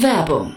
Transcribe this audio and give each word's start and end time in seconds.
Werbung 0.00 0.56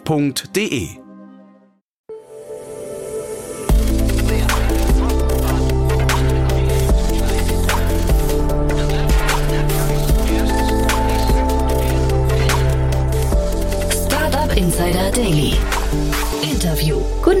f.de. 0.05 0.97
Startup 13.91 14.57
Insider 14.57 15.11
Daily. 15.11 15.53
Interview. 16.41 16.99
Guten 17.21 17.40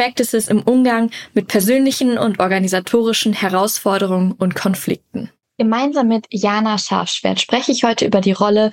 Practices 0.01 0.47
im 0.47 0.63
Umgang 0.63 1.11
mit 1.35 1.47
persönlichen 1.47 2.17
und 2.17 2.39
organisatorischen 2.39 3.33
Herausforderungen 3.33 4.31
und 4.31 4.55
Konflikten. 4.55 5.29
Gemeinsam 5.59 6.07
mit 6.07 6.25
Jana 6.31 6.79
Scharfschwert 6.79 7.39
spreche 7.39 7.71
ich 7.71 7.83
heute 7.83 8.05
über 8.05 8.19
die 8.19 8.31
Rolle 8.31 8.71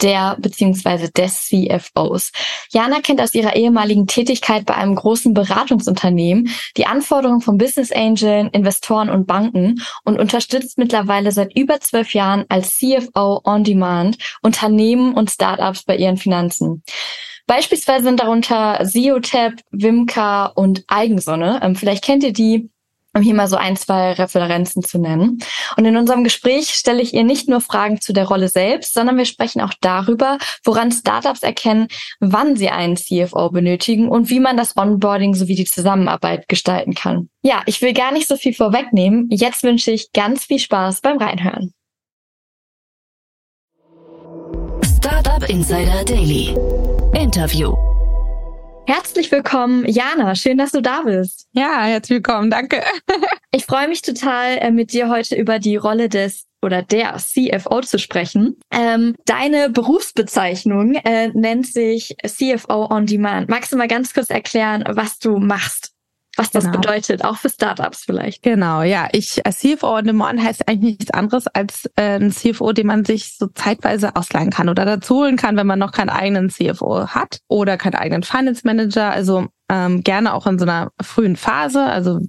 der 0.00 0.38
bzw. 0.38 1.08
des 1.08 1.48
CFOs. 1.48 2.32
Jana 2.70 3.02
kennt 3.02 3.20
aus 3.20 3.34
ihrer 3.34 3.56
ehemaligen 3.56 4.06
Tätigkeit 4.06 4.64
bei 4.64 4.74
einem 4.74 4.94
großen 4.94 5.34
Beratungsunternehmen 5.34 6.48
die 6.78 6.86
Anforderungen 6.86 7.42
von 7.42 7.58
Business 7.58 7.92
Angeln, 7.92 8.48
Investoren 8.48 9.10
und 9.10 9.26
Banken 9.26 9.82
und 10.04 10.18
unterstützt 10.18 10.78
mittlerweile 10.78 11.30
seit 11.30 11.54
über 11.54 11.80
zwölf 11.80 12.14
Jahren 12.14 12.46
als 12.48 12.78
CFO 12.78 13.42
on 13.44 13.64
Demand 13.64 14.16
Unternehmen 14.40 15.12
und 15.12 15.30
Startups 15.30 15.82
bei 15.82 15.96
ihren 15.96 16.16
Finanzen. 16.16 16.82
Beispielsweise 17.50 18.04
sind 18.04 18.20
darunter 18.20 18.78
Siotep, 18.84 19.54
Wimka 19.72 20.46
und 20.46 20.84
Eigensonne. 20.86 21.58
Ähm, 21.64 21.74
vielleicht 21.74 22.04
kennt 22.04 22.22
ihr 22.22 22.32
die, 22.32 22.70
um 23.12 23.22
hier 23.22 23.34
mal 23.34 23.48
so 23.48 23.56
ein, 23.56 23.74
zwei 23.74 24.12
Referenzen 24.12 24.84
zu 24.84 25.00
nennen. 25.00 25.40
Und 25.76 25.84
in 25.84 25.96
unserem 25.96 26.22
Gespräch 26.22 26.68
stelle 26.68 27.02
ich 27.02 27.12
ihr 27.12 27.24
nicht 27.24 27.48
nur 27.48 27.60
Fragen 27.60 28.00
zu 28.00 28.12
der 28.12 28.28
Rolle 28.28 28.46
selbst, 28.46 28.94
sondern 28.94 29.16
wir 29.16 29.24
sprechen 29.24 29.62
auch 29.62 29.74
darüber, 29.80 30.38
woran 30.62 30.92
Startups 30.92 31.42
erkennen, 31.42 31.88
wann 32.20 32.54
sie 32.54 32.68
einen 32.68 32.96
CFO 32.96 33.50
benötigen 33.50 34.08
und 34.08 34.30
wie 34.30 34.38
man 34.38 34.56
das 34.56 34.76
Onboarding 34.76 35.34
sowie 35.34 35.56
die 35.56 35.64
Zusammenarbeit 35.64 36.48
gestalten 36.48 36.94
kann. 36.94 37.30
Ja, 37.42 37.62
ich 37.66 37.82
will 37.82 37.94
gar 37.94 38.12
nicht 38.12 38.28
so 38.28 38.36
viel 38.36 38.54
vorwegnehmen. 38.54 39.26
Jetzt 39.28 39.64
wünsche 39.64 39.90
ich 39.90 40.12
ganz 40.12 40.44
viel 40.44 40.60
Spaß 40.60 41.00
beim 41.00 41.18
Reinhören. 41.18 41.74
Startup 45.40 45.48
Insider 45.48 46.04
Daily. 46.04 46.54
Interview. 47.14 47.74
Herzlich 48.86 49.30
willkommen, 49.32 49.86
Jana. 49.86 50.34
Schön, 50.34 50.58
dass 50.58 50.72
du 50.72 50.82
da 50.82 51.02
bist. 51.02 51.46
Ja, 51.52 51.84
herzlich 51.84 52.16
willkommen. 52.16 52.50
Danke. 52.50 52.82
ich 53.50 53.64
freue 53.64 53.88
mich 53.88 54.02
total, 54.02 54.58
äh, 54.58 54.70
mit 54.70 54.92
dir 54.92 55.08
heute 55.08 55.36
über 55.36 55.58
die 55.58 55.76
Rolle 55.76 56.08
des 56.08 56.46
oder 56.62 56.82
der 56.82 57.16
CFO 57.16 57.80
zu 57.80 57.98
sprechen. 57.98 58.58
Ähm, 58.70 59.16
deine 59.24 59.70
Berufsbezeichnung 59.70 60.94
äh, 60.96 61.28
nennt 61.28 61.66
sich 61.66 62.16
CFO 62.26 62.90
on 62.90 63.06
Demand. 63.06 63.48
Magst 63.48 63.72
du 63.72 63.76
mal 63.76 63.88
ganz 63.88 64.12
kurz 64.12 64.28
erklären, 64.28 64.84
was 64.88 65.18
du 65.18 65.38
machst? 65.38 65.92
Was 66.36 66.50
das 66.50 66.64
genau. 66.64 66.78
bedeutet, 66.78 67.24
auch 67.24 67.36
für 67.36 67.50
Startups 67.50 68.04
vielleicht. 68.04 68.42
Genau, 68.42 68.82
ja. 68.82 69.08
Ich 69.12 69.44
als 69.44 69.58
CFO 69.58 69.98
on 69.98 70.04
Demand 70.04 70.42
heißt 70.42 70.68
eigentlich 70.68 70.98
nichts 70.98 71.10
anderes 71.12 71.46
als 71.48 71.90
äh, 71.96 72.18
ein 72.18 72.30
CFO, 72.30 72.72
den 72.72 72.86
man 72.86 73.04
sich 73.04 73.36
so 73.36 73.48
zeitweise 73.48 74.14
ausleihen 74.16 74.50
kann 74.50 74.68
oder 74.68 74.84
dazu 74.84 75.16
holen 75.16 75.36
kann, 75.36 75.56
wenn 75.56 75.66
man 75.66 75.78
noch 75.78 75.92
keinen 75.92 76.10
eigenen 76.10 76.48
CFO 76.48 77.08
hat 77.08 77.40
oder 77.48 77.76
keinen 77.76 77.96
eigenen 77.96 78.22
Finance 78.22 78.62
Manager. 78.64 79.10
Also 79.10 79.48
ähm, 79.68 80.02
gerne 80.02 80.34
auch 80.34 80.46
in 80.46 80.58
so 80.58 80.64
einer 80.64 80.90
frühen 81.02 81.36
Phase. 81.36 81.82
Also 81.82 82.20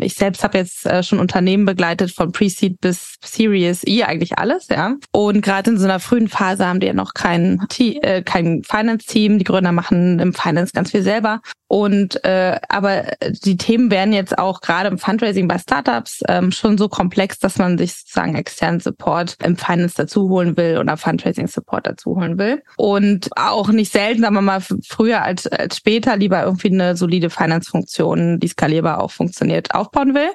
ich 0.00 0.14
selbst 0.14 0.44
habe 0.44 0.58
jetzt 0.58 0.86
äh, 0.86 1.02
schon 1.02 1.18
Unternehmen 1.18 1.64
begleitet 1.64 2.10
von 2.12 2.32
Pre-Seed 2.32 2.80
bis 2.80 3.16
Series 3.24 3.82
E, 3.86 4.04
eigentlich 4.04 4.38
alles, 4.38 4.68
ja. 4.68 4.96
Und 5.12 5.42
gerade 5.42 5.70
in 5.70 5.78
so 5.78 5.84
einer 5.84 6.00
frühen 6.00 6.28
Phase 6.28 6.66
haben 6.66 6.80
die 6.80 6.86
ja 6.86 6.92
noch 6.92 7.14
kein, 7.14 7.66
äh, 7.78 8.22
kein 8.22 8.62
Finance-Team. 8.62 9.38
Die 9.38 9.44
Gründer 9.44 9.72
machen 9.72 10.18
im 10.18 10.34
Finance 10.34 10.72
ganz 10.72 10.90
viel 10.90 11.02
selber. 11.02 11.40
Und 11.66 12.22
äh, 12.24 12.60
aber 12.68 13.04
die 13.20 13.56
Themen 13.56 13.90
werden 13.90 14.12
jetzt 14.12 14.38
auch 14.38 14.60
gerade 14.60 14.88
im 14.88 14.98
Fundraising 14.98 15.48
bei 15.48 15.58
Startups 15.58 16.20
ähm, 16.28 16.52
schon 16.52 16.78
so 16.78 16.88
komplex, 16.88 17.40
dass 17.40 17.58
man 17.58 17.78
sich 17.78 17.94
sozusagen 17.94 18.36
externen 18.36 18.78
Support 18.78 19.36
im 19.42 19.56
Finance 19.56 19.94
dazu 19.96 20.28
holen 20.28 20.56
will 20.56 20.78
oder 20.78 20.96
Fundraising 20.96 21.48
Support 21.48 21.88
dazu 21.88 22.14
holen 22.14 22.38
will. 22.38 22.62
Und 22.76 23.30
auch 23.36 23.70
nicht 23.70 23.90
selten, 23.90 24.22
sagen 24.22 24.34
wir 24.34 24.42
mal, 24.42 24.60
früher 24.86 25.22
als, 25.22 25.48
als 25.48 25.78
später 25.78 26.16
lieber 26.16 26.44
irgendwie 26.44 26.70
eine 26.70 26.96
solide 26.96 27.28
Finance-Funktion, 27.28 28.38
die 28.38 28.48
skalierbar 28.48 29.02
auch 29.02 29.10
funktioniert, 29.10 29.63
aufbauen 29.72 30.14
will. 30.14 30.30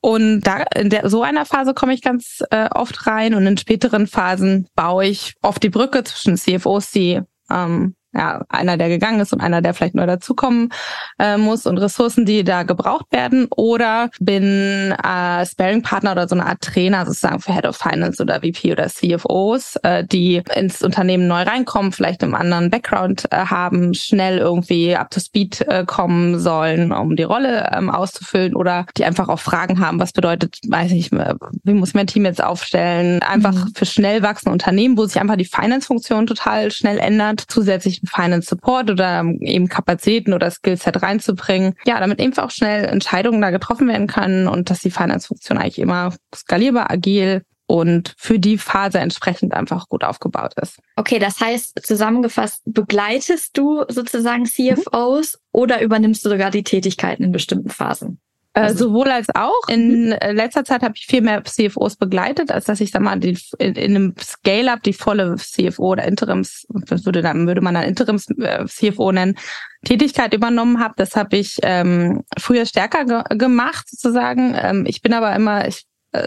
Und 0.00 0.40
da 0.40 0.64
in 0.74 0.90
der, 0.90 1.08
so 1.08 1.22
einer 1.22 1.46
Phase 1.46 1.74
komme 1.74 1.94
ich 1.94 2.02
ganz 2.02 2.42
äh, 2.50 2.68
oft 2.74 3.06
rein 3.06 3.34
und 3.34 3.46
in 3.46 3.56
späteren 3.56 4.08
Phasen 4.08 4.66
baue 4.74 5.06
ich 5.06 5.34
oft 5.42 5.62
die 5.62 5.68
Brücke 5.68 6.02
zwischen 6.02 6.36
CFOs, 6.36 6.90
die 6.90 7.20
ähm, 7.48 7.94
ja, 8.14 8.42
einer, 8.48 8.76
der 8.76 8.88
gegangen 8.88 9.20
ist 9.20 9.32
und 9.32 9.40
einer, 9.40 9.62
der 9.62 9.74
vielleicht 9.74 9.94
neu 9.94 10.06
dazukommen 10.06 10.70
äh, 11.18 11.36
muss 11.36 11.66
und 11.66 11.78
Ressourcen, 11.78 12.26
die 12.26 12.44
da 12.44 12.62
gebraucht 12.62 13.06
werden. 13.10 13.46
Oder 13.50 14.10
bin 14.20 14.92
äh, 14.92 15.46
Sparing-Partner 15.46 16.12
oder 16.12 16.28
so 16.28 16.34
eine 16.34 16.46
Art 16.46 16.60
Trainer 16.60 17.06
sozusagen 17.06 17.40
für 17.40 17.54
Head 17.54 17.66
of 17.66 17.76
Finance 17.76 18.22
oder 18.22 18.40
VP 18.40 18.72
oder 18.72 18.88
CFOs, 18.88 19.76
äh, 19.82 20.04
die 20.04 20.42
ins 20.54 20.82
Unternehmen 20.82 21.26
neu 21.26 21.42
reinkommen, 21.42 21.92
vielleicht 21.92 22.22
einen 22.22 22.34
anderen 22.34 22.70
Background 22.70 23.26
äh, 23.30 23.36
haben, 23.46 23.94
schnell 23.94 24.38
irgendwie 24.38 24.94
up 24.94 25.10
to 25.10 25.20
speed 25.20 25.62
äh, 25.62 25.84
kommen 25.86 26.38
sollen, 26.38 26.92
um 26.92 27.16
die 27.16 27.22
Rolle 27.22 27.70
ähm, 27.74 27.88
auszufüllen 27.88 28.54
oder 28.54 28.86
die 28.96 29.04
einfach 29.04 29.28
auch 29.28 29.40
Fragen 29.40 29.80
haben, 29.80 29.98
was 29.98 30.12
bedeutet, 30.12 30.58
weiß 30.68 30.92
ich, 30.92 31.10
wie 31.10 31.72
muss 31.72 31.90
ich 31.90 31.94
mein 31.94 32.06
Team 32.06 32.24
jetzt 32.24 32.42
aufstellen? 32.42 33.22
Einfach 33.22 33.54
mhm. 33.54 33.72
für 33.74 33.86
schnell 33.86 34.22
wachsende 34.22 34.52
Unternehmen, 34.52 34.98
wo 34.98 35.06
sich 35.06 35.20
einfach 35.20 35.36
die 35.36 35.44
Finance-Funktion 35.44 36.26
total 36.26 36.70
schnell 36.70 36.98
ändert, 36.98 37.42
zusätzlich 37.48 38.01
Finance 38.04 38.48
Support 38.48 38.90
oder 38.90 39.24
eben 39.40 39.68
Kapazitäten 39.68 40.32
oder 40.32 40.50
Skillset 40.50 41.02
reinzubringen. 41.02 41.74
Ja, 41.86 42.00
damit 42.00 42.20
eben 42.20 42.36
auch 42.38 42.50
schnell 42.50 42.84
Entscheidungen 42.84 43.40
da 43.40 43.50
getroffen 43.50 43.88
werden 43.88 44.06
können 44.06 44.48
und 44.48 44.70
dass 44.70 44.80
die 44.80 44.90
Finance-Funktion 44.90 45.58
eigentlich 45.58 45.78
immer 45.78 46.14
skalierbar, 46.34 46.90
agil 46.90 47.42
und 47.66 48.14
für 48.18 48.38
die 48.38 48.58
Phase 48.58 48.98
entsprechend 48.98 49.54
einfach 49.54 49.88
gut 49.88 50.04
aufgebaut 50.04 50.52
ist. 50.60 50.78
Okay, 50.96 51.18
das 51.18 51.40
heißt 51.40 51.80
zusammengefasst, 51.86 52.60
begleitest 52.66 53.56
du 53.56 53.84
sozusagen 53.88 54.44
CFOs 54.44 55.34
mhm. 55.34 55.38
oder 55.52 55.80
übernimmst 55.80 56.24
du 56.24 56.28
sogar 56.28 56.50
die 56.50 56.64
Tätigkeiten 56.64 57.24
in 57.24 57.32
bestimmten 57.32 57.70
Phasen? 57.70 58.20
Äh, 58.54 58.60
also, 58.60 58.88
sowohl 58.88 59.08
als 59.10 59.28
auch. 59.34 59.68
In 59.68 60.06
mhm. 60.06 60.12
äh, 60.12 60.32
letzter 60.32 60.64
Zeit 60.64 60.82
habe 60.82 60.94
ich 60.96 61.06
viel 61.06 61.22
mehr 61.22 61.42
CFOs 61.44 61.96
begleitet, 61.96 62.50
als 62.50 62.66
dass 62.66 62.80
ich 62.80 62.90
sag 62.90 63.02
mal 63.02 63.18
die, 63.18 63.38
in, 63.58 63.74
in 63.74 63.96
einem 63.96 64.14
Scale-up 64.20 64.82
die 64.82 64.92
volle 64.92 65.36
CFO 65.36 65.92
oder 65.92 66.04
Interims, 66.04 66.66
das 66.86 67.06
würde 67.06 67.22
dann 67.22 67.46
würde 67.46 67.60
man 67.60 67.74
dann 67.74 67.84
Interims 67.84 68.28
äh, 68.38 68.66
CFO 68.66 69.12
nennen, 69.12 69.36
Tätigkeit 69.84 70.34
übernommen 70.34 70.80
habe. 70.80 70.94
Das 70.96 71.16
habe 71.16 71.36
ich 71.36 71.58
ähm, 71.62 72.24
früher 72.38 72.66
stärker 72.66 73.04
ge 73.04 73.38
gemacht 73.38 73.88
sozusagen. 73.88 74.54
Ähm, 74.56 74.84
ich 74.86 75.02
bin 75.02 75.14
aber 75.14 75.34
immer 75.34 75.66
ich, 75.66 75.84
äh, 76.12 76.26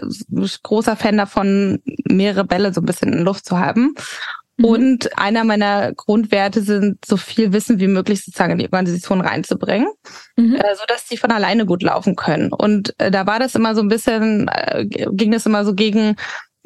großer 0.62 0.96
Fan 0.96 1.16
davon, 1.16 1.80
mehrere 2.08 2.44
Bälle 2.44 2.74
so 2.74 2.80
ein 2.80 2.86
bisschen 2.86 3.12
in 3.12 3.22
Luft 3.22 3.46
zu 3.46 3.58
haben. 3.58 3.94
Mhm. 4.56 4.64
Und 4.64 5.18
einer 5.18 5.44
meiner 5.44 5.92
Grundwerte 5.92 6.62
sind, 6.62 7.04
so 7.04 7.16
viel 7.16 7.52
Wissen 7.52 7.78
wie 7.78 7.88
möglich 7.88 8.24
sozusagen 8.24 8.52
in 8.52 8.58
die 8.58 8.64
Organisation 8.64 9.20
reinzubringen, 9.20 9.88
mhm. 10.36 10.54
äh, 10.54 10.74
so 10.74 10.84
dass 10.88 11.06
die 11.06 11.16
von 11.16 11.30
alleine 11.30 11.66
gut 11.66 11.82
laufen 11.82 12.16
können. 12.16 12.52
Und 12.52 12.94
äh, 12.98 13.10
da 13.10 13.26
war 13.26 13.38
das 13.38 13.54
immer 13.54 13.74
so 13.74 13.82
ein 13.82 13.88
bisschen, 13.88 14.48
äh, 14.48 14.86
ging 14.88 15.32
das 15.32 15.46
immer 15.46 15.64
so 15.64 15.74
gegen 15.74 16.16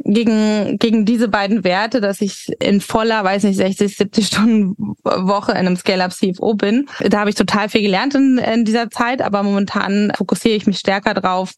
gegen, 0.02 0.78
gegen 0.78 1.04
diese 1.04 1.28
beiden 1.28 1.62
Werte, 1.62 2.00
dass 2.00 2.20
ich 2.20 2.50
in 2.60 2.80
voller, 2.80 3.22
weiß 3.22 3.44
nicht, 3.44 3.56
60, 3.56 3.96
70 3.96 4.26
Stunden 4.26 4.74
Woche 5.04 5.52
in 5.52 5.58
einem 5.58 5.76
Scale-Up 5.76 6.12
CFO 6.12 6.54
bin. 6.54 6.88
Da 7.00 7.20
habe 7.20 7.30
ich 7.30 7.36
total 7.36 7.68
viel 7.68 7.82
gelernt 7.82 8.14
in, 8.14 8.38
in 8.38 8.64
dieser 8.64 8.88
Zeit, 8.90 9.20
aber 9.20 9.42
momentan 9.42 10.10
fokussiere 10.16 10.56
ich 10.56 10.66
mich 10.66 10.78
stärker 10.78 11.14
drauf, 11.14 11.52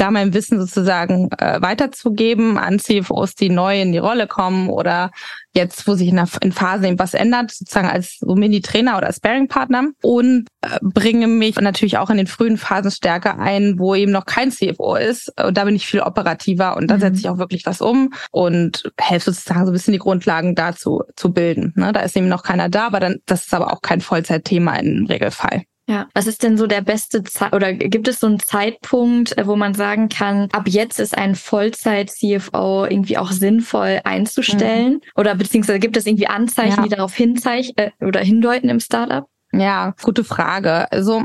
da 0.00 0.10
mein 0.10 0.32
Wissen 0.32 0.58
sozusagen 0.58 1.30
äh, 1.38 1.60
weiterzugeben 1.60 2.56
an 2.56 2.78
CFOs, 2.78 3.34
die 3.34 3.50
neu 3.50 3.80
in 3.80 3.92
die 3.92 3.98
Rolle 3.98 4.26
kommen 4.26 4.70
oder 4.70 5.10
jetzt, 5.52 5.86
wo 5.86 5.94
sich 5.94 6.08
in, 6.08 6.16
der, 6.16 6.28
in 6.40 6.52
Phase 6.52 6.86
eben 6.86 6.98
was 6.98 7.12
ändert, 7.12 7.50
sozusagen 7.50 7.88
als 7.88 8.18
so 8.18 8.34
Mini-Trainer 8.34 8.96
oder 8.96 9.12
Sparing-Partner 9.12 9.88
und 10.02 10.46
äh, 10.62 10.78
bringe 10.80 11.26
mich 11.26 11.56
natürlich 11.56 11.98
auch 11.98 12.08
in 12.08 12.16
den 12.16 12.28
frühen 12.28 12.56
Phasen 12.56 12.90
stärker 12.90 13.38
ein, 13.38 13.78
wo 13.78 13.94
eben 13.94 14.12
noch 14.12 14.26
kein 14.26 14.50
CFO 14.50 14.94
ist. 14.96 15.32
Und 15.38 15.56
da 15.56 15.64
bin 15.64 15.76
ich 15.76 15.86
viel 15.86 16.00
operativer 16.00 16.76
und 16.76 16.88
da 16.88 16.96
mhm. 16.96 17.00
setze 17.00 17.20
ich 17.20 17.28
auch 17.28 17.38
wirklich 17.38 17.66
was 17.66 17.82
um 17.82 18.14
und 18.30 18.90
helfe 18.98 19.32
sozusagen 19.32 19.66
so 19.66 19.70
ein 19.70 19.74
bisschen 19.74 19.92
die 19.92 19.98
Grundlagen 19.98 20.54
dazu 20.54 21.02
zu 21.16 21.32
bilden. 21.32 21.74
Ne? 21.76 21.92
Da 21.92 22.00
ist 22.00 22.16
eben 22.16 22.28
noch 22.28 22.42
keiner 22.42 22.68
da, 22.68 22.86
aber 22.86 23.00
dann, 23.00 23.18
das 23.26 23.46
ist 23.46 23.54
aber 23.54 23.72
auch 23.72 23.82
kein 23.82 24.00
Vollzeitthema 24.00 24.76
im 24.76 25.06
Regelfall. 25.06 25.64
Ja, 25.90 26.06
was 26.14 26.28
ist 26.28 26.44
denn 26.44 26.56
so 26.56 26.68
der 26.68 26.82
beste 26.82 27.24
Zeit 27.24 27.52
oder 27.52 27.72
gibt 27.72 28.06
es 28.06 28.20
so 28.20 28.28
einen 28.28 28.38
Zeitpunkt, 28.38 29.36
äh, 29.36 29.44
wo 29.48 29.56
man 29.56 29.74
sagen 29.74 30.08
kann, 30.08 30.48
ab 30.52 30.68
jetzt 30.68 31.00
ist 31.00 31.18
ein 31.18 31.34
Vollzeit-CFO 31.34 32.84
irgendwie 32.84 33.18
auch 33.18 33.32
sinnvoll 33.32 34.00
einzustellen? 34.04 34.92
Mhm. 34.92 35.00
Oder 35.16 35.34
beziehungsweise 35.34 35.80
gibt 35.80 35.96
es 35.96 36.06
irgendwie 36.06 36.28
Anzeichen, 36.28 36.76
ja. 36.76 36.82
die 36.84 36.90
darauf 36.90 37.12
hinzeichnen 37.12 37.90
äh, 37.98 38.04
oder 38.04 38.20
hindeuten 38.20 38.68
im 38.68 38.78
Startup? 38.78 39.26
Ja, 39.52 39.96
gute 40.00 40.22
Frage. 40.22 40.90
Also 40.92 41.24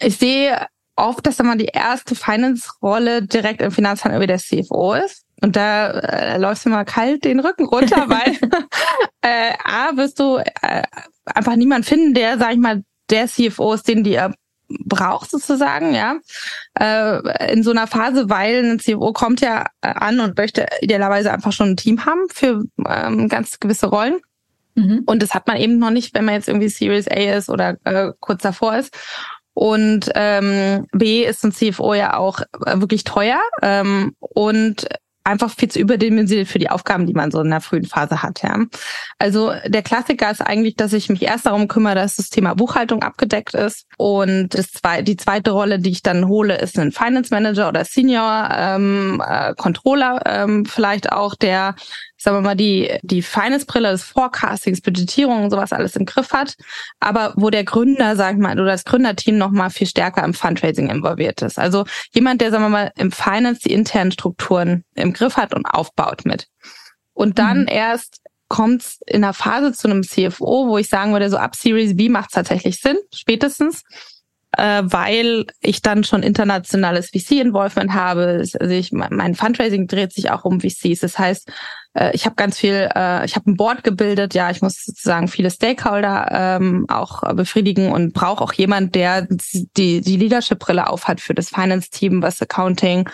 ich 0.00 0.16
sehe 0.16 0.66
oft, 0.96 1.26
dass 1.26 1.38
immer 1.38 1.56
die 1.56 1.66
erste 1.66 2.14
Finance-Rolle 2.14 3.20
direkt 3.22 3.60
im 3.60 3.70
Finanzhandel 3.70 4.22
wie 4.22 4.26
der 4.26 4.38
CFO 4.38 4.94
ist. 4.94 5.26
Und 5.42 5.56
da 5.56 5.90
äh, 5.90 6.38
läufst 6.38 6.64
du 6.64 6.70
mal 6.70 6.86
kalt 6.86 7.26
den 7.26 7.40
Rücken 7.40 7.66
runter, 7.66 8.08
weil 8.08 8.34
äh, 9.20 9.52
A, 9.62 9.94
wirst 9.98 10.18
du 10.20 10.38
äh, 10.38 10.84
einfach 11.26 11.54
niemand 11.56 11.84
finden, 11.84 12.14
der, 12.14 12.38
sag 12.38 12.52
ich 12.52 12.58
mal, 12.58 12.82
der 13.10 13.26
CFO 13.26 13.74
ist, 13.74 13.88
den 13.88 14.04
die 14.04 14.14
er 14.14 14.34
braucht 14.68 15.30
sozusagen, 15.30 15.94
ja, 15.94 16.16
äh, 16.78 17.52
in 17.52 17.62
so 17.62 17.70
einer 17.70 17.86
Phase, 17.86 18.28
weil 18.28 18.64
ein 18.64 18.78
CFO 18.80 19.12
kommt 19.12 19.40
ja 19.40 19.66
an 19.80 20.20
und 20.20 20.36
möchte 20.36 20.66
idealerweise 20.80 21.32
einfach 21.32 21.52
schon 21.52 21.70
ein 21.70 21.76
Team 21.76 22.04
haben 22.04 22.26
für 22.32 22.64
ähm, 22.88 23.28
ganz 23.28 23.60
gewisse 23.60 23.86
Rollen. 23.86 24.18
Mhm. 24.74 25.02
Und 25.06 25.22
das 25.22 25.34
hat 25.34 25.46
man 25.46 25.56
eben 25.56 25.78
noch 25.78 25.90
nicht, 25.90 26.14
wenn 26.14 26.24
man 26.24 26.34
jetzt 26.34 26.48
irgendwie 26.48 26.68
Series 26.68 27.08
A 27.08 27.36
ist 27.36 27.48
oder 27.48 27.76
äh, 27.84 28.12
kurz 28.20 28.42
davor 28.42 28.76
ist. 28.76 28.96
Und 29.54 30.10
ähm, 30.14 30.86
B 30.92 31.24
ist 31.24 31.42
ein 31.44 31.52
CFO 31.52 31.94
ja 31.94 32.18
auch 32.18 32.40
äh, 32.66 32.78
wirklich 32.78 33.04
teuer 33.04 33.40
ähm, 33.62 34.14
und 34.18 34.86
einfach 35.26 35.50
viel 35.50 35.68
zu 35.68 35.78
überdimensioniert 35.78 36.48
für 36.48 36.58
die 36.58 36.70
Aufgaben, 36.70 37.06
die 37.06 37.12
man 37.12 37.30
so 37.30 37.40
in 37.40 37.50
der 37.50 37.60
frühen 37.60 37.84
Phase 37.84 38.22
hat. 38.22 38.42
Ja. 38.42 38.58
Also 39.18 39.52
der 39.66 39.82
Klassiker 39.82 40.30
ist 40.30 40.40
eigentlich, 40.40 40.76
dass 40.76 40.92
ich 40.92 41.08
mich 41.08 41.22
erst 41.22 41.46
darum 41.46 41.68
kümmere, 41.68 41.96
dass 41.96 42.16
das 42.16 42.30
Thema 42.30 42.54
Buchhaltung 42.54 43.02
abgedeckt 43.02 43.54
ist. 43.54 43.86
Und 43.96 44.54
das 44.54 44.70
zwei, 44.70 45.02
die 45.02 45.16
zweite 45.16 45.50
Rolle, 45.50 45.78
die 45.78 45.90
ich 45.90 46.02
dann 46.02 46.28
hole, 46.28 46.56
ist 46.56 46.78
ein 46.78 46.92
Finance 46.92 47.34
Manager 47.34 47.68
oder 47.68 47.84
Senior 47.84 48.48
ähm, 48.52 49.22
äh, 49.26 49.54
Controller 49.54 50.22
ähm, 50.24 50.64
vielleicht 50.64 51.12
auch, 51.12 51.34
der 51.34 51.74
sagen 52.16 52.38
wir 52.38 52.40
mal, 52.40 52.56
die, 52.56 52.98
die 53.02 53.22
Finance-Brille 53.22 53.90
des 53.90 54.04
Forecastings, 54.04 54.80
Budgetierung 54.80 55.44
und 55.44 55.50
sowas 55.50 55.72
alles 55.72 55.96
im 55.96 56.06
Griff 56.06 56.32
hat, 56.32 56.56
aber 57.00 57.34
wo 57.36 57.50
der 57.50 57.64
Gründer, 57.64 58.16
sag 58.16 58.34
ich 58.34 58.40
mal, 58.40 58.58
oder 58.58 58.72
das 58.72 58.84
Gründerteam 58.84 59.38
noch 59.38 59.50
mal 59.50 59.70
viel 59.70 59.86
stärker 59.86 60.24
im 60.24 60.34
Fundraising 60.34 60.88
involviert 60.88 61.42
ist. 61.42 61.58
Also 61.58 61.84
jemand, 62.12 62.40
der, 62.40 62.50
sagen 62.50 62.64
wir 62.64 62.68
mal, 62.70 62.92
im 62.96 63.12
Finance 63.12 63.60
die 63.64 63.72
internen 63.72 64.12
Strukturen 64.12 64.84
im 64.94 65.12
Griff 65.12 65.36
hat 65.36 65.54
und 65.54 65.66
aufbaut 65.66 66.24
mit. 66.24 66.48
Und 67.12 67.38
dann 67.38 67.62
mhm. 67.62 67.68
erst 67.68 68.20
kommt 68.48 68.82
es 68.82 69.00
in 69.06 69.22
der 69.22 69.32
Phase 69.32 69.72
zu 69.72 69.88
einem 69.88 70.02
CFO, 70.02 70.68
wo 70.68 70.78
ich 70.78 70.88
sagen 70.88 71.12
würde, 71.12 71.30
so 71.30 71.36
ab 71.36 71.56
Series 71.56 71.96
B 71.96 72.08
macht 72.08 72.30
es 72.30 72.34
tatsächlich 72.34 72.80
Sinn, 72.80 72.96
spätestens 73.12 73.82
äh, 74.56 74.82
weil 74.84 75.46
ich 75.60 75.82
dann 75.82 76.04
schon 76.04 76.22
internationales 76.22 77.10
VC-Involvement 77.10 77.92
habe. 77.92 78.44
Also 78.58 78.74
ich, 78.74 78.92
mein 78.92 79.34
Fundraising 79.34 79.86
dreht 79.86 80.12
sich 80.12 80.30
auch 80.30 80.44
um 80.44 80.60
VCs. 80.60 81.00
Das 81.00 81.18
heißt, 81.18 81.50
äh, 81.96 82.10
ich 82.14 82.26
habe 82.26 82.36
ganz 82.36 82.58
viel, 82.58 82.88
äh, 82.94 83.24
ich 83.24 83.36
habe 83.36 83.50
ein 83.50 83.56
Board 83.56 83.82
gebildet, 83.82 84.34
ja, 84.34 84.50
ich 84.50 84.62
muss 84.62 84.84
sozusagen 84.84 85.28
viele 85.28 85.50
Stakeholder 85.50 86.28
ähm, 86.30 86.86
auch 86.88 87.22
befriedigen 87.34 87.90
und 87.90 88.12
brauche 88.12 88.42
auch 88.42 88.52
jemand, 88.52 88.94
der 88.94 89.26
die, 89.30 90.00
die 90.00 90.16
Leadership-Brille 90.16 90.88
aufhat 90.88 91.20
für 91.20 91.34
das 91.34 91.48
Finance-Team, 91.48 92.22
was 92.22 92.42
Accounting, 92.42 93.08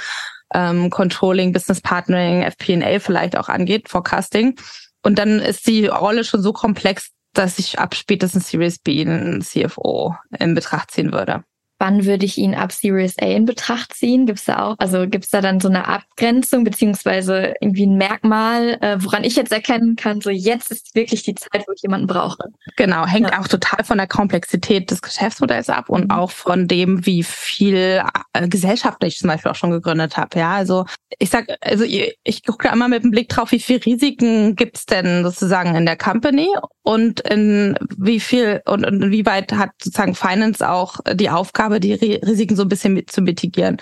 ähm, 0.52 0.90
Controlling, 0.90 1.52
Business 1.52 1.80
Partnering, 1.80 2.42
FP&A 2.42 2.98
vielleicht 2.98 3.36
auch 3.36 3.48
angeht, 3.48 3.88
Forecasting. 3.88 4.56
Und 5.02 5.18
dann 5.18 5.38
ist 5.38 5.66
die 5.66 5.86
Rolle 5.86 6.24
schon 6.24 6.42
so 6.42 6.52
komplex, 6.52 7.10
dass 7.34 7.58
ich 7.58 7.78
ab 7.78 7.94
spätestens 7.94 8.50
Series 8.50 8.78
B 8.78 9.00
einen 9.00 9.42
CFO 9.42 10.14
in 10.38 10.54
Betracht 10.54 10.90
ziehen 10.90 11.12
würde 11.12 11.44
wann 11.82 12.06
würde 12.06 12.24
ich 12.24 12.38
ihn 12.38 12.54
ab 12.54 12.70
Series 12.70 13.18
A 13.18 13.26
in 13.26 13.44
Betracht 13.44 13.92
ziehen? 13.92 14.24
Gibt 14.24 14.38
es 14.38 14.44
da 14.44 14.62
auch, 14.62 14.76
also 14.78 15.08
gibt 15.08 15.24
es 15.24 15.30
da 15.30 15.40
dann 15.40 15.58
so 15.58 15.68
eine 15.68 15.88
Abgrenzung 15.88 16.62
beziehungsweise 16.62 17.54
irgendwie 17.60 17.86
ein 17.86 17.96
Merkmal, 17.96 18.78
äh, 18.80 18.98
woran 19.00 19.24
ich 19.24 19.34
jetzt 19.34 19.50
erkennen 19.50 19.96
kann, 19.96 20.20
so 20.20 20.30
jetzt 20.30 20.70
ist 20.70 20.94
wirklich 20.94 21.24
die 21.24 21.34
Zeit, 21.34 21.64
wo 21.66 21.72
ich 21.74 21.82
jemanden 21.82 22.06
brauche? 22.06 22.44
Genau, 22.76 23.04
hängt 23.04 23.30
ja. 23.30 23.40
auch 23.40 23.48
total 23.48 23.82
von 23.82 23.98
der 23.98 24.06
Komplexität 24.06 24.92
des 24.92 25.02
Geschäftsmodells 25.02 25.68
ab 25.70 25.88
und 25.88 26.04
mhm. 26.04 26.10
auch 26.12 26.30
von 26.30 26.68
dem, 26.68 27.04
wie 27.04 27.24
viel 27.24 28.00
äh, 28.32 28.46
Gesellschaften 28.46 29.06
ich 29.06 29.18
zum 29.18 29.28
Beispiel 29.28 29.50
auch 29.50 29.56
schon 29.56 29.72
gegründet 29.72 30.16
habe. 30.16 30.38
Ja, 30.38 30.52
also 30.52 30.86
ich 31.18 31.30
sag, 31.30 31.48
also 31.60 31.82
ich, 31.82 32.16
ich 32.22 32.44
gucke 32.44 32.68
da 32.68 32.72
immer 32.72 32.86
mit 32.86 33.02
dem 33.02 33.10
Blick 33.10 33.28
drauf, 33.28 33.50
wie 33.50 33.58
viel 33.58 33.78
Risiken 33.78 34.54
gibt 34.54 34.76
es 34.76 34.86
denn 34.86 35.24
sozusagen 35.24 35.74
in 35.74 35.86
der 35.86 35.96
Company 35.96 36.48
und 36.82 37.20
in 37.20 37.76
wie 37.96 38.20
viel 38.20 38.62
und, 38.66 38.84
und 38.84 39.10
wie 39.10 39.26
weit 39.26 39.52
hat 39.52 39.70
sozusagen 39.82 40.14
Finance 40.14 40.68
auch 40.68 40.98
die 41.14 41.30
Aufgabe, 41.30 41.71
die 41.80 41.94
Risiken 41.94 42.56
so 42.56 42.62
ein 42.62 42.68
bisschen 42.68 42.94
mit 42.94 43.10
zu 43.10 43.22
mitigieren. 43.22 43.78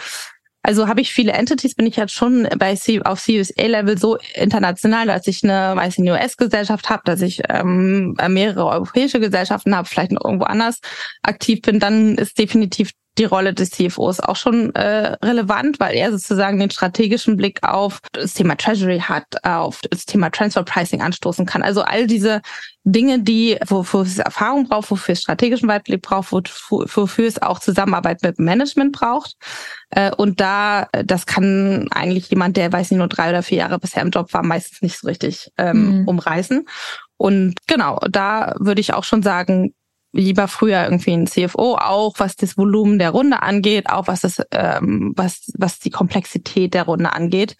Also 0.62 0.88
habe 0.88 1.00
ich 1.00 1.12
viele 1.12 1.32
Entities, 1.32 1.74
bin 1.74 1.86
ich 1.86 1.96
jetzt 1.96 2.12
schon 2.12 2.46
bei 2.58 2.76
C 2.76 3.00
auf 3.02 3.24
CUSA-Level 3.24 3.96
so 3.96 4.18
international, 4.34 5.06
dass 5.06 5.26
ich 5.26 5.42
eine, 5.42 5.74
weiß 5.74 5.94
ich, 5.94 6.00
eine 6.00 6.12
US-Gesellschaft 6.12 6.90
habe, 6.90 7.02
dass 7.06 7.22
ich 7.22 7.40
ähm, 7.48 8.14
mehrere 8.28 8.66
europäische 8.66 9.20
Gesellschaften 9.20 9.74
habe, 9.74 9.88
vielleicht 9.88 10.12
noch 10.12 10.24
irgendwo 10.24 10.44
anders 10.44 10.80
aktiv 11.22 11.62
bin, 11.62 11.80
dann 11.80 12.16
ist 12.16 12.38
definitiv 12.38 12.90
die 13.18 13.24
Rolle 13.24 13.52
des 13.52 13.70
CFOs 13.70 14.20
auch 14.20 14.36
schon 14.36 14.74
äh, 14.74 15.16
relevant, 15.24 15.80
weil 15.80 15.94
er 15.94 16.10
sozusagen 16.12 16.58
den 16.58 16.70
strategischen 16.70 17.36
Blick 17.36 17.62
auf 17.62 18.00
das 18.12 18.34
Thema 18.34 18.56
Treasury 18.56 19.00
hat, 19.00 19.24
auf 19.44 19.80
das 19.90 20.06
Thema 20.06 20.30
Transfer 20.30 20.62
Pricing 20.62 21.02
anstoßen 21.02 21.44
kann. 21.44 21.62
Also 21.62 21.82
all 21.82 22.06
diese 22.06 22.40
Dinge, 22.84 23.20
die 23.20 23.58
wofür 23.66 24.02
es 24.02 24.18
Erfahrung 24.18 24.68
braucht, 24.68 24.90
wofür 24.90 25.12
es 25.12 25.20
strategischen 25.20 25.68
Weitblick 25.68 26.02
braucht, 26.02 26.32
wofür 26.32 27.26
es 27.26 27.42
auch 27.42 27.58
Zusammenarbeit 27.58 28.22
mit 28.22 28.38
Management 28.38 28.92
braucht. 28.92 29.34
Äh, 29.90 30.12
und 30.14 30.40
da, 30.40 30.88
das 31.04 31.26
kann 31.26 31.88
eigentlich 31.90 32.30
jemand, 32.30 32.56
der 32.56 32.72
weiß 32.72 32.90
nicht 32.90 32.98
nur 32.98 33.08
drei 33.08 33.30
oder 33.30 33.42
vier 33.42 33.58
Jahre 33.58 33.78
bisher 33.78 34.02
im 34.02 34.10
Job 34.10 34.32
war, 34.32 34.42
meistens 34.42 34.82
nicht 34.82 34.98
so 34.98 35.08
richtig 35.08 35.50
ähm, 35.58 36.00
mhm. 36.00 36.08
umreißen. 36.08 36.66
Und 37.18 37.56
genau, 37.66 37.98
da 38.10 38.54
würde 38.58 38.80
ich 38.80 38.94
auch 38.94 39.04
schon 39.04 39.22
sagen, 39.22 39.74
lieber 40.12 40.48
früher 40.48 40.84
irgendwie 40.84 41.12
ein 41.12 41.26
CFO, 41.26 41.76
auch 41.76 42.14
was 42.18 42.36
das 42.36 42.56
Volumen 42.56 42.98
der 42.98 43.10
Runde 43.10 43.42
angeht, 43.42 43.88
auch 43.88 44.06
was 44.08 44.20
das, 44.22 44.42
ähm, 44.50 45.12
was, 45.16 45.52
was 45.56 45.78
die 45.78 45.90
Komplexität 45.90 46.74
der 46.74 46.84
Runde 46.84 47.12
angeht, 47.12 47.56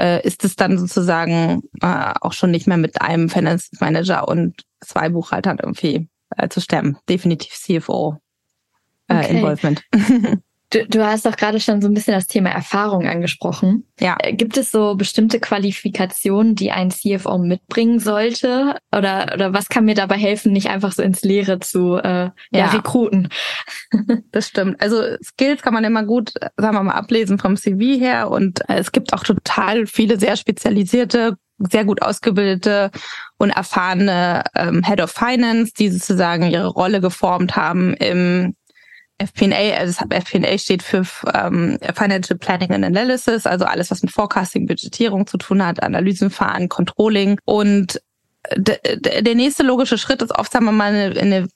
äh, 0.00 0.24
ist 0.26 0.44
es 0.44 0.56
dann 0.56 0.78
sozusagen 0.78 1.62
äh, 1.82 2.12
auch 2.20 2.32
schon 2.32 2.50
nicht 2.50 2.66
mehr 2.66 2.76
mit 2.76 3.00
einem 3.02 3.28
Finance 3.28 3.70
Manager 3.80 4.28
und 4.28 4.62
zwei 4.80 5.08
Buchhaltern 5.08 5.58
irgendwie 5.60 6.08
äh, 6.36 6.48
zu 6.48 6.60
stemmen. 6.60 6.96
Definitiv 7.08 7.52
CFO 7.52 8.18
äh, 9.08 9.18
okay. 9.18 9.36
Involvement. 9.36 9.82
Du, 10.70 10.86
du 10.86 11.04
hast 11.04 11.26
doch 11.26 11.36
gerade 11.36 11.58
schon 11.58 11.82
so 11.82 11.88
ein 11.88 11.94
bisschen 11.94 12.14
das 12.14 12.28
Thema 12.28 12.50
Erfahrung 12.50 13.06
angesprochen. 13.06 13.84
Ja. 13.98 14.16
Äh, 14.20 14.34
gibt 14.34 14.56
es 14.56 14.70
so 14.70 14.94
bestimmte 14.94 15.40
Qualifikationen, 15.40 16.54
die 16.54 16.70
ein 16.70 16.92
CFO 16.92 17.38
mitbringen 17.38 17.98
sollte? 17.98 18.76
Oder, 18.96 19.32
oder 19.34 19.52
was 19.52 19.68
kann 19.68 19.84
mir 19.84 19.96
dabei 19.96 20.16
helfen, 20.16 20.52
nicht 20.52 20.68
einfach 20.68 20.92
so 20.92 21.02
ins 21.02 21.22
Leere 21.22 21.58
zu 21.58 21.96
äh, 21.96 22.26
ja. 22.26 22.32
ja 22.52 22.66
rekruten? 22.68 23.28
Das 24.32 24.46
stimmt. 24.46 24.80
Also 24.80 25.02
Skills 25.22 25.62
kann 25.62 25.74
man 25.74 25.82
immer 25.82 26.04
gut, 26.04 26.32
sagen 26.56 26.76
wir 26.76 26.82
mal, 26.82 26.92
ablesen 26.92 27.38
vom 27.38 27.56
CV 27.56 27.98
her. 27.98 28.30
Und 28.30 28.60
äh, 28.68 28.78
es 28.78 28.92
gibt 28.92 29.12
auch 29.12 29.24
total 29.24 29.86
viele 29.86 30.18
sehr 30.18 30.36
spezialisierte 30.36 31.36
sehr 31.70 31.84
gut 31.84 32.00
ausgebildete 32.00 32.90
und 33.36 33.50
erfahrene 33.50 34.44
ähm, 34.54 34.82
Head 34.82 35.00
of 35.00 35.10
Finance, 35.10 35.72
die 35.78 35.90
sozusagen 35.90 36.50
ihre 36.50 36.68
Rolle 36.68 37.00
geformt 37.00 37.56
haben 37.56 37.92
im 37.94 38.54
FP&A, 39.20 39.76
also 39.76 40.04
FP&A 40.08 40.58
steht 40.58 40.82
für 40.82 41.04
ähm, 41.34 41.78
Financial 41.94 42.38
Planning 42.38 42.72
and 42.72 42.84
Analysis, 42.84 43.46
also 43.46 43.64
alles, 43.64 43.90
was 43.90 44.02
mit 44.02 44.10
Forecasting, 44.10 44.66
Budgetierung 44.66 45.26
zu 45.26 45.36
tun 45.36 45.64
hat, 45.64 45.82
Analysen 45.82 46.30
fahren, 46.30 46.68
Controlling. 46.68 47.38
Und 47.44 48.00
der 48.56 49.34
nächste 49.34 49.62
logische 49.62 49.98
Schritt 49.98 50.22
ist 50.22 50.36
oft, 50.36 50.52
sagen 50.52 50.64
wir 50.64 50.72
mal, 50.72 50.92
eine, 50.92 51.20
eine 51.20 51.48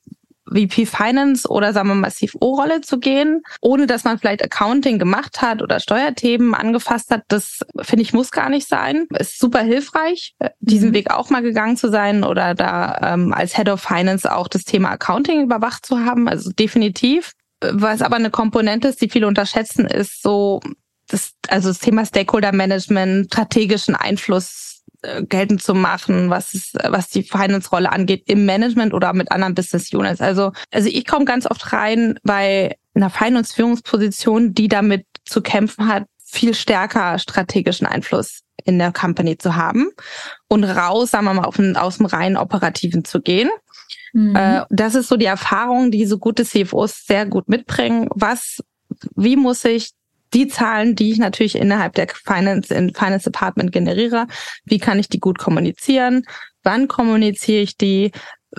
VP 0.46 0.86
Finance 0.86 1.48
oder 1.48 1.72
sagen 1.72 1.88
wir 1.88 1.94
mal 1.94 2.10
CFO-Rolle 2.10 2.82
zu 2.82 2.98
gehen, 2.98 3.42
ohne 3.60 3.86
dass 3.86 4.04
man 4.04 4.18
vielleicht 4.18 4.44
Accounting 4.44 4.98
gemacht 4.98 5.40
hat 5.40 5.62
oder 5.62 5.80
Steuerthemen 5.80 6.54
angefasst 6.54 7.10
hat. 7.10 7.22
Das 7.28 7.60
finde 7.80 8.02
ich 8.02 8.12
muss 8.12 8.30
gar 8.30 8.50
nicht 8.50 8.68
sein. 8.68 9.06
Ist 9.18 9.38
super 9.38 9.60
hilfreich, 9.60 10.34
äh, 10.38 10.50
diesen 10.60 10.90
mhm. 10.90 10.94
Weg 10.94 11.10
auch 11.10 11.30
mal 11.30 11.42
gegangen 11.42 11.76
zu 11.76 11.90
sein 11.90 12.24
oder 12.24 12.54
da 12.54 13.14
ähm, 13.14 13.32
als 13.32 13.56
Head 13.56 13.68
of 13.68 13.80
Finance 13.80 14.30
auch 14.30 14.48
das 14.48 14.64
Thema 14.64 14.90
Accounting 14.90 15.42
überwacht 15.42 15.86
zu 15.86 16.00
haben. 16.00 16.28
Also 16.28 16.50
definitiv. 16.50 17.32
Was 17.72 18.02
aber 18.02 18.16
eine 18.16 18.30
Komponente 18.30 18.88
ist, 18.88 19.00
die 19.00 19.08
viele 19.08 19.26
unterschätzen, 19.26 19.86
ist 19.86 20.22
so 20.22 20.60
das, 21.08 21.32
also 21.48 21.68
das 21.68 21.78
Thema 21.78 22.04
Stakeholder 22.06 22.52
Management, 22.52 23.26
strategischen 23.26 23.94
Einfluss 23.94 24.82
äh, 25.02 25.22
geltend 25.22 25.62
zu 25.62 25.74
machen, 25.74 26.30
was 26.30 26.54
ist, 26.54 26.74
was 26.82 27.08
die 27.08 27.22
Finance-Rolle 27.22 27.92
angeht 27.92 28.24
im 28.26 28.46
Management 28.46 28.94
oder 28.94 29.12
mit 29.12 29.30
anderen 29.30 29.54
Business 29.54 29.92
Units. 29.92 30.20
Also, 30.20 30.52
also 30.72 30.88
ich 30.88 31.06
komme 31.06 31.24
ganz 31.24 31.46
oft 31.46 31.72
rein 31.72 32.18
bei 32.22 32.76
einer 32.94 33.10
Finance-Führungsposition, 33.10 34.54
die 34.54 34.68
damit 34.68 35.06
zu 35.24 35.42
kämpfen 35.42 35.88
hat, 35.88 36.04
viel 36.24 36.54
stärker 36.54 37.18
strategischen 37.18 37.86
Einfluss 37.86 38.40
in 38.64 38.78
der 38.78 38.92
Company 38.92 39.36
zu 39.36 39.56
haben 39.56 39.90
und 40.48 40.64
raus, 40.64 41.10
sagen 41.10 41.26
wir 41.26 41.34
mal, 41.34 41.44
auf 41.44 41.58
aus 41.58 41.98
dem 41.98 42.06
rein 42.06 42.36
operativen 42.36 43.04
zu 43.04 43.20
gehen. 43.20 43.50
Mhm. 44.14 44.34
Äh, 44.34 44.62
das 44.70 44.94
ist 44.94 45.08
so 45.08 45.16
die 45.16 45.26
Erfahrung, 45.26 45.90
die 45.90 46.06
so 46.06 46.18
gute 46.18 46.44
CFOs 46.44 47.04
sehr 47.06 47.26
gut 47.26 47.48
mitbringen. 47.48 48.08
Was, 48.14 48.62
wie 49.16 49.36
muss 49.36 49.64
ich 49.64 49.90
die 50.32 50.48
Zahlen, 50.48 50.94
die 50.94 51.10
ich 51.10 51.18
natürlich 51.18 51.56
innerhalb 51.56 51.94
der 51.94 52.08
Finance, 52.08 52.72
in 52.72 52.94
Finance 52.94 53.30
Department 53.30 53.72
generiere, 53.72 54.26
wie 54.64 54.78
kann 54.78 54.98
ich 54.98 55.08
die 55.08 55.20
gut 55.20 55.38
kommunizieren? 55.38 56.24
Wann 56.62 56.88
kommuniziere 56.88 57.62
ich 57.62 57.76
die? 57.76 58.12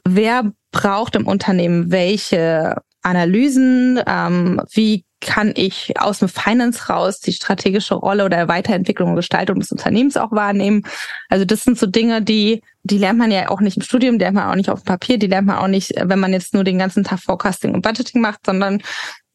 Wer 0.03 0.51
braucht 0.71 1.15
im 1.15 1.25
Unternehmen 1.25 1.89
welche 1.89 2.81
Analysen? 3.01 4.01
Ähm, 4.05 4.61
wie 4.73 5.05
kann 5.25 5.53
ich 5.55 5.99
aus 5.99 6.19
dem 6.19 6.29
Finance 6.29 6.87
raus 6.87 7.19
die 7.19 7.33
strategische 7.33 7.95
Rolle 7.95 8.25
oder 8.25 8.47
Weiterentwicklung 8.47 9.09
und 9.09 9.15
Gestaltung 9.15 9.59
des 9.59 9.71
Unternehmens 9.71 10.17
auch 10.17 10.31
wahrnehmen? 10.31 10.83
Also 11.29 11.45
das 11.45 11.63
sind 11.63 11.79
so 11.79 11.87
Dinge, 11.87 12.21
die, 12.21 12.61
die 12.83 12.99
lernt 12.99 13.17
man 13.17 13.31
ja 13.31 13.49
auch 13.49 13.59
nicht 13.59 13.75
im 13.75 13.83
Studium, 13.83 14.19
die 14.19 14.23
lernt 14.23 14.35
man 14.35 14.49
auch 14.49 14.55
nicht 14.55 14.69
auf 14.69 14.81
dem 14.81 14.85
Papier, 14.85 15.17
die 15.17 15.27
lernt 15.27 15.47
man 15.47 15.57
auch 15.57 15.67
nicht, 15.67 15.93
wenn 15.99 16.19
man 16.19 16.31
jetzt 16.31 16.53
nur 16.53 16.63
den 16.63 16.77
ganzen 16.77 17.03
Tag 17.03 17.19
Forecasting 17.19 17.73
und 17.73 17.81
Budgeting 17.81 18.21
macht, 18.21 18.45
sondern 18.45 18.81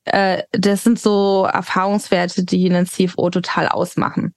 äh, 0.05 0.45
das 0.53 0.85
sind 0.85 0.99
so 0.99 1.49
Erfahrungswerte, 1.53 2.45
die 2.45 2.71
einen 2.71 2.87
CFO 2.87 3.29
total 3.31 3.69
ausmachen. 3.69 4.35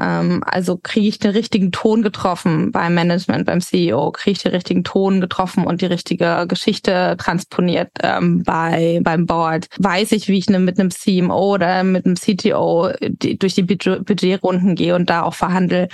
Ähm, 0.00 0.42
also 0.46 0.76
kriege 0.76 1.08
ich 1.08 1.18
den 1.18 1.32
richtigen 1.32 1.72
Ton 1.72 2.02
getroffen 2.02 2.72
beim 2.72 2.94
Management, 2.94 3.46
beim 3.46 3.60
CEO, 3.60 4.12
kriege 4.12 4.32
ich 4.32 4.42
den 4.42 4.52
richtigen 4.52 4.84
Ton 4.84 5.20
getroffen 5.20 5.64
und 5.64 5.80
die 5.80 5.86
richtige 5.86 6.46
Geschichte 6.48 7.16
transponiert 7.18 7.90
ähm, 8.02 8.42
bei 8.44 9.00
beim 9.02 9.26
Board. 9.26 9.68
Weiß 9.78 10.12
ich, 10.12 10.28
wie 10.28 10.38
ich 10.38 10.48
ne, 10.48 10.58
mit 10.58 10.78
einem 10.78 10.90
CMO 10.90 11.54
oder 11.54 11.82
mit 11.84 12.06
einem 12.06 12.16
CTO 12.16 12.90
die, 13.00 13.38
durch 13.38 13.54
die 13.54 13.62
Budget 13.62 14.04
Budgetrunden 14.04 14.74
gehe 14.74 14.94
und 14.94 15.10
da 15.10 15.22
auch 15.22 15.34
verhandle. 15.34 15.88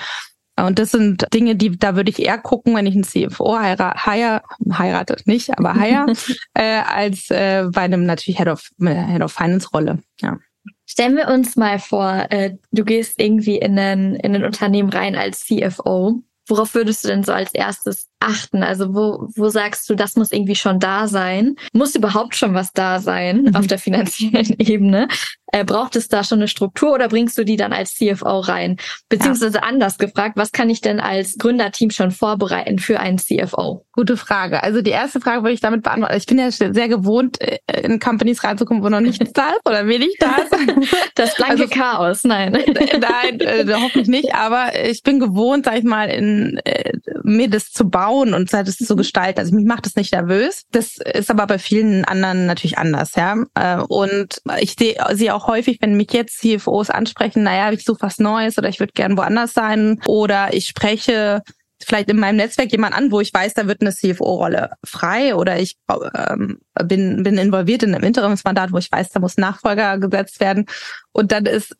Und 0.56 0.78
das 0.78 0.92
sind 0.92 1.26
Dinge, 1.34 1.56
die 1.56 1.76
da 1.76 1.96
würde 1.96 2.10
ich 2.10 2.22
eher 2.22 2.38
gucken, 2.38 2.76
wenn 2.76 2.86
ich 2.86 2.94
einen 2.94 3.02
CFO 3.02 3.58
heira, 3.58 3.94
hire, 4.04 4.42
heiratet 4.72 5.26
nicht, 5.26 5.56
aber 5.58 5.74
hire, 5.74 6.12
äh, 6.54 6.82
als 6.82 7.30
äh, 7.30 7.64
bei 7.72 7.82
einem 7.82 8.06
natürlich 8.06 8.38
Head 8.38 8.48
of, 8.48 8.70
Head 8.80 9.22
of 9.22 9.32
Finance 9.32 9.68
Rolle. 9.72 9.98
Ja. 10.20 10.38
Stellen 10.86 11.16
wir 11.16 11.28
uns 11.28 11.56
mal 11.56 11.78
vor, 11.78 12.26
äh, 12.30 12.56
du 12.72 12.84
gehst 12.84 13.20
irgendwie 13.20 13.56
in 13.56 13.78
ein, 13.78 14.14
in 14.16 14.34
ein 14.34 14.44
Unternehmen 14.44 14.90
rein 14.90 15.16
als 15.16 15.40
CFO. 15.40 16.22
Worauf 16.46 16.74
würdest 16.74 17.04
du 17.04 17.08
denn 17.08 17.22
so 17.22 17.32
als 17.32 17.54
erstes 17.54 18.10
achten? 18.20 18.62
Also 18.62 18.94
wo, 18.94 19.28
wo 19.34 19.48
sagst 19.48 19.88
du, 19.88 19.94
das 19.94 20.14
muss 20.16 20.30
irgendwie 20.30 20.56
schon 20.56 20.78
da 20.78 21.08
sein? 21.08 21.56
Muss 21.72 21.94
überhaupt 21.94 22.36
schon 22.36 22.52
was 22.52 22.72
da 22.72 23.00
sein 23.00 23.44
mhm. 23.44 23.56
auf 23.56 23.66
der 23.66 23.78
finanziellen 23.78 24.54
Ebene? 24.58 25.08
Äh, 25.52 25.64
braucht 25.64 25.96
es 25.96 26.08
da 26.08 26.22
schon 26.22 26.40
eine 26.40 26.48
Struktur 26.48 26.92
oder 26.92 27.08
bringst 27.08 27.38
du 27.38 27.44
die 27.44 27.56
dann 27.56 27.72
als 27.72 27.94
CFO 27.94 28.40
rein? 28.40 28.76
Beziehungsweise 29.08 29.58
ja. 29.58 29.62
anders 29.62 29.96
gefragt, 29.96 30.36
was 30.36 30.52
kann 30.52 30.68
ich 30.68 30.82
denn 30.82 31.00
als 31.00 31.38
Gründerteam 31.38 31.90
schon 31.90 32.10
vorbereiten 32.10 32.78
für 32.78 33.00
einen 33.00 33.18
CFO? 33.18 33.86
Gute 33.94 34.16
Frage. 34.16 34.62
Also 34.64 34.82
die 34.82 34.90
erste 34.90 35.20
Frage 35.20 35.42
würde 35.42 35.52
ich 35.52 35.60
damit 35.60 35.84
beantworten. 35.84 36.16
Ich 36.16 36.26
bin 36.26 36.38
ja 36.38 36.50
sehr 36.50 36.88
gewohnt, 36.88 37.40
äh, 37.40 37.58
in 37.82 38.00
Companies 38.00 38.42
reinzukommen, 38.42 38.82
wo 38.82 38.88
noch 38.88 39.00
nichts 39.00 39.32
da 39.32 39.50
ist 39.50 39.60
oder 39.64 39.86
wenig 39.86 40.16
da 40.18 40.36
ist. 40.36 40.54
Das 41.14 41.36
blanke 41.36 41.62
also, 41.62 41.68
Chaos, 41.68 42.24
nein. 42.24 42.52
Nein, 42.74 43.40
äh, 43.40 43.64
hoffentlich 43.72 44.08
nicht. 44.08 44.34
Aber 44.34 44.72
ich 44.84 45.02
bin 45.02 45.20
gewohnt, 45.20 45.64
sag 45.64 45.78
ich 45.78 45.84
mal, 45.84 46.06
in, 46.06 46.58
äh, 46.64 46.92
mir 47.22 47.48
das 47.48 47.70
zu 47.70 47.88
bauen 47.88 48.34
und 48.34 48.52
das 48.52 48.76
zu 48.76 48.96
gestalten. 48.96 49.38
Also 49.38 49.54
mich 49.54 49.64
macht 49.64 49.86
das 49.86 49.94
nicht 49.94 50.12
nervös. 50.12 50.64
Das 50.72 50.96
ist 50.96 51.30
aber 51.30 51.46
bei 51.46 51.58
vielen 51.58 52.04
anderen 52.04 52.46
natürlich 52.46 52.78
anders, 52.78 53.14
ja. 53.14 53.36
Äh, 53.54 53.80
und 53.88 54.40
ich 54.60 54.74
sehe 54.74 54.96
sie 55.12 55.30
auch 55.30 55.46
häufig, 55.46 55.78
wenn 55.80 55.96
mich 55.96 56.12
jetzt 56.12 56.40
CFOs 56.40 56.90
ansprechen, 56.90 57.44
naja, 57.44 57.70
ich 57.70 57.84
suche 57.84 58.02
was 58.02 58.18
Neues 58.18 58.58
oder 58.58 58.68
ich 58.68 58.80
würde 58.80 58.92
gern 58.92 59.16
woanders 59.16 59.52
sein 59.52 60.00
oder 60.06 60.52
ich 60.52 60.66
spreche 60.66 61.42
vielleicht 61.84 62.10
in 62.10 62.18
meinem 62.18 62.36
Netzwerk 62.36 62.72
jemand 62.72 62.96
an, 62.96 63.10
wo 63.10 63.20
ich 63.20 63.32
weiß, 63.32 63.54
da 63.54 63.66
wird 63.66 63.80
eine 63.80 63.92
CFO-Rolle 63.92 64.70
frei 64.84 65.34
oder 65.34 65.58
ich 65.58 65.76
ähm, 66.14 66.60
bin, 66.84 67.22
bin 67.22 67.38
involviert 67.38 67.82
in 67.82 67.94
einem 67.94 68.04
Interimsmandat, 68.04 68.72
wo 68.72 68.78
ich 68.78 68.90
weiß, 68.90 69.10
da 69.10 69.20
muss 69.20 69.36
Nachfolger 69.36 69.98
gesetzt 69.98 70.40
werden. 70.40 70.66
Und 71.12 71.32
dann 71.32 71.46
ist 71.46 71.76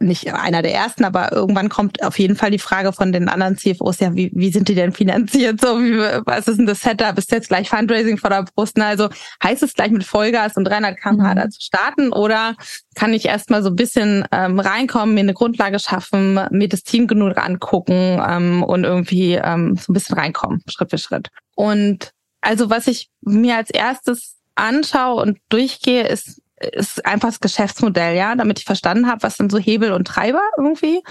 nicht 0.00 0.32
einer 0.32 0.62
der 0.62 0.74
ersten, 0.74 1.04
aber 1.04 1.32
irgendwann 1.32 1.68
kommt 1.68 2.02
auf 2.04 2.18
jeden 2.18 2.36
Fall 2.36 2.52
die 2.52 2.60
Frage 2.60 2.92
von 2.92 3.10
den 3.12 3.28
anderen 3.28 3.56
CFOs, 3.56 3.98
ja, 3.98 4.14
wie, 4.14 4.30
wie 4.32 4.52
sind 4.52 4.68
die 4.68 4.74
denn 4.74 4.92
finanziert? 4.92 5.60
So, 5.60 5.80
wie, 5.80 5.98
was 6.24 6.46
ist 6.46 6.58
denn 6.58 6.66
das 6.66 6.80
Setup? 6.80 7.18
Ist 7.18 7.32
jetzt 7.32 7.48
gleich 7.48 7.68
Fundraising 7.68 8.16
vor 8.16 8.30
der 8.30 8.44
Brust? 8.54 8.80
Also 8.80 9.08
heißt 9.42 9.62
es 9.62 9.74
gleich 9.74 9.90
mit 9.90 10.04
Vollgas 10.04 10.56
und 10.56 10.64
300 10.64 11.00
km/h 11.00 11.34
da 11.34 11.50
zu 11.50 11.60
starten 11.60 12.12
oder 12.12 12.54
kann 12.94 13.12
ich 13.12 13.26
erstmal 13.26 13.62
so 13.62 13.70
ein 13.70 13.76
bisschen 13.76 14.24
ähm, 14.30 14.60
reinkommen, 14.60 15.14
mir 15.14 15.20
eine 15.20 15.34
Grundlage 15.34 15.80
schaffen, 15.80 16.40
mir 16.50 16.68
das 16.68 16.84
Team 16.84 17.06
genug 17.06 17.36
angucken 17.36 18.22
ähm, 18.26 18.62
und 18.62 18.84
irgendwie 18.84 19.34
ähm, 19.34 19.76
so 19.76 19.92
ein 19.92 19.94
bisschen 19.94 20.16
reinkommen, 20.16 20.62
Schritt 20.68 20.90
für 20.90 20.98
Schritt. 20.98 21.28
Und 21.56 22.12
also 22.40 22.70
was 22.70 22.86
ich 22.86 23.10
mir 23.20 23.56
als 23.56 23.70
erstes 23.70 24.36
anschaue 24.54 25.22
und 25.22 25.38
durchgehe, 25.48 26.06
ist 26.06 26.40
ist 26.60 27.06
einfach 27.06 27.28
das 27.28 27.40
Geschäftsmodell, 27.40 28.16
ja, 28.16 28.34
damit 28.34 28.58
ich 28.58 28.64
verstanden 28.64 29.06
habe, 29.06 29.22
was 29.22 29.36
sind 29.36 29.52
so 29.52 29.58
Hebel 29.58 29.92
und 29.92 30.06
Treiber 30.06 30.42
irgendwie 30.56 31.02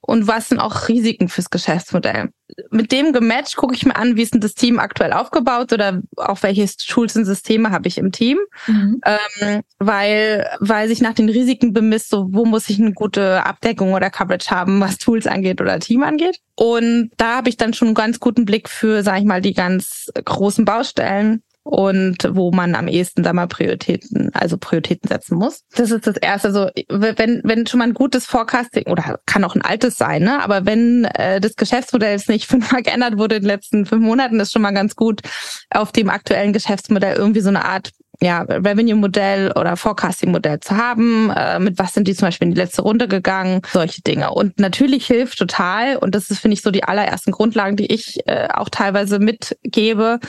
und 0.00 0.26
was 0.26 0.48
sind 0.48 0.58
auch 0.58 0.88
Risiken 0.88 1.28
fürs 1.28 1.50
Geschäftsmodell. 1.50 2.30
Mit 2.70 2.92
dem 2.92 3.12
gematcht 3.12 3.56
gucke 3.56 3.74
ich 3.74 3.86
mir 3.86 3.96
an, 3.96 4.16
wie 4.16 4.22
ist 4.22 4.34
denn 4.34 4.40
das 4.40 4.54
Team 4.54 4.78
aktuell 4.78 5.12
aufgebaut 5.12 5.72
oder 5.72 6.02
auch 6.16 6.42
welche 6.42 6.68
Tools 6.76 7.16
und 7.16 7.24
Systeme 7.24 7.70
habe 7.70 7.88
ich 7.88 7.98
im 7.98 8.12
Team, 8.12 8.38
mhm. 8.66 9.00
ähm, 9.04 9.62
weil 9.78 10.46
weil 10.60 10.88
sich 10.88 11.00
nach 11.00 11.14
den 11.14 11.28
Risiken 11.28 11.72
bemisst, 11.72 12.10
so 12.10 12.28
wo 12.30 12.44
muss 12.44 12.68
ich 12.68 12.80
eine 12.80 12.92
gute 12.92 13.46
Abdeckung 13.46 13.94
oder 13.94 14.10
Coverage 14.10 14.50
haben, 14.50 14.80
was 14.80 14.98
Tools 14.98 15.26
angeht 15.26 15.60
oder 15.60 15.78
Team 15.78 16.02
angeht. 16.02 16.38
Und 16.56 17.10
da 17.16 17.36
habe 17.36 17.48
ich 17.48 17.56
dann 17.56 17.72
schon 17.72 17.88
einen 17.88 17.94
ganz 17.94 18.20
guten 18.20 18.44
Blick 18.44 18.68
für, 18.68 19.02
sage 19.02 19.20
ich 19.20 19.24
mal, 19.24 19.40
die 19.40 19.54
ganz 19.54 20.10
großen 20.24 20.64
Baustellen 20.64 21.42
und 21.64 22.28
wo 22.30 22.50
man 22.50 22.74
am 22.74 22.88
ehesten 22.88 23.22
da 23.22 23.32
mal 23.32 23.46
Prioritäten, 23.46 24.30
also 24.34 24.56
Prioritäten 24.58 25.08
setzen 25.08 25.36
muss. 25.36 25.64
Das 25.74 25.90
ist 25.90 26.06
das 26.06 26.16
Erste. 26.16 26.48
Also 26.48 26.70
wenn, 26.88 27.40
wenn 27.44 27.66
schon 27.66 27.78
mal 27.78 27.88
ein 27.88 27.94
gutes 27.94 28.26
Forecasting, 28.26 28.86
oder 28.88 29.20
kann 29.26 29.44
auch 29.44 29.54
ein 29.54 29.62
altes 29.62 29.96
sein, 29.96 30.22
ne? 30.22 30.42
aber 30.42 30.66
wenn 30.66 31.04
äh, 31.04 31.40
das 31.40 31.56
Geschäftsmodell 31.56 32.20
nicht 32.28 32.46
fünfmal 32.48 32.82
geändert 32.82 33.16
wurde 33.16 33.36
in 33.36 33.42
den 33.42 33.48
letzten 33.48 33.86
fünf 33.86 34.02
Monaten, 34.02 34.40
ist 34.40 34.52
schon 34.52 34.62
mal 34.62 34.72
ganz 34.72 34.96
gut, 34.96 35.22
auf 35.70 35.92
dem 35.92 36.10
aktuellen 36.10 36.52
Geschäftsmodell 36.52 37.16
irgendwie 37.16 37.40
so 37.40 37.48
eine 37.48 37.64
Art 37.64 37.90
ja, 38.22 38.42
Revenue-Modell 38.42 39.52
oder 39.52 39.76
Forecasting-Modell 39.76 40.60
zu 40.60 40.76
haben. 40.76 41.30
Äh, 41.30 41.58
mit 41.58 41.78
was 41.78 41.92
sind 41.92 42.06
die 42.06 42.14
zum 42.14 42.28
Beispiel 42.28 42.48
in 42.48 42.54
die 42.54 42.60
letzte 42.60 42.82
Runde 42.82 43.08
gegangen? 43.08 43.62
Solche 43.72 44.02
Dinge. 44.02 44.30
Und 44.30 44.60
natürlich 44.60 45.06
hilft 45.06 45.38
total, 45.38 45.96
und 45.96 46.14
das 46.14 46.30
ist, 46.30 46.38
finde 46.38 46.54
ich, 46.54 46.62
so 46.62 46.70
die 46.70 46.84
allerersten 46.84 47.32
Grundlagen, 47.32 47.76
die 47.76 47.92
ich 47.92 48.20
äh, 48.26 48.48
auch 48.52 48.68
teilweise 48.68 49.18
mitgebe, 49.18 50.20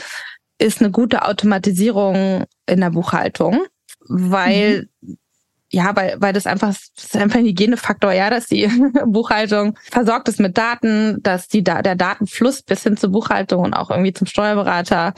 ist 0.58 0.80
eine 0.80 0.90
gute 0.90 1.24
Automatisierung 1.24 2.44
in 2.66 2.80
der 2.80 2.90
Buchhaltung, 2.90 3.64
weil 4.08 4.88
mhm. 5.00 5.18
ja, 5.70 5.94
weil, 5.96 6.16
weil 6.18 6.32
das 6.32 6.46
einfach, 6.46 6.68
das 6.68 6.92
ist 6.96 7.16
einfach 7.16 7.38
ein 7.38 7.46
Hygienefaktor, 7.46 8.12
ja, 8.12 8.30
dass 8.30 8.46
die 8.46 8.66
Buchhaltung 9.06 9.76
versorgt 9.90 10.28
ist 10.28 10.40
mit 10.40 10.56
Daten, 10.56 11.22
dass 11.22 11.48
die, 11.48 11.64
der 11.64 11.82
Datenfluss 11.82 12.62
bis 12.62 12.82
hin 12.82 12.96
zur 12.96 13.10
Buchhaltung 13.10 13.64
und 13.64 13.74
auch 13.74 13.90
irgendwie 13.90 14.12
zum 14.12 14.26
Steuerberater 14.26 15.14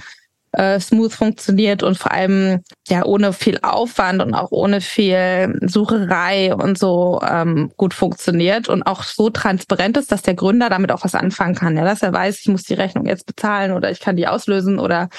äh, 0.56 0.80
smooth 0.80 1.12
funktioniert 1.12 1.82
und 1.82 1.98
vor 1.98 2.12
allem 2.12 2.62
ja 2.88 3.04
ohne 3.04 3.34
viel 3.34 3.58
Aufwand 3.62 4.22
und 4.22 4.32
auch 4.32 4.50
ohne 4.50 4.80
viel 4.80 5.58
Sucherei 5.66 6.54
und 6.54 6.78
so 6.78 7.20
ähm, 7.28 7.70
gut 7.76 7.92
funktioniert 7.92 8.68
und 8.68 8.82
auch 8.82 9.02
so 9.02 9.28
transparent 9.28 9.98
ist, 9.98 10.10
dass 10.10 10.22
der 10.22 10.34
Gründer 10.34 10.70
damit 10.70 10.92
auch 10.92 11.04
was 11.04 11.14
anfangen 11.14 11.54
kann. 11.54 11.76
Ja, 11.76 11.84
dass 11.84 12.02
er 12.02 12.12
weiß, 12.12 12.40
ich 12.40 12.48
muss 12.48 12.62
die 12.62 12.75
Rechnung 12.75 13.04
jetzt 13.04 13.26
bezahlen 13.26 13.72
oder 13.72 13.90
ich 13.90 14.00
kann 14.00 14.16
die 14.16 14.26
auslösen 14.26 14.78
oder 14.78 15.10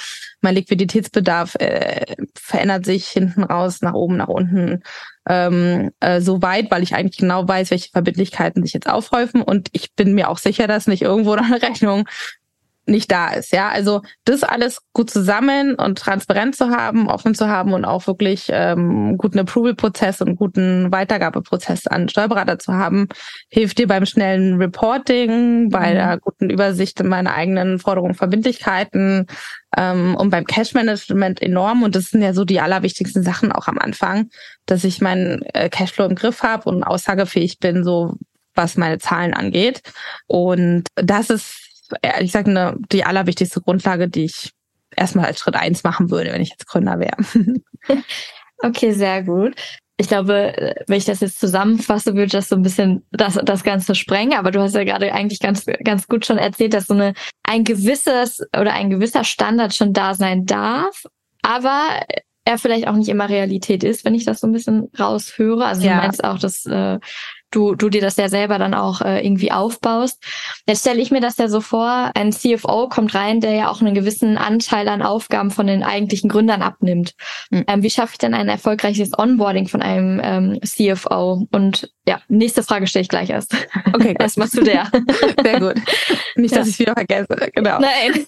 mein 0.41 0.55
Liquiditätsbedarf 0.55 1.55
äh, 1.55 2.15
verändert 2.35 2.85
sich 2.85 3.07
hinten 3.07 3.43
raus, 3.43 3.81
nach 3.81 3.93
oben, 3.93 4.17
nach 4.17 4.29
unten 4.29 4.81
ähm, 5.29 5.91
äh, 5.99 6.19
so 6.19 6.41
weit, 6.41 6.71
weil 6.71 6.81
ich 6.81 6.95
eigentlich 6.95 7.17
genau 7.17 7.47
weiß, 7.47 7.69
welche 7.69 7.91
Verbindlichkeiten 7.91 8.63
sich 8.63 8.73
jetzt 8.73 8.89
aufhäufen 8.89 9.43
und 9.43 9.69
ich 9.73 9.93
bin 9.93 10.15
mir 10.15 10.29
auch 10.29 10.39
sicher, 10.39 10.67
dass 10.67 10.87
nicht 10.87 11.03
irgendwo 11.03 11.35
noch 11.35 11.45
eine 11.45 11.61
Rechnung 11.61 12.07
nicht 12.87 13.11
da 13.11 13.29
ist. 13.33 13.51
Ja, 13.51 13.69
also 13.69 14.01
das 14.25 14.43
alles 14.43 14.81
gut 14.93 15.09
zusammen 15.09 15.75
und 15.75 15.97
transparent 15.97 16.55
zu 16.55 16.69
haben, 16.69 17.07
offen 17.07 17.35
zu 17.35 17.47
haben 17.47 17.73
und 17.73 17.85
auch 17.85 18.07
wirklich 18.07 18.47
ähm, 18.49 19.17
guten 19.17 19.39
Approval-Prozess 19.39 20.21
und 20.21 20.35
guten 20.35 20.91
Weitergabeprozess 20.91 21.87
an 21.87 22.09
Steuerberater 22.09 22.59
zu 22.59 22.73
haben, 22.73 23.07
hilft 23.49 23.77
dir 23.77 23.87
beim 23.87 24.05
schnellen 24.05 24.57
Reporting, 24.57 25.69
bei 25.69 25.91
mhm. 25.91 25.95
der 25.95 26.17
guten 26.19 26.49
Übersicht 26.49 26.99
in 26.99 27.07
meine 27.07 27.33
eigenen 27.33 27.79
Forderungen, 27.79 28.15
Verbindlichkeiten 28.15 29.27
ähm, 29.75 30.15
und 30.15 30.29
beim 30.29 30.45
Cash-Management 30.45 31.41
enorm. 31.41 31.83
Und 31.83 31.95
das 31.95 32.05
sind 32.05 32.21
ja 32.21 32.33
so 32.33 32.45
die 32.45 32.61
allerwichtigsten 32.61 33.23
Sachen 33.23 33.51
auch 33.51 33.67
am 33.67 33.77
Anfang, 33.77 34.29
dass 34.65 34.83
ich 34.83 35.01
meinen 35.01 35.41
äh, 35.53 35.69
Cashflow 35.69 36.05
im 36.05 36.15
Griff 36.15 36.43
habe 36.43 36.69
und 36.69 36.83
aussagefähig 36.83 37.59
bin, 37.59 37.83
so 37.83 38.15
was 38.55 38.75
meine 38.75 38.97
Zahlen 38.97 39.33
angeht. 39.33 39.81
Und 40.25 40.85
das 40.95 41.29
ist 41.29 41.66
ehrlich 42.01 42.31
gesagt 42.31 42.47
eine, 42.47 42.75
die 42.91 43.03
allerwichtigste 43.03 43.61
Grundlage, 43.61 44.07
die 44.07 44.25
ich 44.25 44.51
erstmal 44.95 45.25
als 45.25 45.39
Schritt 45.39 45.55
eins 45.55 45.83
machen 45.83 46.09
würde, 46.11 46.31
wenn 46.31 46.41
ich 46.41 46.49
jetzt 46.49 46.67
Gründer 46.67 46.99
wäre. 46.99 47.17
okay, 48.59 48.91
sehr 48.91 49.23
gut. 49.23 49.55
Ich 49.99 50.07
glaube, 50.07 50.75
wenn 50.85 50.97
ich 50.97 51.05
das 51.05 51.21
jetzt 51.21 51.39
zusammenfasse, 51.39 52.13
würde 52.13 52.31
das 52.31 52.49
so 52.49 52.55
ein 52.55 52.61
bisschen 52.61 53.03
das, 53.11 53.39
das 53.43 53.63
Ganze 53.63 53.95
sprengen. 53.95 54.37
Aber 54.37 54.51
du 54.51 54.61
hast 54.61 54.75
ja 54.75 54.83
gerade 54.83 55.11
eigentlich 55.11 55.39
ganz, 55.39 55.65
ganz 55.83 56.07
gut 56.07 56.25
schon 56.25 56.37
erzählt, 56.37 56.75
dass 56.75 56.85
so 56.85 56.93
eine, 56.93 57.13
ein 57.43 57.63
gewisses 57.63 58.41
oder 58.55 58.73
ein 58.73 58.91
gewisser 58.91 59.23
Standard 59.23 59.73
schon 59.73 59.93
da 59.93 60.13
sein 60.13 60.45
darf. 60.45 61.05
Aber 61.41 62.01
er 62.45 62.57
vielleicht 62.57 62.87
auch 62.87 62.95
nicht 62.95 63.09
immer 63.09 63.27
Realität 63.27 63.83
ist, 63.83 64.05
wenn 64.05 64.15
ich 64.15 64.23
das 64.23 64.39
so 64.39 64.47
ein 64.47 64.53
bisschen 64.53 64.89
raushöre. 64.97 65.65
Also 65.65 65.85
ja. 65.85 65.95
du 65.95 65.97
meinst 65.97 66.23
auch, 66.23 66.37
dass 66.37 66.65
äh, 66.65 66.99
du, 67.51 67.75
du 67.75 67.89
dir 67.89 68.01
das 68.01 68.17
ja 68.17 68.29
selber 68.29 68.57
dann 68.57 68.73
auch 68.73 69.01
äh, 69.01 69.25
irgendwie 69.25 69.51
aufbaust. 69.51 70.23
Jetzt 70.67 70.81
stelle 70.81 71.01
ich 71.01 71.11
mir 71.11 71.21
das 71.21 71.37
ja 71.37 71.47
so 71.47 71.61
vor, 71.61 72.11
ein 72.15 72.31
CFO 72.31 72.89
kommt 72.89 73.15
rein, 73.15 73.39
der 73.41 73.53
ja 73.53 73.69
auch 73.69 73.81
einen 73.81 73.95
gewissen 73.95 74.37
Anteil 74.37 74.87
an 74.87 75.01
Aufgaben 75.01 75.51
von 75.51 75.67
den 75.67 75.83
eigentlichen 75.83 76.29
Gründern 76.29 76.61
abnimmt. 76.61 77.13
Mhm. 77.49 77.63
Ähm, 77.67 77.83
wie 77.83 77.89
schaffe 77.89 78.13
ich 78.13 78.17
denn 78.17 78.33
ein 78.33 78.49
erfolgreiches 78.49 79.17
Onboarding 79.17 79.67
von 79.67 79.81
einem 79.81 80.21
ähm, 80.23 80.59
CFO? 80.63 81.47
Und 81.51 81.91
ja, 82.07 82.21
nächste 82.27 82.63
Frage 82.63 82.87
stelle 82.87 83.03
ich 83.03 83.09
gleich 83.09 83.29
erst. 83.29 83.55
Okay, 83.93 84.15
erstmal 84.19 84.49
zu 84.49 84.63
der. 84.63 84.91
Sehr 85.43 85.59
gut. 85.59 85.75
Nicht, 86.35 86.55
dass 86.55 86.67
ja. 86.67 86.71
ich 86.71 86.79
wieder 86.79 86.93
vergesse. 86.93 87.49
Genau. 87.53 87.79
Nein. 87.79 88.25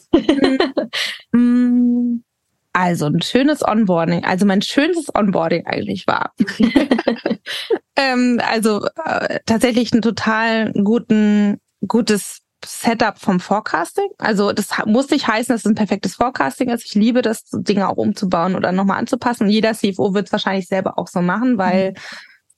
Also 2.73 3.07
ein 3.07 3.21
schönes 3.21 3.67
Onboarding, 3.67 4.23
also 4.23 4.45
mein 4.45 4.61
schönstes 4.61 5.13
Onboarding 5.13 5.65
eigentlich 5.65 6.05
war. 6.05 6.33
ähm, 7.95 8.39
also 8.47 8.85
äh, 9.05 9.39
tatsächlich 9.45 9.91
ein 9.91 10.03
total 10.03 10.71
guten, 10.73 11.59
gutes 11.87 12.41
Setup 12.63 13.17
vom 13.17 13.39
Forecasting. 13.39 14.09
Also 14.17 14.51
das 14.51 14.69
muss 14.85 15.09
nicht 15.09 15.27
heißen, 15.27 15.53
dass 15.53 15.61
es 15.61 15.65
ein 15.65 15.75
perfektes 15.75 16.15
Forecasting 16.15 16.69
ist. 16.69 16.85
Ich 16.85 16.93
liebe 16.93 17.21
das, 17.21 17.43
Dinge 17.51 17.89
auch 17.89 17.97
umzubauen 17.97 18.55
oder 18.55 18.71
nochmal 18.71 18.99
anzupassen. 18.99 19.49
Jeder 19.49 19.73
CFO 19.73 20.13
wird 20.13 20.27
es 20.27 20.31
wahrscheinlich 20.31 20.67
selber 20.67 20.99
auch 20.99 21.07
so 21.07 21.21
machen, 21.21 21.57
weil 21.57 21.91
mhm. 21.91 21.95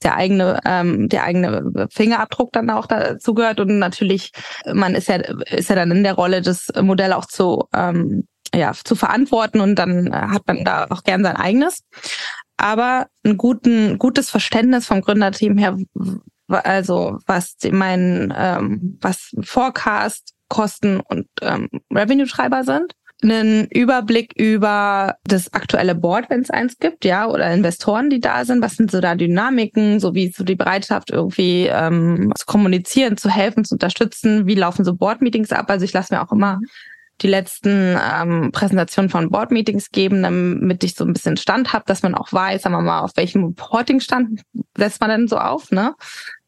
der 0.03 0.15
eigene, 0.15 0.59
ähm, 0.65 1.07
der 1.07 1.23
eigene 1.23 1.87
Fingerabdruck 1.91 2.51
dann 2.51 2.69
auch 2.69 2.87
dazu 2.87 3.33
gehört. 3.33 3.59
Und 3.59 3.79
natürlich, 3.79 4.31
man 4.65 4.95
ist 4.95 5.07
ja, 5.07 5.17
ist 5.17 5.69
ja 5.69 5.75
dann 5.75 5.91
in 5.91 6.03
der 6.03 6.15
Rolle, 6.15 6.41
das 6.41 6.67
Modell 6.81 7.13
auch 7.13 7.25
zu 7.25 7.67
ähm, 7.73 8.27
ja, 8.53 8.73
zu 8.73 8.95
verantworten 8.95 9.61
und 9.61 9.75
dann 9.75 10.07
äh, 10.07 10.11
hat 10.11 10.47
man 10.47 10.63
da 10.63 10.87
auch 10.89 11.03
gern 11.03 11.23
sein 11.23 11.35
eigenes. 11.35 11.83
Aber 12.57 13.07
ein 13.25 13.37
guten, 13.37 13.97
gutes 13.97 14.29
Verständnis 14.29 14.85
vom 14.85 15.01
Gründerteam 15.01 15.57
her, 15.57 15.77
also 16.47 17.17
was 17.25 17.55
mein, 17.71 18.33
ähm, 18.37 18.97
was 19.01 19.31
Forecast, 19.41 20.33
Kosten 20.49 20.99
und 20.99 21.27
ähm, 21.41 21.69
Revenue-Treiber 21.91 22.63
sind 22.65 22.93
einen 23.23 23.67
Überblick 23.67 24.33
über 24.35 25.15
das 25.23 25.53
aktuelle 25.53 25.95
Board, 25.95 26.29
wenn 26.29 26.41
es 26.41 26.49
eins 26.49 26.77
gibt, 26.79 27.05
ja, 27.05 27.27
oder 27.27 27.51
Investoren, 27.53 28.09
die 28.09 28.19
da 28.19 28.45
sind. 28.45 28.63
Was 28.63 28.75
sind 28.75 28.91
so 28.91 28.99
da 28.99 29.15
Dynamiken, 29.15 29.99
so 29.99 30.15
wie 30.15 30.31
so 30.31 30.43
die 30.43 30.55
Bereitschaft 30.55 31.11
irgendwie 31.11 31.67
ähm, 31.67 32.31
zu 32.35 32.45
kommunizieren, 32.45 33.17
zu 33.17 33.29
helfen, 33.29 33.63
zu 33.63 33.75
unterstützen? 33.75 34.47
Wie 34.47 34.55
laufen 34.55 34.83
so 34.83 34.95
Board-Meetings 34.95 35.51
ab? 35.51 35.69
Also 35.69 35.85
ich 35.85 35.93
lasse 35.93 36.13
mir 36.13 36.21
auch 36.21 36.31
immer 36.31 36.59
die 37.21 37.27
letzten 37.27 37.97
ähm, 37.99 38.51
Präsentationen 38.51 39.09
von 39.09 39.29
Board-Meetings 39.29 39.91
geben, 39.91 40.23
damit 40.23 40.83
ich 40.83 40.95
so 40.95 41.05
ein 41.05 41.13
bisschen 41.13 41.37
Stand 41.37 41.73
habe, 41.73 41.85
dass 41.87 42.03
man 42.03 42.15
auch 42.15 42.31
weiß, 42.31 42.63
sagen 42.63 42.75
wir 42.75 42.81
mal, 42.81 43.01
auf 43.01 43.11
welchem 43.15 43.45
Reporting-Stand 43.45 44.41
setzt 44.77 45.01
man 45.01 45.09
denn 45.09 45.27
so 45.27 45.37
auf, 45.37 45.71
ne? 45.71 45.95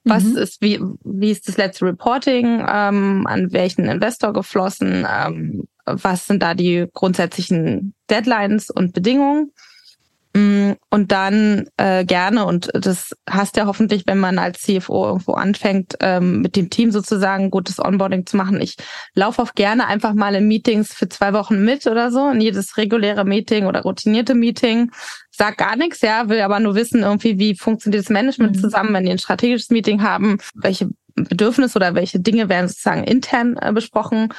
Was 0.05 0.23
mhm. 0.23 0.37
ist, 0.37 0.61
wie, 0.61 0.81
wie 1.05 1.31
ist 1.31 1.47
das 1.47 1.57
letzte 1.57 1.85
Reporting, 1.85 2.59
ähm, 2.67 3.25
an 3.25 3.53
welchen 3.53 3.85
Investor 3.85 4.33
geflossen, 4.33 5.07
ähm, 5.09 5.63
was 5.85 6.27
sind 6.27 6.43
da 6.43 6.53
die 6.53 6.87
grundsätzlichen 6.93 7.93
Deadlines 8.09 8.69
und 8.69 8.93
Bedingungen? 8.93 9.51
Mm, 10.35 10.71
und 10.89 11.11
dann 11.11 11.67
äh, 11.77 12.05
gerne, 12.05 12.45
und 12.45 12.71
das 12.73 13.15
hast 13.29 13.55
ja 13.55 13.67
hoffentlich, 13.67 14.03
wenn 14.07 14.19
man 14.19 14.39
als 14.39 14.61
CFO 14.61 15.05
irgendwo 15.05 15.33
anfängt, 15.33 15.95
ähm, 15.99 16.41
mit 16.41 16.55
dem 16.55 16.71
Team 16.71 16.91
sozusagen 16.91 17.51
gutes 17.51 17.79
Onboarding 17.79 18.25
zu 18.25 18.37
machen. 18.37 18.59
Ich 18.59 18.75
laufe 19.13 19.43
auch 19.43 19.53
gerne 19.53 19.85
einfach 19.85 20.15
mal 20.15 20.33
in 20.33 20.47
Meetings 20.47 20.91
für 20.91 21.07
zwei 21.07 21.33
Wochen 21.33 21.63
mit 21.63 21.85
oder 21.85 22.09
so, 22.09 22.29
in 22.29 22.41
jedes 22.41 22.77
reguläre 22.77 23.25
Meeting 23.25 23.67
oder 23.67 23.81
routinierte 23.81 24.33
Meeting. 24.33 24.89
Sag 25.29 25.57
gar 25.57 25.75
nichts, 25.75 26.01
ja, 26.01 26.29
will 26.29 26.41
aber 26.41 26.59
nur 26.59 26.73
wissen, 26.73 27.03
irgendwie, 27.03 27.37
wie 27.37 27.55
funktioniert 27.55 28.03
das 28.03 28.09
Management 28.09 28.55
mhm. 28.55 28.59
zusammen, 28.59 28.93
wenn 28.93 29.05
die 29.05 29.11
ein 29.11 29.19
strategisches 29.19 29.69
Meeting 29.69 30.01
haben, 30.01 30.39
welche 30.55 30.89
Bedürfnisse 31.15 31.77
oder 31.77 31.93
welche 31.93 32.19
Dinge 32.19 32.49
werden 32.49 32.67
sozusagen 32.67 33.03
intern 33.03 33.55
äh, 33.57 33.71
besprochen 33.71 34.29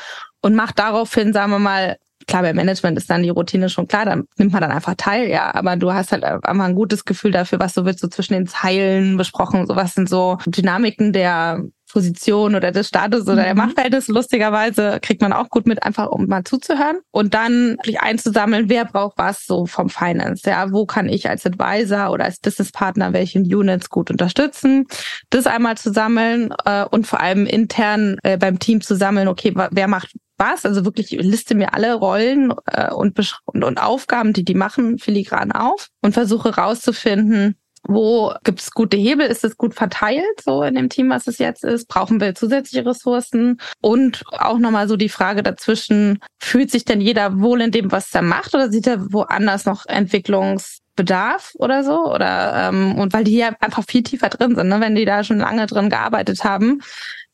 und 0.41 0.57
macht 0.57 0.81
daraufhin, 0.81 1.33
sagen 1.33 1.53
wir 1.53 1.61
mal, 1.61 1.97
klar, 2.27 2.43
beim 2.43 2.57
Management 2.57 2.99
ist 2.99 3.11
dann 3.11 3.23
die 3.23 3.31
Routine 3.31 3.69
schon 3.69 3.89
klar, 3.89 4.05
da 4.05 4.17
nimmt 4.17 4.53
man 4.53 4.61
dann 4.61 4.71
einfach 4.71 4.95
teil, 4.97 5.29
ja, 5.29 5.55
aber 5.55 5.77
du 5.77 5.93
hast 5.93 6.13
halt 6.13 6.25
einfach 6.25 6.65
ein 6.65 6.75
gutes 6.75 7.05
Gefühl 7.05 7.31
dafür, 7.31 7.61
was 7.61 7.75
so 7.75 7.85
wird 7.85 7.99
so 7.99 8.09
zwischen 8.09 8.35
den 8.35 8.47
Zeilen 8.47 9.17
besprochen, 9.17 9.67
so 9.67 9.77
was 9.77 9.95
sind 9.95 10.09
so 10.09 10.39
Dynamiken 10.47 11.13
der 11.13 11.63
Position 11.95 12.57
oder 12.57 12.73
des 12.73 12.89
Status 12.89 13.23
oder 13.23 13.43
mhm. 13.43 13.45
der 13.45 13.55
Machtverhältnis. 13.55 14.09
Lustigerweise 14.09 14.99
kriegt 15.01 15.23
man 15.23 15.33
auch 15.33 15.49
gut 15.49 15.65
mit, 15.67 15.85
einfach 15.85 16.09
um 16.09 16.27
mal 16.27 16.43
zuzuhören 16.43 16.99
und 17.13 17.35
dann 17.35 17.77
wirklich 17.77 18.01
einzusammeln, 18.01 18.69
wer 18.69 18.85
braucht 18.85 19.17
was 19.17 19.47
so 19.47 19.67
vom 19.67 19.89
Finance. 19.89 20.51
Ja, 20.51 20.73
wo 20.73 20.87
kann 20.87 21.09
ich 21.09 21.31
als 21.31 21.47
Advisor 21.47 22.11
oder 22.11 22.25
als 22.25 22.41
Businesspartner 22.41 23.13
welche 23.13 23.39
Units 23.39 23.91
gut 23.91 24.11
unterstützen? 24.11 24.87
Das 25.31 25.47
einmal 25.47 25.77
zu 25.77 25.93
sammeln 25.93 26.53
äh, 26.65 26.85
und 26.85 27.07
vor 27.07 27.21
allem 27.21 27.47
intern 27.47 28.19
äh, 28.25 28.39
beim 28.39 28.59
Team 28.59 28.81
zu 28.81 28.97
sammeln, 28.97 29.29
okay, 29.29 29.55
wer 29.55 29.87
macht 29.87 30.11
was, 30.37 30.65
also 30.65 30.85
wirklich 30.85 31.11
liste 31.11 31.55
mir 31.55 31.75
alle 31.75 31.95
Rollen 31.95 32.53
äh, 32.67 32.93
und, 32.93 33.19
und, 33.45 33.65
und 33.65 33.79
Aufgaben, 33.79 34.33
die 34.33 34.45
die 34.45 34.55
machen, 34.55 34.99
filigran 34.99 35.53
auf 35.53 35.89
und 36.03 36.13
versuche 36.13 36.57
rauszufinden, 36.57 37.57
wo 37.87 38.33
gibt 38.45 38.61
es 38.61 38.71
gute 38.71 38.97
Hebel? 38.97 39.27
Ist 39.27 39.45
es 39.45 39.57
gut 39.57 39.75
verteilt 39.75 40.41
so 40.43 40.63
in 40.63 40.75
dem 40.75 40.89
Team, 40.89 41.11
was 41.11 41.27
es 41.27 41.39
jetzt 41.39 41.65
ist? 41.65 41.87
Brauchen 41.87 42.21
wir 42.21 42.35
zusätzliche 42.35 42.87
Ressourcen? 42.87 43.61
Und 43.81 44.25
auch 44.33 44.59
nochmal 44.59 44.89
so 44.89 44.97
die 44.97 45.09
Frage 45.09 45.43
dazwischen, 45.43 46.19
fühlt 46.39 46.71
sich 46.71 46.85
denn 46.85 47.01
jeder 47.01 47.41
wohl 47.41 47.61
in 47.61 47.71
dem, 47.71 47.93
was 47.93 48.15
er 48.15 48.23
macht 48.23 48.55
oder 48.55 48.71
sieht 48.71 48.87
er 48.87 49.13
woanders 49.13 49.67
noch 49.67 49.85
Entwicklungsbedarf 49.87 51.53
oder 51.57 51.85
so? 51.85 52.11
Oder 52.11 52.71
ähm, 52.71 52.99
und 52.99 53.13
weil 53.13 53.25
die 53.25 53.37
ja 53.37 53.51
einfach 53.61 53.85
viel 53.87 54.03
tiefer 54.03 54.31
drin 54.31 54.57
sind, 54.57 54.69
ne? 54.69 54.81
wenn 54.81 54.95
die 54.95 55.05
da 55.05 55.23
schon 55.23 55.39
lange 55.39 55.67
drin 55.67 55.91
gearbeitet 55.91 56.43
haben, 56.43 56.81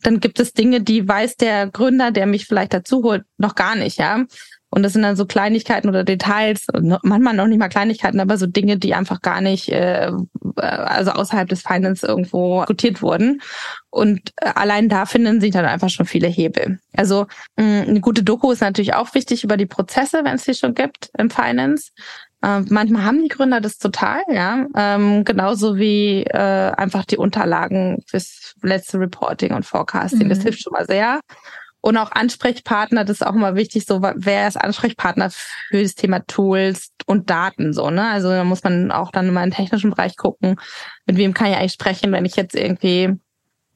dann 0.02 0.20
gibt 0.20 0.40
es 0.40 0.52
Dinge, 0.52 0.80
die 0.80 1.06
weiß 1.06 1.36
der 1.36 1.68
Gründer, 1.68 2.10
der 2.10 2.26
mich 2.26 2.46
vielleicht 2.46 2.74
dazu 2.74 3.02
holt, 3.02 3.24
noch 3.38 3.54
gar 3.54 3.76
nicht, 3.76 3.98
ja. 3.98 4.24
Und 4.72 4.84
das 4.84 4.92
sind 4.92 5.02
dann 5.02 5.16
so 5.16 5.26
Kleinigkeiten 5.26 5.88
oder 5.88 6.04
Details, 6.04 6.68
manchmal 7.02 7.34
noch 7.34 7.48
nicht 7.48 7.58
mal 7.58 7.68
Kleinigkeiten, 7.68 8.20
aber 8.20 8.38
so 8.38 8.46
Dinge, 8.46 8.78
die 8.78 8.94
einfach 8.94 9.20
gar 9.20 9.40
nicht, 9.40 9.68
äh, 9.70 10.12
also 10.56 11.10
außerhalb 11.10 11.48
des 11.48 11.62
Finance 11.62 12.06
irgendwo 12.06 12.60
diskutiert 12.60 13.02
wurden. 13.02 13.42
Und 13.90 14.32
äh, 14.36 14.52
allein 14.54 14.88
da 14.88 15.06
finden 15.06 15.40
sich 15.40 15.50
dann 15.50 15.64
einfach 15.64 15.90
schon 15.90 16.06
viele 16.06 16.28
Hebel. 16.28 16.78
Also 16.94 17.26
mh, 17.56 17.82
eine 17.82 18.00
gute 18.00 18.22
Doku 18.22 18.52
ist 18.52 18.60
natürlich 18.60 18.94
auch 18.94 19.12
wichtig 19.14 19.42
über 19.42 19.56
die 19.56 19.66
Prozesse, 19.66 20.20
wenn 20.22 20.36
es 20.36 20.44
die 20.44 20.54
schon 20.54 20.74
gibt 20.74 21.10
im 21.18 21.30
Finance. 21.30 21.90
Äh, 22.42 22.60
manchmal 22.68 23.04
haben 23.04 23.22
die 23.22 23.28
Gründer 23.28 23.60
das 23.60 23.78
total, 23.78 24.22
ja. 24.32 24.66
Ähm, 24.74 25.24
genauso 25.24 25.76
wie 25.76 26.22
äh, 26.22 26.72
einfach 26.72 27.04
die 27.04 27.18
Unterlagen 27.18 28.02
fürs 28.06 28.54
letzte 28.62 28.98
Reporting 28.98 29.52
und 29.52 29.66
Forecasting. 29.66 30.24
Mhm. 30.24 30.30
Das 30.30 30.42
hilft 30.42 30.62
schon 30.62 30.72
mal 30.72 30.86
sehr. 30.86 31.20
Und 31.82 31.96
auch 31.96 32.12
Ansprechpartner, 32.12 33.04
das 33.04 33.20
ist 33.20 33.26
auch 33.26 33.34
immer 33.34 33.54
wichtig, 33.54 33.86
so 33.86 34.02
wer 34.02 34.48
ist 34.48 34.56
Ansprechpartner 34.56 35.30
für 35.30 35.82
das 35.82 35.94
Thema 35.94 36.20
Tools 36.26 36.90
und 37.06 37.30
Daten 37.30 37.72
so, 37.72 37.88
ne? 37.88 38.10
Also 38.10 38.28
da 38.28 38.44
muss 38.44 38.62
man 38.62 38.90
auch 38.90 39.10
dann 39.10 39.28
immer 39.28 39.42
im 39.42 39.50
technischen 39.50 39.90
Bereich 39.90 40.16
gucken, 40.16 40.56
mit 41.06 41.16
wem 41.16 41.32
kann 41.32 41.50
ich 41.50 41.56
eigentlich 41.56 41.72
sprechen, 41.72 42.12
wenn 42.12 42.26
ich 42.26 42.36
jetzt 42.36 42.54
irgendwie, 42.54 43.14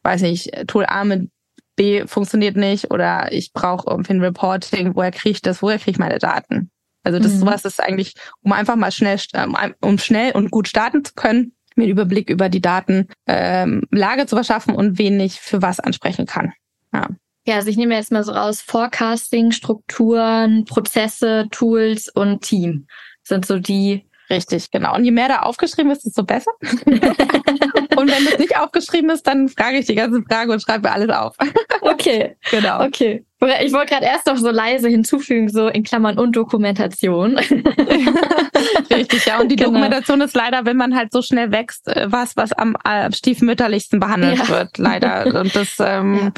weiß 0.02 0.20
nicht, 0.20 0.52
Tool 0.66 0.84
A 0.86 1.04
mit 1.04 1.30
B 1.76 2.06
funktioniert 2.06 2.56
nicht 2.56 2.90
oder 2.90 3.32
ich 3.32 3.52
brauche 3.54 3.90
irgendwie 3.90 4.12
ein 4.12 4.20
Reporting, 4.20 4.94
woher 4.94 5.10
kriege 5.10 5.30
ich 5.30 5.42
das, 5.42 5.62
woher 5.62 5.78
kriege 5.78 5.92
ich 5.92 5.98
meine 5.98 6.18
Daten? 6.18 6.70
Also 7.04 7.18
das 7.18 7.32
mhm. 7.32 7.38
sowas 7.40 7.64
ist 7.64 7.80
eigentlich, 7.80 8.14
um 8.42 8.52
einfach 8.52 8.76
mal 8.76 8.90
schnell, 8.90 9.18
ähm, 9.34 9.56
um 9.80 9.98
schnell 9.98 10.32
und 10.32 10.50
gut 10.50 10.68
starten 10.68 11.04
zu 11.04 11.14
können, 11.14 11.52
mir 11.76 11.84
einen 11.84 11.92
Überblick 11.92 12.30
über 12.30 12.48
die 12.48 12.62
Datenlage 12.62 13.12
ähm, 13.26 14.26
zu 14.26 14.36
verschaffen 14.36 14.74
und 14.74 14.98
wen 14.98 15.20
ich 15.20 15.40
für 15.40 15.62
was 15.62 15.80
ansprechen 15.80 16.26
kann. 16.26 16.52
Ja. 16.92 17.08
Ja, 17.46 17.56
also 17.56 17.68
ich 17.68 17.76
nehme 17.76 17.94
jetzt 17.94 18.10
mal 18.10 18.24
so 18.24 18.32
raus, 18.32 18.62
Forecasting, 18.62 19.52
Strukturen, 19.52 20.64
Prozesse, 20.64 21.46
Tools 21.50 22.08
und 22.08 22.40
Team 22.40 22.86
sind 23.22 23.44
so 23.44 23.58
die 23.58 24.06
Richtig, 24.30 24.70
genau. 24.70 24.94
Und 24.94 25.04
je 25.04 25.10
mehr 25.10 25.28
da 25.28 25.40
aufgeschrieben 25.40 25.92
ist, 25.92 26.04
desto 26.04 26.24
besser. 26.24 26.52
und 26.62 28.10
wenn 28.10 28.26
es 28.26 28.38
nicht 28.38 28.56
aufgeschrieben 28.56 29.10
ist, 29.10 29.26
dann 29.26 29.48
frage 29.48 29.78
ich 29.78 29.86
die 29.86 29.94
ganze 29.94 30.22
Frage 30.22 30.52
und 30.52 30.62
schreibe 30.62 30.90
alles 30.90 31.10
auf. 31.10 31.36
okay, 31.82 32.36
genau. 32.50 32.84
Okay. 32.84 33.24
Ich 33.62 33.74
wollte 33.74 33.92
gerade 33.92 34.06
erst 34.06 34.26
noch 34.26 34.38
so 34.38 34.50
leise 34.50 34.88
hinzufügen, 34.88 35.50
so 35.50 35.68
in 35.68 35.82
Klammern 35.82 36.18
und 36.18 36.34
Dokumentation. 36.34 37.36
Richtig, 38.90 39.26
ja. 39.26 39.38
Und 39.38 39.50
die 39.50 39.56
genau. 39.56 39.68
Dokumentation 39.68 40.22
ist 40.22 40.34
leider, 40.34 40.64
wenn 40.64 40.78
man 40.78 40.96
halt 40.96 41.12
so 41.12 41.20
schnell 41.20 41.52
wächst, 41.52 41.86
äh, 41.88 42.10
was, 42.10 42.38
was 42.38 42.52
am 42.52 42.74
äh, 42.84 43.12
stiefmütterlichsten 43.12 44.00
behandelt 44.00 44.38
ja. 44.38 44.48
wird, 44.48 44.78
leider. 44.78 45.40
Und 45.40 45.54
das, 45.54 45.76
ähm, 45.78 46.32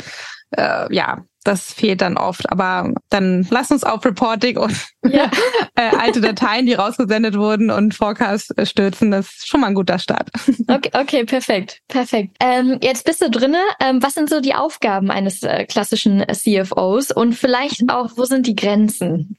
ja. 0.56 0.86
Äh, 0.86 0.94
ja, 0.94 1.24
das 1.46 1.72
fehlt 1.72 2.00
dann 2.00 2.16
oft. 2.16 2.50
Aber 2.50 2.92
dann 3.10 3.46
lass 3.50 3.70
uns 3.70 3.84
auf 3.84 4.04
Reporting 4.04 4.58
und 4.58 4.76
ja. 5.06 5.30
äh, 5.76 5.96
alte 5.96 6.20
Dateien, 6.20 6.66
die 6.66 6.74
rausgesendet 6.74 7.36
wurden 7.36 7.70
und 7.70 7.94
Forecast 7.94 8.54
stürzen. 8.64 9.10
Das 9.10 9.26
ist 9.26 9.48
schon 9.48 9.60
mal 9.60 9.68
ein 9.68 9.74
guter 9.74 9.98
Start. 9.98 10.30
Okay, 10.68 10.90
okay 10.94 11.24
perfekt, 11.24 11.80
perfekt. 11.86 12.36
Ähm, 12.40 12.78
jetzt 12.82 13.04
bist 13.04 13.22
du 13.22 13.30
drinne. 13.30 13.60
Ähm, 13.80 14.02
was 14.02 14.14
sind 14.14 14.28
so 14.28 14.40
die 14.40 14.54
Aufgaben 14.54 15.10
eines 15.10 15.42
äh, 15.42 15.64
klassischen 15.64 16.24
CFOs 16.32 17.12
und 17.12 17.34
vielleicht 17.34 17.82
mhm. 17.82 17.90
auch, 17.90 18.10
wo 18.16 18.24
sind 18.24 18.46
die 18.46 18.56
Grenzen? 18.56 19.38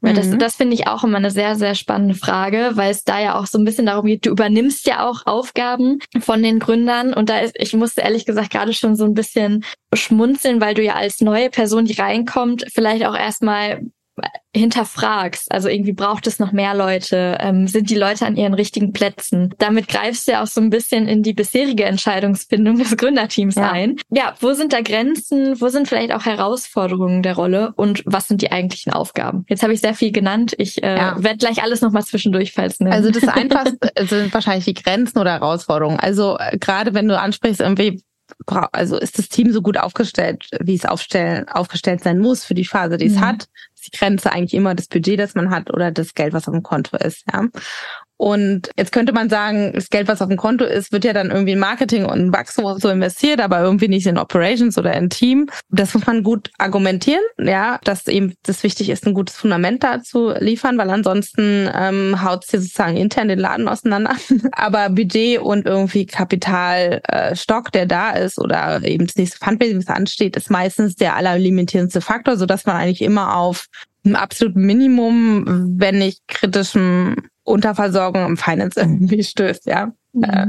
Weil 0.00 0.14
das, 0.14 0.26
mhm. 0.26 0.38
das 0.38 0.54
finde 0.54 0.74
ich 0.74 0.86
auch 0.86 1.02
immer 1.02 1.16
eine 1.16 1.30
sehr, 1.30 1.56
sehr 1.56 1.74
spannende 1.74 2.14
Frage, 2.14 2.70
weil 2.74 2.92
es 2.92 3.02
da 3.02 3.20
ja 3.20 3.38
auch 3.38 3.46
so 3.46 3.58
ein 3.58 3.64
bisschen 3.64 3.86
darum 3.86 4.06
geht, 4.06 4.26
du 4.26 4.30
übernimmst 4.30 4.86
ja 4.86 5.08
auch 5.08 5.26
Aufgaben 5.26 5.98
von 6.20 6.42
den 6.42 6.60
Gründern 6.60 7.12
und 7.12 7.28
da 7.28 7.40
ist, 7.40 7.56
ich 7.58 7.74
musste 7.74 8.02
ehrlich 8.02 8.24
gesagt 8.24 8.50
gerade 8.50 8.72
schon 8.72 8.94
so 8.94 9.04
ein 9.04 9.14
bisschen 9.14 9.64
schmunzeln, 9.92 10.60
weil 10.60 10.74
du 10.74 10.82
ja 10.82 10.94
als 10.94 11.20
neue 11.20 11.50
Person, 11.50 11.84
die 11.84 11.94
reinkommt, 11.94 12.64
vielleicht 12.72 13.04
auch 13.06 13.16
erstmal 13.16 13.82
hinterfragst. 14.54 15.52
Also 15.52 15.68
irgendwie 15.68 15.92
braucht 15.92 16.26
es 16.26 16.38
noch 16.38 16.52
mehr 16.52 16.74
Leute. 16.74 17.38
Ähm, 17.40 17.68
sind 17.68 17.90
die 17.90 17.96
Leute 17.96 18.26
an 18.26 18.36
ihren 18.36 18.54
richtigen 18.54 18.92
Plätzen? 18.92 19.54
Damit 19.58 19.88
greifst 19.88 20.26
du 20.26 20.32
ja 20.32 20.42
auch 20.42 20.46
so 20.46 20.60
ein 20.60 20.70
bisschen 20.70 21.06
in 21.06 21.22
die 21.22 21.34
bisherige 21.34 21.84
Entscheidungsfindung 21.84 22.78
des 22.78 22.96
Gründerteams 22.96 23.54
ja. 23.56 23.70
ein. 23.70 23.96
Ja, 24.10 24.34
wo 24.40 24.52
sind 24.52 24.72
da 24.72 24.80
Grenzen? 24.80 25.60
Wo 25.60 25.68
sind 25.68 25.88
vielleicht 25.88 26.12
auch 26.12 26.24
Herausforderungen 26.24 27.22
der 27.22 27.36
Rolle? 27.36 27.72
Und 27.76 28.02
was 28.06 28.28
sind 28.28 28.42
die 28.42 28.50
eigentlichen 28.50 28.92
Aufgaben? 28.92 29.44
Jetzt 29.48 29.62
habe 29.62 29.72
ich 29.72 29.80
sehr 29.80 29.94
viel 29.94 30.12
genannt. 30.12 30.54
Ich 30.58 30.82
äh, 30.82 30.96
ja. 30.96 31.22
werde 31.22 31.38
gleich 31.38 31.62
alles 31.62 31.80
nochmal 31.80 32.04
zwischendurch 32.04 32.52
falls 32.52 32.80
nennen. 32.80 32.92
Also 32.92 33.10
das 33.10 33.28
einfachste 33.28 33.78
sind 34.06 34.32
wahrscheinlich 34.32 34.64
die 34.64 34.74
Grenzen 34.74 35.18
oder 35.18 35.32
Herausforderungen. 35.32 36.00
Also 36.00 36.36
äh, 36.38 36.58
gerade 36.58 36.94
wenn 36.94 37.08
du 37.08 37.18
ansprichst, 37.18 37.60
irgendwie 37.60 38.02
also 38.72 38.98
ist 38.98 39.18
das 39.18 39.28
Team 39.28 39.52
so 39.52 39.62
gut 39.62 39.78
aufgestellt, 39.78 40.48
wie 40.60 40.74
es 40.74 40.84
aufstellen, 40.84 41.48
aufgestellt 41.48 42.02
sein 42.02 42.18
muss 42.18 42.44
für 42.44 42.54
die 42.54 42.64
Phase, 42.64 42.96
die 42.96 43.06
es 43.06 43.16
mhm. 43.16 43.20
hat. 43.20 43.48
Die 43.86 43.96
Grenze 43.96 44.32
eigentlich 44.32 44.54
immer 44.54 44.74
das 44.74 44.88
Budget, 44.88 45.18
das 45.20 45.34
man 45.34 45.50
hat 45.50 45.72
oder 45.72 45.90
das 45.90 46.14
Geld, 46.14 46.32
was 46.32 46.48
auf 46.48 46.54
dem 46.54 46.62
Konto 46.62 46.96
ist, 46.96 47.24
ja. 47.32 47.46
Und 48.18 48.70
jetzt 48.76 48.90
könnte 48.90 49.12
man 49.12 49.30
sagen, 49.30 49.72
das 49.74 49.90
Geld, 49.90 50.08
was 50.08 50.20
auf 50.20 50.28
dem 50.28 50.36
Konto 50.36 50.64
ist, 50.64 50.92
wird 50.92 51.04
ja 51.04 51.12
dann 51.12 51.30
irgendwie 51.30 51.52
in 51.52 51.60
Marketing 51.60 52.04
und 52.04 52.32
Wachstum 52.32 52.78
so 52.78 52.88
investiert, 52.88 53.40
aber 53.40 53.60
irgendwie 53.60 53.86
nicht 53.86 54.08
in 54.08 54.18
Operations 54.18 54.76
oder 54.76 54.92
in 54.94 55.08
Team. 55.08 55.48
Das 55.70 55.94
muss 55.94 56.04
man 56.04 56.24
gut 56.24 56.50
argumentieren, 56.58 57.22
ja, 57.38 57.78
dass 57.84 58.08
eben 58.08 58.34
das 58.42 58.64
wichtig 58.64 58.90
ist, 58.90 59.06
ein 59.06 59.14
gutes 59.14 59.36
Fundament 59.36 59.84
da 59.84 60.02
zu 60.02 60.30
liefern, 60.30 60.76
weil 60.78 60.90
ansonsten 60.90 61.70
ähm, 61.72 62.22
haut 62.24 62.42
es 62.44 62.50
dir 62.50 62.60
sozusagen 62.60 62.96
intern 62.96 63.28
den 63.28 63.38
Laden 63.38 63.68
auseinander. 63.68 64.16
aber 64.52 64.90
Budget 64.90 65.38
und 65.38 65.66
irgendwie 65.66 66.04
Kapitalstock, 66.04 67.68
äh, 67.68 67.70
der 67.72 67.86
da 67.86 68.10
ist 68.10 68.40
oder 68.40 68.82
eben 68.82 69.06
das 69.06 69.14
nächste 69.14 69.38
Fundraising, 69.38 69.78
was 69.78 69.94
ansteht, 69.94 70.36
ist 70.36 70.50
meistens 70.50 70.96
der 70.96 71.14
allerlimitierendste 71.14 72.00
Faktor, 72.00 72.36
so 72.36 72.46
dass 72.46 72.66
man 72.66 72.74
eigentlich 72.74 73.02
immer 73.02 73.36
auf 73.36 73.66
ein 74.04 74.16
absoluten 74.16 74.62
Minimum, 74.62 75.76
wenn 75.78 75.98
nicht 75.98 76.26
kritischem 76.26 77.27
Unterversorgung 77.48 78.24
im 78.24 78.36
Finance 78.36 78.78
irgendwie 78.80 79.22
stößt, 79.22 79.66
ja. 79.66 79.92
Mhm. 80.12 80.24
Äh, 80.24 80.46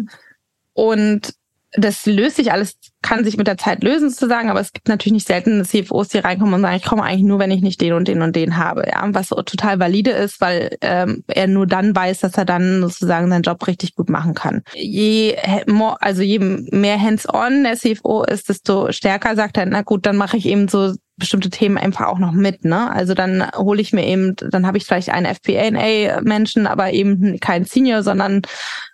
und 0.73 1.33
das 1.73 2.05
löst 2.05 2.37
sich 2.37 2.51
alles, 2.51 2.77
kann 3.01 3.23
sich 3.23 3.37
mit 3.37 3.45
der 3.45 3.57
Zeit 3.57 3.83
lösen 3.83 4.09
sozusagen, 4.09 4.49
aber 4.49 4.59
es 4.59 4.73
gibt 4.73 4.87
natürlich 4.87 5.13
nicht 5.13 5.27
selten 5.27 5.63
CFOs, 5.63 6.07
die 6.07 6.17
reinkommen 6.17 6.55
und 6.55 6.61
sagen, 6.61 6.77
ich 6.77 6.85
komme 6.85 7.03
eigentlich 7.03 7.27
nur, 7.27 7.37
wenn 7.37 7.51
ich 7.51 7.61
nicht 7.61 7.79
den 7.79 7.93
und 7.93 8.07
den 8.07 8.21
und 8.23 8.35
den 8.35 8.57
habe, 8.57 8.85
ja, 8.87 9.07
was 9.13 9.27
total 9.29 9.79
valide 9.79 10.11
ist, 10.11 10.41
weil 10.41 10.77
ähm, 10.81 11.23
er 11.27 11.47
nur 11.47 11.67
dann 11.67 11.95
weiß, 11.95 12.19
dass 12.21 12.35
er 12.35 12.45
dann 12.45 12.81
sozusagen 12.81 13.29
seinen 13.29 13.43
Job 13.43 13.65
richtig 13.67 13.93
gut 13.93 14.09
machen 14.09 14.33
kann. 14.33 14.63
Je 14.73 15.35
more, 15.67 16.01
also 16.01 16.23
je 16.23 16.39
mehr 16.39 16.99
hands-on 16.99 17.63
der 17.63 17.77
CFO 17.77 18.23
ist, 18.23 18.49
desto 18.49 18.91
stärker 18.91 19.35
sagt 19.35 19.57
er, 19.57 19.67
na 19.67 19.83
gut, 19.83 20.05
dann 20.05 20.17
mache 20.17 20.37
ich 20.37 20.47
eben 20.47 20.67
so 20.67 20.95
bestimmte 21.19 21.49
Themen 21.49 21.77
einfach 21.77 22.07
auch 22.07 22.17
noch 22.17 22.31
mit. 22.31 22.65
Ne? 22.65 22.91
Also 22.91 23.13
dann 23.13 23.51
hole 23.55 23.81
ich 23.81 23.93
mir 23.93 24.05
eben, 24.05 24.35
dann 24.35 24.65
habe 24.65 24.77
ich 24.77 24.85
vielleicht 24.85 25.09
einen 25.09 25.25
FP&A-Menschen, 25.25 26.65
aber 26.65 26.91
eben 26.91 27.39
keinen 27.39 27.65
Senior, 27.65 28.01
sondern 28.01 28.41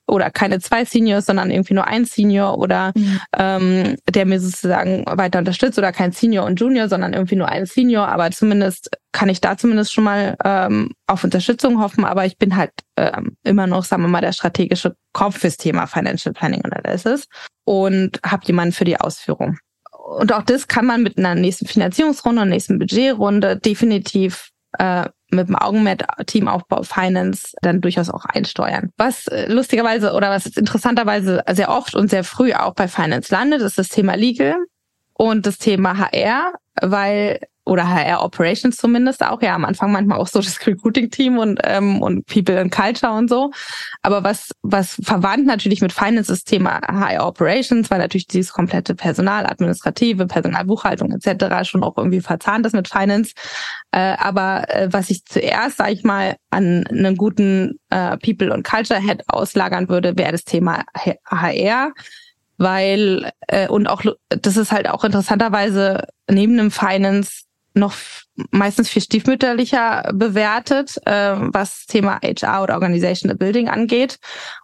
oder 0.07 0.29
keine 0.29 0.59
zwei 0.59 0.85
Seniors, 0.85 1.25
sondern 1.25 1.49
irgendwie 1.49 1.73
nur 1.73 1.87
ein 1.87 2.05
Senior 2.05 2.57
oder 2.57 2.91
mhm. 2.95 3.19
ähm, 3.37 3.95
der 4.09 4.25
mir 4.25 4.39
sozusagen 4.39 5.03
weiter 5.07 5.39
unterstützt 5.39 5.77
oder 5.77 5.91
kein 5.91 6.11
Senior 6.11 6.45
und 6.45 6.59
Junior, 6.59 6.87
sondern 6.87 7.13
irgendwie 7.13 7.35
nur 7.35 7.49
ein 7.49 7.65
Senior. 7.65 8.07
Aber 8.07 8.29
zumindest 8.31 8.89
kann 9.11 9.29
ich 9.29 9.41
da 9.41 9.57
zumindest 9.57 9.93
schon 9.93 10.03
mal 10.03 10.35
ähm, 10.43 10.91
auf 11.07 11.23
Unterstützung 11.23 11.81
hoffen. 11.81 12.05
Aber 12.05 12.25
ich 12.25 12.37
bin 12.37 12.55
halt 12.55 12.71
ähm, 12.97 13.35
immer 13.43 13.65
noch, 13.65 13.83
sagen 13.83 14.03
wir 14.03 14.09
mal, 14.09 14.21
der 14.21 14.33
strategische 14.33 14.95
Kopf 15.13 15.39
fürs 15.39 15.57
Thema 15.57 15.87
Financial 15.87 16.33
Planning 16.33 16.61
und 16.63 16.73
Analysis 16.73 17.27
und 17.63 18.19
habe 18.23 18.45
jemanden 18.45 18.73
für 18.73 18.85
die 18.85 18.99
Ausführung 18.99 19.57
und 20.05 20.31
auch 20.31 20.43
das 20.43 20.67
kann 20.67 20.85
man 20.85 21.01
mit 21.01 21.17
einer 21.17 21.33
nächsten 21.33 21.65
Finanzierungsrunde 21.65 22.43
und 22.43 22.49
nächsten 22.49 22.77
Budgetrunde 22.77 23.57
definitiv 23.57 24.49
äh, 24.77 25.05
mit 25.31 25.47
dem 25.47 25.55
Augenmerk 25.55 26.05
Teamaufbau 26.27 26.83
Finance 26.83 27.55
dann 27.61 27.81
durchaus 27.81 28.11
auch 28.11 28.25
einsteuern. 28.25 28.91
Was 28.97 29.25
äh, 29.27 29.51
lustigerweise 29.51 30.13
oder 30.13 30.29
was 30.29 30.45
interessanterweise 30.45 31.43
sehr 31.53 31.69
oft 31.69 31.95
und 31.95 32.11
sehr 32.11 32.23
früh 32.23 32.53
auch 32.53 32.75
bei 32.75 32.87
Finance 32.87 33.33
landet, 33.33 33.61
ist 33.61 33.79
das 33.79 33.89
Thema 33.89 34.15
Legal 34.15 34.55
und 35.13 35.47
das 35.47 35.57
Thema 35.57 35.97
HR, 35.97 36.53
weil 36.81 37.39
oder 37.65 37.89
HR 37.89 38.23
Operations 38.23 38.77
zumindest 38.77 39.23
auch, 39.23 39.41
ja, 39.41 39.55
am 39.55 39.65
Anfang 39.65 39.91
manchmal 39.91 40.19
auch 40.19 40.27
so 40.27 40.39
das 40.39 40.65
Recruiting-Team 40.65 41.37
und, 41.37 41.59
ähm, 41.63 42.01
und 42.01 42.25
People 42.27 42.59
and 42.59 42.71
Culture 42.71 43.11
und 43.11 43.27
so. 43.29 43.51
Aber 44.03 44.23
was, 44.23 44.51
was 44.61 44.99
verwandt 45.03 45.47
natürlich 45.47 45.81
mit 45.81 45.91
Finance 45.91 46.31
ist 46.31 46.45
Thema 46.45 46.79
HR 46.81 47.27
Operations, 47.27 47.89
weil 47.89 47.99
natürlich 47.99 48.27
dieses 48.27 48.53
komplette 48.53 48.93
Personal, 48.93 49.47
administrative, 49.47 50.27
Personalbuchhaltung 50.27 51.11
etc. 51.11 51.67
schon 51.67 51.83
auch 51.83 51.97
irgendwie 51.97 52.21
verzahnt 52.21 52.65
ist 52.65 52.73
mit 52.73 52.87
Finance. 52.87 53.33
Äh, 53.91 54.15
aber 54.17 54.65
äh, 54.69 54.87
was 54.91 55.09
ich 55.09 55.25
zuerst, 55.25 55.77
sage 55.77 55.93
ich 55.93 56.03
mal, 56.03 56.35
an 56.51 56.85
einen 56.87 57.17
guten 57.17 57.79
äh, 57.89 58.17
People 58.17 58.53
und 58.53 58.63
Culture 58.63 59.01
Head 59.01 59.23
auslagern 59.27 59.89
würde, 59.89 60.17
wäre 60.17 60.31
das 60.31 60.43
Thema 60.43 60.83
HR 61.25 61.93
weil 62.57 63.31
äh, 63.47 63.67
und 63.67 63.87
auch 63.87 64.01
das 64.29 64.57
ist 64.57 64.71
halt 64.71 64.89
auch 64.89 65.03
interessanterweise 65.03 66.07
neben 66.29 66.57
dem 66.57 66.71
Finance 66.71 67.44
noch 67.75 67.93
meistens 68.51 68.89
viel 68.89 69.01
stiefmütterlicher 69.01 70.11
bewertet, 70.13 70.97
äh, 71.05 71.35
was 71.37 71.85
Thema 71.85 72.19
HR 72.21 72.63
oder 72.63 72.73
Organizational 72.73 73.37
Building 73.37 73.69
angeht 73.69 74.17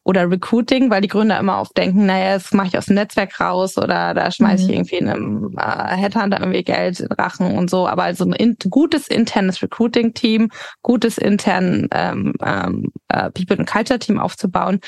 oder 0.03 0.29
Recruiting, 0.29 0.89
weil 0.89 1.01
die 1.01 1.07
Gründer 1.07 1.39
immer 1.39 1.61
oft 1.61 1.77
denken, 1.77 2.05
naja, 2.05 2.33
das 2.33 2.51
mache 2.51 2.67
ich 2.67 2.77
aus 2.77 2.87
dem 2.87 2.95
Netzwerk 2.95 3.39
raus 3.39 3.77
oder 3.77 4.13
da 4.13 4.31
schmeiße 4.31 4.63
mhm. 4.63 4.69
ich 4.69 4.75
irgendwie 4.75 4.95
in 4.97 5.09
einem 5.09 5.57
äh, 5.57 5.95
Headhunter 5.95 6.39
irgendwie 6.39 6.63
Geld 6.63 6.99
in 6.99 7.11
Rachen 7.11 7.57
und 7.57 7.69
so. 7.69 7.87
Aber 7.87 8.03
also 8.03 8.25
ein 8.25 8.33
in, 8.33 8.57
gutes 8.69 9.07
internes 9.07 9.61
Recruiting-Team, 9.61 10.49
gutes 10.81 11.17
intern 11.17 11.87
ähm, 11.91 12.33
ähm, 12.43 12.91
äh, 13.07 13.29
People 13.31 13.57
and 13.57 13.69
Culture 13.69 13.99
Team 13.99 14.19
aufzubauen, 14.19 14.79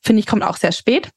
finde 0.00 0.20
ich, 0.20 0.26
kommt 0.26 0.42
auch 0.42 0.56
sehr 0.56 0.72
spät. 0.72 1.10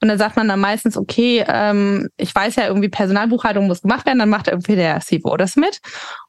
Und 0.00 0.08
dann 0.08 0.18
sagt 0.18 0.36
man 0.36 0.48
dann 0.48 0.60
meistens, 0.60 0.96
okay, 0.96 1.44
ähm, 1.46 2.08
ich 2.16 2.34
weiß 2.34 2.56
ja 2.56 2.66
irgendwie, 2.66 2.88
Personalbuchhaltung 2.88 3.66
muss 3.66 3.82
gemacht 3.82 4.06
werden, 4.06 4.18
dann 4.18 4.28
macht 4.28 4.48
irgendwie 4.48 4.76
der 4.76 5.00
CFO 5.00 5.36
das 5.36 5.56
mit. 5.56 5.80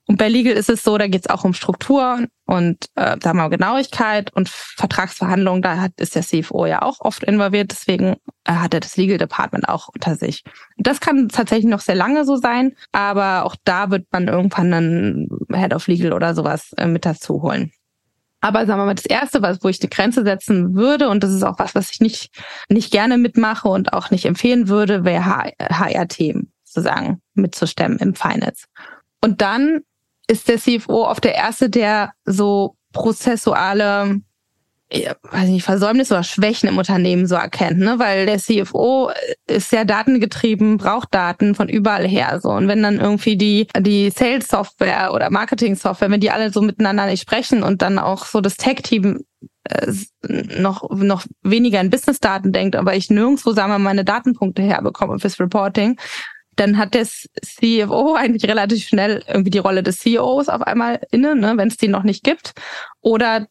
Und 0.05 0.17
bei 0.17 0.27
Legal 0.27 0.53
ist 0.53 0.69
es 0.69 0.81
so, 0.81 0.97
da 0.97 1.07
geht 1.07 1.21
es 1.25 1.29
auch 1.29 1.43
um 1.43 1.53
Struktur 1.53 2.25
und 2.45 2.85
äh, 2.95 3.17
sagen 3.21 3.37
wir 3.37 3.43
mal 3.43 3.49
Genauigkeit 3.49 4.33
und 4.33 4.49
Vertragsverhandlungen. 4.49 5.61
Da 5.61 5.77
hat, 5.77 5.91
ist 5.97 6.15
der 6.15 6.23
CFO 6.23 6.65
ja 6.65 6.81
auch 6.81 6.99
oft 7.01 7.23
involviert, 7.23 7.69
deswegen 7.71 8.15
äh, 8.43 8.53
hat 8.53 8.73
er 8.73 8.79
das 8.79 8.97
Legal 8.97 9.19
Department 9.19 9.69
auch 9.69 9.89
unter 9.89 10.15
sich. 10.15 10.43
Das 10.77 10.99
kann 10.99 11.29
tatsächlich 11.29 11.69
noch 11.69 11.81
sehr 11.81 11.93
lange 11.93 12.25
so 12.25 12.37
sein, 12.37 12.73
aber 12.91 13.45
auch 13.45 13.55
da 13.65 13.91
wird 13.91 14.07
man 14.11 14.27
irgendwann 14.27 14.73
einen 14.73 15.29
Head 15.53 15.75
of 15.75 15.85
Legal 15.85 16.13
oder 16.13 16.33
sowas 16.33 16.73
äh, 16.77 16.87
mit 16.87 17.05
dazu 17.05 17.43
holen. 17.43 17.71
Aber 18.41 18.65
sagen 18.65 18.79
wir 18.79 18.85
mal, 18.85 18.95
das 18.95 19.05
Erste, 19.05 19.41
was, 19.41 19.63
wo 19.63 19.69
ich 19.69 19.81
eine 19.81 19.89
Grenze 19.89 20.23
setzen 20.23 20.75
würde, 20.75 21.09
und 21.09 21.23
das 21.23 21.33
ist 21.33 21.43
auch 21.43 21.59
was, 21.59 21.75
was 21.75 21.91
ich 21.91 21.99
nicht, 21.99 22.31
nicht 22.69 22.91
gerne 22.91 23.17
mitmache 23.17 23.67
und 23.67 23.93
auch 23.93 24.11
nicht 24.11 24.25
empfehlen 24.25 24.67
würde, 24.69 25.03
wäre 25.03 25.25
HR-Themen 25.59 26.51
sozusagen 26.63 27.21
mitzustemmen 27.33 27.99
im 27.99 28.15
Finance. 28.15 28.65
Und 29.21 29.41
dann 29.41 29.81
ist 30.27 30.47
der 30.47 30.57
CFO 30.57 31.07
oft 31.07 31.23
der 31.23 31.35
Erste, 31.35 31.69
der 31.69 32.13
so 32.23 32.75
prozessuale 32.93 34.21
weiß 34.91 35.49
nicht, 35.49 35.63
Versäumnisse 35.63 36.15
oder 36.15 36.23
Schwächen 36.23 36.67
im 36.67 36.77
Unternehmen 36.77 37.27
so 37.27 37.35
erkennt, 37.35 37.79
ne? 37.79 37.99
Weil 37.99 38.25
der 38.25 38.39
CFO 38.39 39.11
ist 39.47 39.69
sehr 39.69 39.85
datengetrieben, 39.85 40.77
braucht 40.77 41.13
Daten 41.13 41.53
von 41.53 41.69
überall 41.69 42.07
her. 42.07 42.39
So. 42.41 42.49
Und 42.49 42.67
wenn 42.67 42.81
dann 42.81 42.99
irgendwie 42.99 43.37
die, 43.37 43.67
die 43.79 44.09
Sales-Software 44.09 45.13
oder 45.13 45.29
Marketing-Software, 45.29 46.09
wenn 46.09 46.19
die 46.19 46.31
alle 46.31 46.51
so 46.51 46.61
miteinander 46.61 47.05
nicht 47.05 47.21
sprechen 47.21 47.61
und 47.61 47.81
dann 47.81 47.99
auch 47.99 48.25
so 48.25 48.41
das 48.41 48.57
Tech-Team 48.57 49.19
äh, 49.65 49.93
noch, 50.27 50.89
noch 50.89 51.23
weniger 51.43 51.79
in 51.81 51.91
Business-Daten 51.91 52.51
denkt, 52.51 52.75
aber 52.75 52.95
ich 52.95 53.11
nirgendwo, 53.11 53.51
sagen 53.51 53.71
wir, 53.71 53.79
meine 53.79 54.03
Datenpunkte 54.03 54.63
herbekomme 54.63 55.19
fürs 55.19 55.39
Reporting, 55.39 55.99
dann 56.55 56.77
hat 56.77 56.93
der 56.93 57.05
CFO 57.05 58.15
eigentlich 58.15 58.49
relativ 58.49 58.87
schnell 58.87 59.23
irgendwie 59.27 59.51
die 59.51 59.59
Rolle 59.59 59.83
des 59.83 59.99
CEOs 59.99 60.49
auf 60.49 60.61
einmal 60.61 60.99
inne, 61.11 61.35
ne, 61.35 61.53
wenn 61.55 61.69
es 61.69 61.77
die 61.77 61.87
noch 61.87 62.03
nicht 62.03 62.23
gibt. 62.23 62.53
Oder 63.01 63.47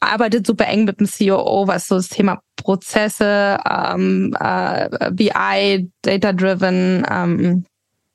arbeitet 0.00 0.46
super 0.46 0.66
eng 0.66 0.84
mit 0.84 1.00
dem 1.00 1.08
COO, 1.08 1.66
was 1.66 1.88
so 1.88 1.96
das 1.96 2.08
Thema 2.08 2.40
Prozesse, 2.56 3.58
ähm, 3.68 4.34
äh, 4.38 5.10
BI, 5.10 5.90
Data-Driven 6.02 7.06
ähm, 7.10 7.64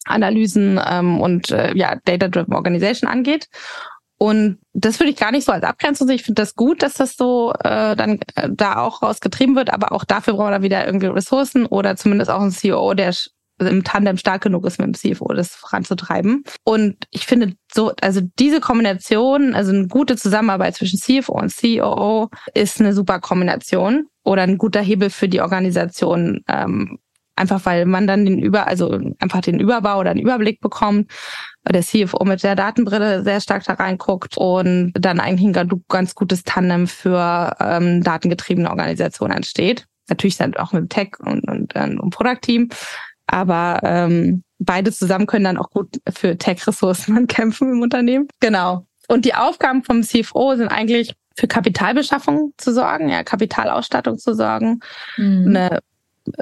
Analysen 0.06 0.80
ähm, 0.86 1.22
und 1.22 1.52
äh, 1.52 1.76
ja, 1.76 1.96
Data-Driven 2.04 2.54
Organization 2.54 3.10
angeht. 3.10 3.48
Und 4.18 4.60
das 4.74 5.00
würde 5.00 5.12
ich 5.12 5.18
gar 5.18 5.32
nicht 5.32 5.46
so 5.46 5.52
als 5.52 5.64
Abgrenzung 5.64 6.08
sehen. 6.08 6.16
Ich 6.16 6.24
finde 6.24 6.42
das 6.42 6.56
gut, 6.56 6.82
dass 6.82 6.94
das 6.94 7.18
so 7.18 7.54
äh, 7.64 7.96
dann 7.96 8.20
äh, 8.36 8.50
da 8.50 8.78
auch 8.78 9.02
rausgetrieben 9.02 9.56
wird, 9.56 9.74
aber 9.74 9.92
auch 9.92 10.06
dafür 10.06 10.36
brauchen 10.36 10.52
wir 10.52 10.58
da 10.60 10.64
wieder 10.64 10.86
irgendwie 10.86 11.08
Ressourcen 11.08 11.66
oder 11.66 11.96
zumindest 11.96 12.32
auch 12.32 12.42
ein 12.42 12.52
CEO, 12.52 12.94
der 12.94 13.14
im 13.70 13.84
Tandem 13.84 14.18
stark 14.18 14.42
genug 14.42 14.66
ist 14.66 14.80
mit 14.80 14.88
dem 14.88 14.94
CFO, 14.94 15.34
das 15.34 15.56
voranzutreiben. 15.56 16.44
Und 16.64 16.96
ich 17.12 17.26
finde 17.26 17.54
so, 17.74 17.92
also 18.02 18.22
diese 18.40 18.60
Kombination, 18.60 19.56
also 19.56 19.72
eine 19.72 19.88
gute 19.88 20.16
Zusammenarbeit 20.16 20.76
zwischen 20.76 21.00
CFO 21.00 21.34
und 21.34 21.56
COO 21.56 22.30
ist 22.54 22.80
eine 22.80 22.94
super 22.94 23.20
Kombination 23.20 24.08
oder 24.24 24.44
ein 24.44 24.58
guter 24.58 24.82
Hebel 24.82 25.10
für 25.10 25.28
die 25.28 25.42
Organisation. 25.42 26.42
Ähm, 26.48 27.00
einfach 27.36 27.66
weil 27.66 27.86
man 27.86 28.08
dann 28.08 28.26
den 28.26 28.40
Über, 28.40 28.68
also 28.68 29.00
einfach 29.20 29.42
den 29.42 29.60
Überbau 29.60 30.00
oder 30.00 30.14
den 30.14 30.24
Überblick 30.24 30.62
bekommt, 30.62 31.12
der 31.68 31.82
CFO 31.82 32.24
mit 32.26 32.44
der 32.44 32.56
Datenbrille 32.56 33.24
sehr 33.24 33.42
stark 33.42 33.64
da 33.64 33.74
reinguckt 33.74 34.38
und 34.38 34.94
dann 34.94 35.20
eigentlich 35.20 35.56
ein 35.56 35.82
ganz 35.88 36.16
gutes 36.16 36.44
Tandem 36.44 36.88
für 36.88 37.56
ähm, 37.60 38.04
datengetriebene 38.04 38.70
Organisationen 38.70 39.36
entsteht. 39.36 39.86
Natürlich 40.10 40.38
dann 40.38 40.56
auch 40.56 40.74
mit 40.74 40.90
Tech 40.90 41.12
und, 41.20 41.48
und, 41.48 41.76
und 41.76 42.10
Produktteam. 42.10 42.70
Aber 43.28 43.80
ähm, 43.84 44.44
beide 44.60 44.92
zusammen 44.92 45.28
können 45.28 45.46
dann 45.46 45.58
auch 45.58 45.70
gut 45.70 46.00
für 46.14 46.38
Tech-Ressourcen 46.38 47.28
kämpfen 47.28 47.72
im 47.72 47.82
Unternehmen. 47.82 48.28
Genau. 48.40 48.86
Und 49.08 49.26
die 49.26 49.36
Aufgaben 49.36 49.84
vom 49.84 50.04
CFO 50.04 50.56
sind 50.56 50.70
eigentlich 50.70 51.14
für 51.36 51.48
Kapitalbeschaffung 51.48 52.54
zu 52.58 52.74
sorgen, 52.74 53.10
ja, 53.10 53.24
Kapitalausstattung 53.24 54.18
zu 54.18 54.36
sorgen, 54.36 54.80
mhm. 55.18 55.48
eine 55.48 55.80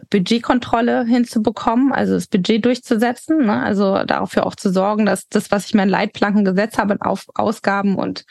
Budgetkontrolle 0.09 1.05
hinzubekommen, 1.05 1.91
also 1.91 2.13
das 2.13 2.27
Budget 2.27 2.63
durchzusetzen, 2.65 3.45
ne? 3.45 3.63
also 3.63 4.03
dafür 4.03 4.45
auch 4.45 4.55
zu 4.55 4.71
sorgen, 4.71 5.05
dass 5.05 5.27
das, 5.27 5.49
was 5.49 5.65
ich 5.65 5.73
mir 5.73 5.83
in 5.83 5.89
Leitplanken 5.89 6.45
gesetzt 6.45 6.77
habe, 6.77 6.97
auf 6.99 7.25
Ausgaben 7.33 7.95
und, 7.95 8.25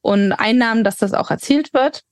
und 0.00 0.32
Einnahmen, 0.32 0.84
dass 0.84 0.96
das 0.96 1.12
auch 1.12 1.30
erzielt 1.30 1.74
wird, 1.74 2.02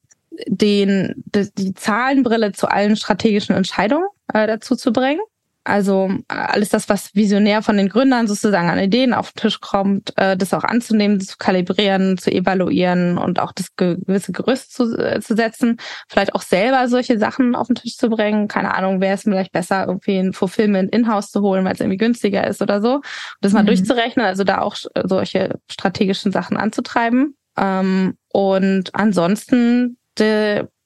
den, 0.46 1.14
die, 1.24 1.48
die 1.56 1.74
Zahlenbrille 1.74 2.52
zu 2.52 2.68
allen 2.68 2.96
strategischen 2.96 3.54
Entscheidungen 3.54 4.06
äh, 4.32 4.46
dazu 4.46 4.76
zu 4.76 4.92
bringen 4.92 5.20
also 5.64 6.10
äh, 6.28 6.34
alles 6.34 6.68
das, 6.68 6.88
was 6.88 7.14
visionär 7.14 7.62
von 7.62 7.76
den 7.76 7.88
Gründern 7.88 8.26
sozusagen 8.26 8.68
an 8.68 8.78
Ideen 8.78 9.14
auf 9.14 9.32
den 9.32 9.40
Tisch 9.40 9.60
kommt, 9.60 10.12
äh, 10.16 10.36
das 10.36 10.52
auch 10.52 10.64
anzunehmen, 10.64 11.20
zu 11.20 11.36
kalibrieren, 11.38 12.18
zu 12.18 12.30
evaluieren 12.30 13.16
und 13.16 13.40
auch 13.40 13.52
das 13.52 13.74
gewisse 13.76 14.32
Gerüst 14.32 14.74
zu, 14.74 14.96
äh, 14.98 15.20
zu 15.20 15.34
setzen, 15.34 15.78
vielleicht 16.08 16.34
auch 16.34 16.42
selber 16.42 16.86
solche 16.88 17.18
Sachen 17.18 17.54
auf 17.54 17.68
den 17.68 17.76
Tisch 17.76 17.96
zu 17.96 18.10
bringen. 18.10 18.46
Keine 18.46 18.74
Ahnung, 18.74 19.00
wäre 19.00 19.14
es 19.14 19.22
vielleicht 19.22 19.52
besser, 19.52 19.86
irgendwie 19.86 20.18
ein 20.18 20.32
Fulfillment 20.34 20.94
in-house 20.94 21.30
zu 21.30 21.40
holen, 21.40 21.64
weil 21.64 21.72
es 21.72 21.80
irgendwie 21.80 21.96
günstiger 21.98 22.46
ist 22.46 22.60
oder 22.60 22.82
so. 22.82 23.00
Das 23.40 23.52
mal 23.52 23.62
mhm. 23.62 23.68
durchzurechnen, 23.68 24.26
also 24.26 24.44
da 24.44 24.60
auch 24.60 24.76
solche 25.04 25.58
strategischen 25.70 26.30
Sachen 26.30 26.56
anzutreiben. 26.58 27.36
Ähm, 27.56 28.18
und 28.32 28.94
ansonsten 28.94 29.96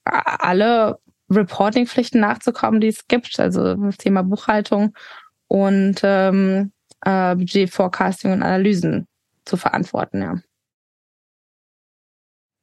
alle 0.05 0.99
Reporting-Pflichten 1.29 2.19
nachzukommen, 2.19 2.81
die 2.81 2.87
es 2.87 3.07
gibt, 3.07 3.39
also 3.39 3.75
das 3.75 3.97
Thema 3.97 4.23
Buchhaltung 4.23 4.93
und 5.47 5.99
ähm, 6.03 6.71
äh, 7.05 7.35
Budget, 7.35 7.69
Forecasting 7.69 8.31
und 8.31 8.43
Analysen 8.43 9.07
zu 9.45 9.57
verantworten, 9.57 10.21
ja 10.21 10.35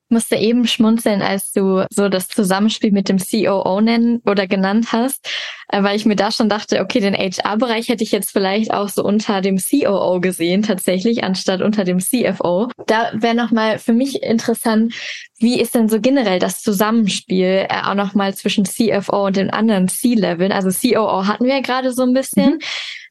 musste 0.09 0.37
eben 0.37 0.67
schmunzeln, 0.67 1.23
als 1.23 1.53
du 1.53 1.85
so 1.91 2.09
das 2.09 2.29
Zusammenspiel 2.29 2.93
mit 2.93 3.09
dem 3.09 3.19
COO 3.19 3.81
nennen 3.81 4.21
oder 4.25 4.47
genannt 4.47 4.89
hast, 4.93 5.29
äh, 5.69 5.83
weil 5.83 5.97
ich 5.97 6.07
mir 6.07 6.17
da 6.17 6.31
schon 6.31 6.49
dachte, 6.49 6.81
okay, 6.81 7.01
den 7.01 7.15
HR-Bereich 7.15 7.89
hätte 7.89 8.05
ich 8.05 8.13
jetzt 8.13 8.31
vielleicht 8.31 8.73
auch 8.73 8.89
so 8.89 9.03
unter 9.03 9.41
dem 9.41 9.59
COO 9.59 10.21
gesehen, 10.21 10.63
tatsächlich, 10.63 11.25
anstatt 11.25 11.61
unter 11.61 11.85
dem 11.85 11.99
CFO. 11.99 12.69
Da 12.87 13.11
wäre 13.15 13.35
nochmal 13.35 13.79
für 13.79 13.93
mich 13.93 14.23
interessant, 14.23 14.95
wie 15.39 15.61
ist 15.61 15.75
denn 15.75 15.89
so 15.89 16.01
generell 16.01 16.39
das 16.39 16.63
Zusammenspiel 16.63 17.67
äh, 17.69 17.83
auch 17.85 17.95
nochmal 17.95 18.35
zwischen 18.35 18.65
CFO 18.65 19.27
und 19.27 19.37
den 19.37 19.51
anderen 19.51 19.89
C-Leveln? 19.89 20.53
Also 20.53 20.71
COO 20.71 21.27
hatten 21.27 21.45
wir 21.45 21.57
ja 21.57 21.61
gerade 21.61 21.93
so 21.93 22.03
ein 22.03 22.15
bisschen. 22.15 22.55
Mhm. 22.55 22.59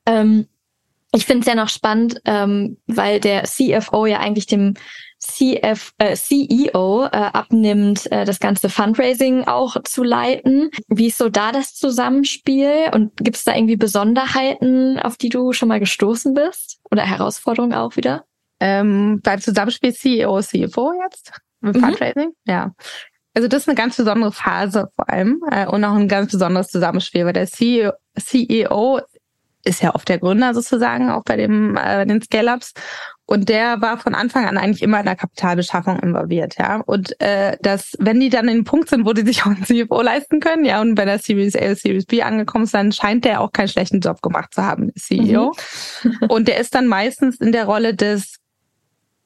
Ähm, 0.05 0.47
ich 1.15 1.25
finde 1.25 1.41
es 1.41 1.47
ja 1.47 1.55
noch 1.55 1.69
spannend, 1.69 2.21
ähm, 2.25 2.77
weil 2.88 3.19
der 3.19 3.43
CFO 3.43 4.05
ja 4.05 4.19
eigentlich 4.19 4.47
dem 4.47 4.73
CF, 5.25 5.93
äh, 5.97 6.15
CEO 6.15 7.05
äh, 7.05 7.09
abnimmt, 7.09 8.11
äh, 8.11 8.25
das 8.25 8.39
ganze 8.39 8.69
Fundraising 8.69 9.45
auch 9.45 9.75
zu 9.83 10.03
leiten. 10.03 10.69
Wie 10.88 11.07
ist 11.07 11.17
so 11.17 11.29
da 11.29 11.51
das 11.51 11.73
Zusammenspiel? 11.73 12.89
Und 12.93 13.17
gibt 13.17 13.38
es 13.38 13.43
da 13.43 13.55
irgendwie 13.55 13.75
Besonderheiten, 13.75 14.99
auf 14.99 15.17
die 15.17 15.29
du 15.29 15.53
schon 15.53 15.69
mal 15.69 15.79
gestoßen 15.79 16.33
bist? 16.33 16.79
Oder 16.91 17.03
Herausforderungen 17.03 17.73
auch 17.73 17.95
wieder? 17.95 18.25
Ähm, 18.59 19.21
beim 19.23 19.39
Zusammenspiel 19.41 19.93
CEO, 19.93 20.41
CFO 20.41 20.93
jetzt? 21.03 21.31
Mit 21.61 21.75
mhm. 21.75 21.81
Fundraising? 21.81 22.31
Ja. 22.45 22.73
Also 23.33 23.49
das 23.49 23.63
ist 23.63 23.67
eine 23.67 23.75
ganz 23.75 23.97
besondere 23.97 24.31
Phase 24.31 24.89
vor 24.95 25.09
allem 25.09 25.41
äh, 25.51 25.67
und 25.67 25.83
auch 25.83 25.95
ein 25.95 26.07
ganz 26.07 26.31
besonderes 26.31 26.69
Zusammenspiel, 26.69 27.25
weil 27.25 27.33
der 27.33 27.47
CEO, 27.47 27.91
CEO 28.17 29.01
ist 29.65 29.81
ja 29.81 29.93
oft 29.93 30.07
der 30.07 30.19
Gründer 30.19 30.53
sozusagen, 30.53 31.09
auch 31.09 31.23
bei 31.23 31.35
dem 31.35 31.75
äh, 31.75 31.97
bei 31.97 32.05
den 32.05 32.21
Scale-Ups. 32.21 32.73
Und 33.27 33.49
der 33.49 33.81
war 33.81 33.97
von 33.97 34.13
Anfang 34.13 34.45
an 34.45 34.57
eigentlich 34.57 34.83
immer 34.83 34.99
in 34.99 35.05
der 35.05 35.15
Kapitalbeschaffung 35.15 35.99
involviert, 35.99 36.55
ja. 36.59 36.81
Und 36.85 37.19
äh, 37.19 37.57
dass, 37.61 37.93
wenn 37.97 38.19
die 38.19 38.29
dann 38.29 38.47
in 38.47 38.57
den 38.57 38.63
Punkt 38.65 38.89
sind, 38.89 39.05
wo 39.05 39.13
die 39.13 39.25
sich 39.25 39.41
auch 39.45 39.47
ein 39.47 39.63
CFO 39.65 40.01
leisten 40.01 40.39
können, 40.39 40.63
ja, 40.63 40.79
und 40.81 40.95
bei 40.95 41.05
der 41.05 41.17
Series 41.19 41.55
A, 41.55 41.75
Series 41.75 42.05
B 42.05 42.21
angekommen 42.21 42.67
sind, 42.67 42.95
scheint 42.95 43.25
der 43.25 43.41
auch 43.41 43.51
keinen 43.51 43.67
schlechten 43.67 43.99
Job 43.99 44.21
gemacht 44.21 44.53
zu 44.53 44.63
haben, 44.63 44.91
CEO. 44.95 45.55
Mhm. 46.03 46.17
und 46.29 46.47
der 46.47 46.59
ist 46.59 46.75
dann 46.75 46.88
meistens 46.88 47.38
in 47.38 47.51
der 47.51 47.65
Rolle 47.65 47.95
des 47.95 48.35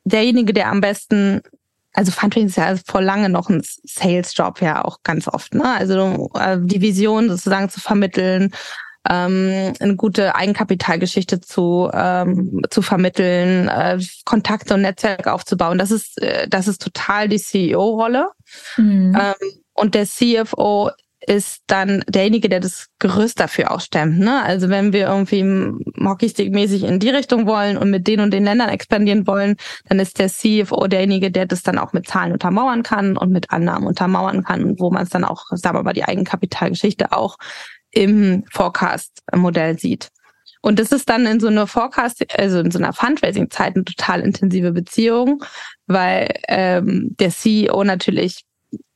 derjenige, 0.05 0.53
der 0.53 0.69
am 0.69 0.81
besten 0.81 1.41
also 1.93 2.11
Fundraising 2.11 2.47
ist 2.47 2.55
ja 2.55 2.75
vor 2.85 3.01
lange 3.01 3.29
noch 3.29 3.49
ein 3.49 3.61
Sales-Job 3.63 4.61
ja 4.61 4.85
auch 4.85 4.99
ganz 5.03 5.27
oft, 5.27 5.55
ne? 5.55 5.65
Also 5.65 6.29
äh, 6.35 6.57
die 6.61 6.81
Vision 6.81 7.29
sozusagen 7.29 7.69
zu 7.69 7.79
vermitteln, 7.79 8.53
ähm, 9.07 9.73
eine 9.79 9.95
gute 9.95 10.35
Eigenkapitalgeschichte 10.35 11.39
zu, 11.39 11.89
ähm, 11.93 12.61
zu 12.69 12.81
vermitteln, 12.81 13.67
äh, 13.67 13.99
Kontakte 14.25 14.73
und 14.73 14.81
Netzwerke 14.81 15.31
aufzubauen. 15.31 15.77
Das 15.77 15.91
ist, 15.91 16.21
äh, 16.21 16.47
das 16.47 16.67
ist 16.67 16.81
total 16.81 17.29
die 17.29 17.39
CEO-Rolle. 17.39 18.29
Mhm. 18.77 19.17
Ähm, 19.19 19.61
und 19.73 19.95
der 19.95 20.05
CFO 20.05 20.91
ist 21.25 21.63
dann 21.67 22.03
derjenige, 22.07 22.49
der 22.49 22.59
das 22.59 22.87
Gerüst 22.97 23.39
dafür 23.39 23.71
auch 23.71 23.81
stemmt. 23.81 24.19
Ne? 24.19 24.41
Also 24.41 24.69
wenn 24.69 24.93
wir 24.93 25.07
irgendwie 25.07 25.43
Hockeystick-mäßig 25.43 26.83
in 26.83 26.99
die 26.99 27.09
Richtung 27.09 27.45
wollen 27.45 27.77
und 27.77 27.89
mit 27.89 28.07
den 28.07 28.21
und 28.21 28.31
den 28.31 28.45
Ländern 28.45 28.69
expandieren 28.69 29.27
wollen, 29.27 29.57
dann 29.87 29.99
ist 29.99 30.17
der 30.17 30.29
CFO 30.29 30.87
derjenige, 30.87 31.29
der 31.29 31.45
das 31.45 31.61
dann 31.61 31.77
auch 31.77 31.93
mit 31.93 32.07
Zahlen 32.07 32.31
untermauern 32.31 32.83
kann 32.83 33.17
und 33.17 33.31
mit 33.31 33.51
Annahmen 33.51 33.87
untermauern 33.87 34.43
kann, 34.43 34.79
wo 34.79 34.91
man 34.91 35.03
es 35.03 35.09
dann 35.09 35.25
auch, 35.25 35.45
sagen 35.51 35.77
wir 35.77 35.83
mal, 35.83 35.93
die 35.93 36.05
Eigenkapitalgeschichte 36.05 37.11
auch 37.11 37.37
im 37.91 38.43
Forecast-Modell 38.51 39.79
sieht. 39.79 40.09
Und 40.61 40.79
das 40.79 40.91
ist 40.91 41.09
dann 41.09 41.25
in 41.25 41.39
so 41.39 41.47
einer 41.47 41.67
Forecast, 41.67 42.25
also 42.37 42.59
in 42.59 42.71
so 42.71 42.79
einer 42.79 42.93
Fundraising-Zeit 42.93 43.75
eine 43.75 43.85
total 43.85 44.21
intensive 44.21 44.71
Beziehung, 44.71 45.43
weil 45.87 46.33
ähm, 46.47 47.15
der 47.17 47.29
CEO 47.29 47.83
natürlich 47.83 48.43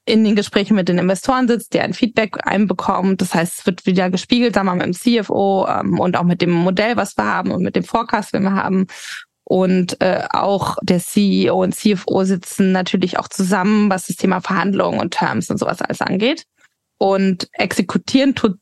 in 0.05 0.25
den 0.25 0.35
Gesprächen 0.35 0.75
mit 0.75 0.89
den 0.89 0.97
Investoren 0.97 1.47
sitzt, 1.47 1.73
der 1.73 1.83
ein 1.83 1.93
Feedback 1.93 2.45
einbekommt. 2.45 3.21
Das 3.21 3.33
heißt, 3.33 3.59
es 3.59 3.65
wird 3.65 3.85
wieder 3.85 4.09
gespiegelt, 4.09 4.55
sagen 4.55 4.67
wir 4.67 4.75
mal, 4.75 4.85
mit 4.85 5.01
dem 5.01 5.23
CFO 5.23 5.65
ähm, 5.67 5.99
und 5.99 6.17
auch 6.17 6.23
mit 6.23 6.41
dem 6.41 6.51
Modell, 6.51 6.97
was 6.97 7.17
wir 7.17 7.25
haben 7.25 7.51
und 7.51 7.63
mit 7.63 7.77
dem 7.77 7.85
Forecast, 7.85 8.33
den 8.33 8.43
wir 8.43 8.55
haben. 8.55 8.87
Und 9.45 10.01
äh, 10.01 10.23
auch 10.31 10.77
der 10.81 10.99
CEO 10.99 11.63
und 11.63 11.75
CFO 11.75 12.23
sitzen 12.25 12.73
natürlich 12.73 13.17
auch 13.17 13.29
zusammen, 13.29 13.89
was 13.89 14.07
das 14.07 14.17
Thema 14.17 14.41
Verhandlungen 14.41 14.99
und 14.99 15.11
Terms 15.11 15.49
und 15.49 15.57
sowas 15.57 15.81
alles 15.81 16.01
angeht. 16.01 16.45
Und 16.97 17.47
exekutieren 17.53 18.35
tut 18.35 18.57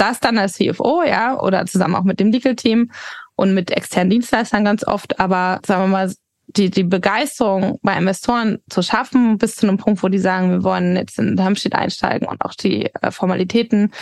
das 0.00 0.20
dann 0.20 0.38
als 0.38 0.54
CFO, 0.54 1.02
ja, 1.02 1.38
oder 1.38 1.66
zusammen 1.66 1.94
auch 1.94 2.04
mit 2.04 2.20
dem 2.20 2.30
Legal-Team 2.30 2.90
und 3.36 3.54
mit 3.54 3.70
externen 3.70 4.10
Dienstleistern 4.10 4.64
ganz 4.64 4.86
oft. 4.86 5.20
Aber 5.20 5.60
sagen 5.66 5.84
wir 5.84 5.88
mal, 5.88 6.12
die, 6.56 6.70
die 6.70 6.82
Begeisterung 6.82 7.78
bei 7.82 7.96
Investoren 7.96 8.58
zu 8.68 8.82
schaffen, 8.82 9.38
bis 9.38 9.56
zu 9.56 9.68
einem 9.68 9.78
Punkt, 9.78 10.02
wo 10.02 10.08
die 10.08 10.18
sagen, 10.18 10.50
wir 10.50 10.64
wollen 10.64 10.96
jetzt 10.96 11.18
in 11.18 11.36
Termsheet 11.36 11.74
einsteigen 11.74 12.26
und 12.26 12.44
auch 12.44 12.54
die 12.54 12.86
äh, 12.86 13.10
Formalitäten 13.10 13.92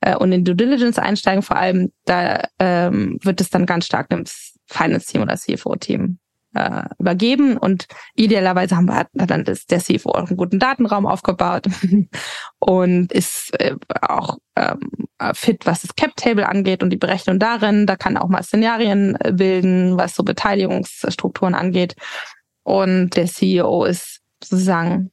äh, 0.00 0.16
und 0.16 0.32
in 0.32 0.44
Due 0.44 0.54
Diligence 0.54 0.98
einsteigen, 0.98 1.42
vor 1.42 1.56
allem, 1.56 1.92
da 2.04 2.44
ähm, 2.58 3.18
wird 3.22 3.40
es 3.40 3.50
dann 3.50 3.66
ganz 3.66 3.86
stark 3.86 4.08
dem 4.10 4.24
Finance-Team 4.66 5.22
oder 5.22 5.36
CFO-Team 5.36 6.18
äh, 6.54 6.82
übergeben 6.98 7.56
und 7.56 7.86
idealerweise 8.14 8.76
haben 8.76 8.86
wir 8.86 8.96
hat 8.96 9.10
dann 9.14 9.44
das, 9.44 9.66
der 9.66 9.80
CFO 9.80 10.10
auch 10.10 10.28
einen 10.28 10.36
guten 10.36 10.58
Datenraum 10.58 11.06
aufgebaut 11.06 11.66
und 12.58 13.12
ist 13.12 13.58
äh, 13.60 13.76
auch 14.02 14.38
ähm, 14.56 14.80
fit, 15.34 15.66
was 15.66 15.82
das 15.82 15.94
Cap-Table 15.96 16.48
angeht 16.48 16.82
und 16.82 16.90
die 16.90 16.96
Berechnung 16.96 17.38
darin. 17.38 17.86
Da 17.86 17.96
kann 17.96 18.16
auch 18.16 18.28
mal 18.28 18.42
Szenarien 18.42 19.16
äh, 19.20 19.32
bilden, 19.32 19.96
was 19.96 20.14
so 20.14 20.22
Beteiligungsstrukturen 20.22 21.54
angeht. 21.54 21.94
Und 22.62 23.10
der 23.16 23.26
CEO 23.26 23.84
ist 23.84 24.20
sozusagen 24.42 25.10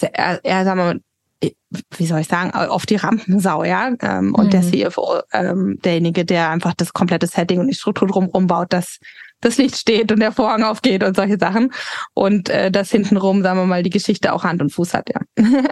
er, 0.00 0.44
er 0.44 0.64
sagen 0.64 0.78
wir 0.78 0.84
mal, 0.84 1.00
wie 1.96 2.06
soll 2.06 2.20
ich 2.20 2.28
sagen, 2.28 2.52
auf 2.52 2.86
die 2.86 2.96
Rampensau, 2.96 3.64
ja. 3.64 3.92
Ähm, 4.00 4.34
und 4.34 4.52
der 4.52 4.62
mhm. 4.62 4.90
CFO, 4.90 5.20
ähm, 5.32 5.78
derjenige, 5.84 6.24
der 6.24 6.50
einfach 6.50 6.74
das 6.74 6.92
komplette 6.92 7.26
Setting 7.26 7.60
und 7.60 7.68
die 7.68 7.74
Struktur 7.74 8.08
drumherum 8.08 8.46
baut, 8.46 8.72
dass 8.72 8.98
das 9.40 9.58
Licht 9.58 9.76
steht 9.76 10.12
und 10.12 10.20
der 10.20 10.32
Vorhang 10.32 10.62
aufgeht 10.62 11.04
und 11.04 11.16
solche 11.16 11.38
Sachen. 11.38 11.72
Und 12.14 12.48
äh, 12.48 12.70
dass 12.70 12.90
hintenrum, 12.90 13.42
sagen 13.42 13.58
wir 13.58 13.66
mal, 13.66 13.82
die 13.82 13.90
Geschichte 13.90 14.32
auch 14.32 14.44
Hand 14.44 14.62
und 14.62 14.70
Fuß 14.70 14.94
hat, 14.94 15.08
ja. 15.10 15.20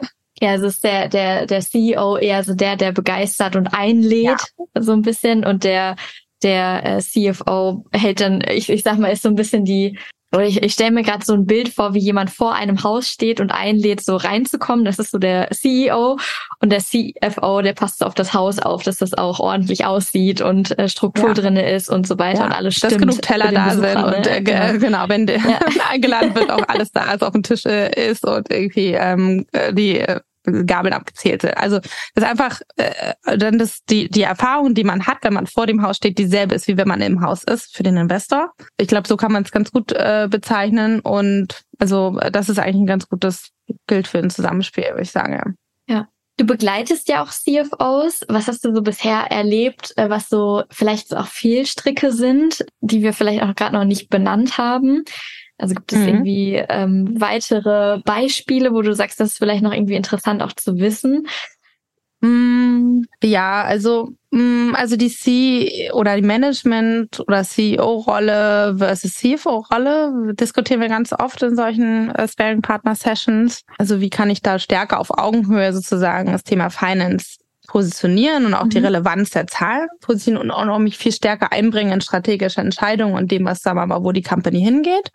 Ja, 0.41 0.55
es 0.55 0.63
ist 0.63 0.83
der, 0.83 1.09
der, 1.09 1.47
der 1.47 1.61
CEO 1.61 2.17
eher 2.17 2.43
so 2.43 2.55
der, 2.55 2.77
der 2.77 2.91
begeistert 2.91 3.55
und 3.55 3.69
einlädt, 3.69 4.41
ja. 4.75 4.83
so 4.83 4.93
ein 4.93 5.03
bisschen. 5.03 5.45
Und 5.45 5.63
der, 5.63 5.95
der 6.43 6.85
äh, 6.85 7.01
CFO 7.01 7.85
hält 7.93 8.21
dann, 8.21 8.43
ich, 8.51 8.69
ich 8.69 8.83
sag 8.83 8.99
mal, 8.99 9.13
ist 9.13 9.23
so 9.23 9.29
ein 9.29 9.37
bisschen 9.37 9.65
die 9.65 9.97
oder 10.35 10.45
ich, 10.45 10.63
ich 10.63 10.73
stelle 10.73 10.91
mir 10.91 11.03
gerade 11.03 11.25
so 11.25 11.33
ein 11.35 11.47
Bild 11.47 11.69
vor, 11.69 11.95
wie 11.95 12.01
jemand 12.01 12.31
vor 12.31 12.55
einem 12.55 12.83
Haus 12.83 13.09
steht 13.09 13.41
und 13.41 13.51
einlädt, 13.51 14.05
so 14.05 14.17
reinzukommen. 14.17 14.85
Das 14.85 14.99
ist 14.99 15.11
so 15.11 15.19
der 15.19 15.51
CEO 15.51 16.19
und 16.61 16.71
der 16.71 16.81
CFO, 16.81 17.63
der 17.63 17.73
passt 17.73 17.99
so 18.01 18.07
auf 18.07 18.15
das 18.15 18.35
Haus 18.35 18.59
auf, 18.59 18.83
dass 18.83 18.99
das 18.99 19.15
auch 19.15 19.41
ordentlich 19.41 19.85
aussieht 19.85 20.41
und 20.41 20.79
äh, 20.79 20.89
Struktur 20.89 21.29
ja. 21.29 21.35
drinne 21.35 21.71
ist 21.71 21.89
und 21.89 22.07
so 22.07 22.19
weiter 22.19 22.41
ja, 22.41 22.47
und 22.47 22.53
alles 22.53 22.77
stimmt. 22.77 22.93
Dass 22.93 23.01
genug 23.01 23.23
Teller 23.23 23.53
da 23.53 23.69
Besucher, 23.69 23.89
sind 23.89 24.05
und 24.05 24.27
äh, 24.27 24.43
genau. 24.43 24.79
genau, 24.79 25.09
wenn 25.09 25.27
der 25.27 25.39
ja. 25.39 25.59
eingeladen 25.91 26.35
wird, 26.35 26.51
auch 26.51 26.69
alles 26.69 26.91
da 26.93 27.13
ist, 27.13 27.23
auf 27.23 27.33
dem 27.33 27.43
Tisch 27.43 27.65
äh, 27.67 28.11
ist 28.11 28.27
und 28.27 28.51
irgendwie 28.51 28.93
ähm, 28.93 29.47
äh, 29.53 29.73
die 29.73 30.01
äh, 30.01 30.21
Gabeln 30.45 30.95
abgezählte. 30.95 31.57
Also 31.57 31.79
das 31.79 31.91
ist 32.17 32.25
einfach 32.25 32.61
äh, 32.77 33.15
dann 33.39 33.59
das 33.59 33.85
die 33.89 34.09
die 34.09 34.23
Erfahrung, 34.23 34.75
die 34.75 34.85
man 34.85 35.07
hat, 35.07 35.19
wenn 35.23 35.35
man 35.35 35.47
vor 35.47 35.67
dem 35.67 35.83
Haus 35.83 35.97
steht, 35.97 36.19
dieselbe 36.19 36.55
ist 36.55 36.69
wie 36.69 36.77
wenn 36.77 36.89
man 36.89 37.01
im 37.01 37.21
Haus 37.21 37.45
ist 37.45 37.77
für 37.77 37.83
den 37.83 37.97
Investor. 37.97 38.53
Ich 38.77 38.89
glaube, 38.89 39.09
so 39.09 39.17
kann 39.17 39.33
man 39.33 39.43
es 39.43 39.53
ganz 39.53 39.71
gut 39.71 39.93
äh, 39.93 40.29
bezeichnen 40.31 41.01
und 41.01 41.63
also 41.79 42.19
das 42.33 42.49
ist 42.49 42.59
eigentlich 42.59 42.83
ein 42.83 42.87
ganz 42.87 43.09
gutes 43.09 43.51
Bild 43.87 44.07
für 44.07 44.19
ein 44.19 44.31
Zusammenspiel, 44.31 44.85
würde 44.91 45.03
ich 45.03 45.11
sagen. 45.11 45.55
Ja. 45.89 45.95
ja. 45.95 46.09
Du 46.37 46.47
begleitest 46.47 47.09
ja 47.09 47.23
auch 47.23 47.31
CFOs. 47.31 48.25
Was 48.29 48.49
hast 48.49 48.65
du 48.65 48.75
so 48.75 48.83
bisher 48.83 49.31
erlebt, 49.31 49.93
äh, 49.97 50.11
was 50.11 50.29
so 50.29 50.65
vielleicht 50.71 51.15
auch 51.15 51.29
Fehlstricke 51.29 52.13
sind, 52.13 52.65
die 52.81 53.03
wir 53.03 53.13
vielleicht 53.13 53.43
auch 53.43 53.55
gerade 53.55 53.75
noch 53.75 53.85
nicht 53.85 54.11
benannt 54.11 54.59
haben? 54.59 55.05
Also 55.59 55.75
gibt 55.75 55.93
es 55.93 56.01
mhm. 56.01 56.09
irgendwie 56.09 56.65
ähm, 56.69 57.21
weitere 57.21 58.01
Beispiele, 58.05 58.73
wo 58.73 58.83
du 58.83 58.95
sagst, 58.95 59.21
das 59.21 59.33
ist 59.33 59.39
vielleicht 59.39 59.63
noch 59.63 59.73
irgendwie 59.73 59.95
interessant 59.95 60.43
auch 60.43 60.53
zu 60.53 60.79
wissen? 60.79 61.29
Mm, 62.25 63.03
ja, 63.23 63.63
also 63.63 64.13
mm, 64.31 64.75
also 64.75 64.97
die 64.97 65.11
C 65.11 65.91
oder 65.93 66.17
die 66.17 66.23
Management 66.23 67.21
oder 67.21 67.45
CEO-Rolle 67.45 68.77
versus 68.79 69.15
CFO-Rolle 69.15 70.33
diskutieren 70.35 70.81
wir 70.81 70.89
ganz 70.89 71.13
oft 71.13 71.43
in 71.43 71.55
solchen 71.55 72.11
äh, 72.15 72.27
Sparing 72.27 72.63
Partner 72.63 72.95
Sessions. 72.95 73.63
Also 73.79 74.01
wie 74.01 74.11
kann 74.11 74.31
ich 74.31 74.41
da 74.41 74.59
stärker 74.59 75.01
auf 75.01 75.11
Augenhöhe 75.11 75.73
sozusagen 75.75 76.33
das 76.33 76.45
Thema 76.45 76.71
Finance 76.71 77.37
positionieren 77.67 78.47
und 78.47 78.55
auch 78.55 78.65
mhm. 78.65 78.71
die 78.71 78.79
Relevanz 78.79 79.31
der 79.31 79.47
Zahlen 79.47 79.89
positionieren 80.01 80.51
und 80.51 80.51
auch 80.51 80.65
noch 80.65 80.79
mich 80.79 80.99
viel 80.99 81.13
stärker 81.13 81.53
einbringen 81.53 81.93
in 81.93 82.01
strategische 82.01 82.61
Entscheidungen 82.61 83.15
und 83.15 83.31
dem, 83.31 83.45
was 83.45 83.61
sagen 83.61 83.79
wir 83.79 83.87
mal, 83.87 84.05
wo 84.05 84.13
die 84.13 84.23
Company 84.23 84.61
hingeht. 84.61 85.11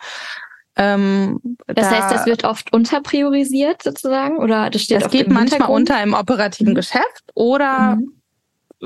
Ähm, 0.75 1.39
das 1.67 1.89
da, 1.89 1.91
heißt, 1.91 2.11
das 2.11 2.25
wird 2.25 2.45
oft 2.45 2.71
unterpriorisiert 2.71 3.83
sozusagen 3.83 4.37
oder 4.37 4.69
das 4.69 4.83
steht 4.83 5.01
Das 5.01 5.11
geht 5.11 5.27
manchmal 5.27 5.69
unter 5.69 6.01
im 6.01 6.13
operativen 6.13 6.73
mhm. 6.73 6.75
Geschäft 6.75 7.23
oder 7.33 7.97
mhm. 7.97 8.13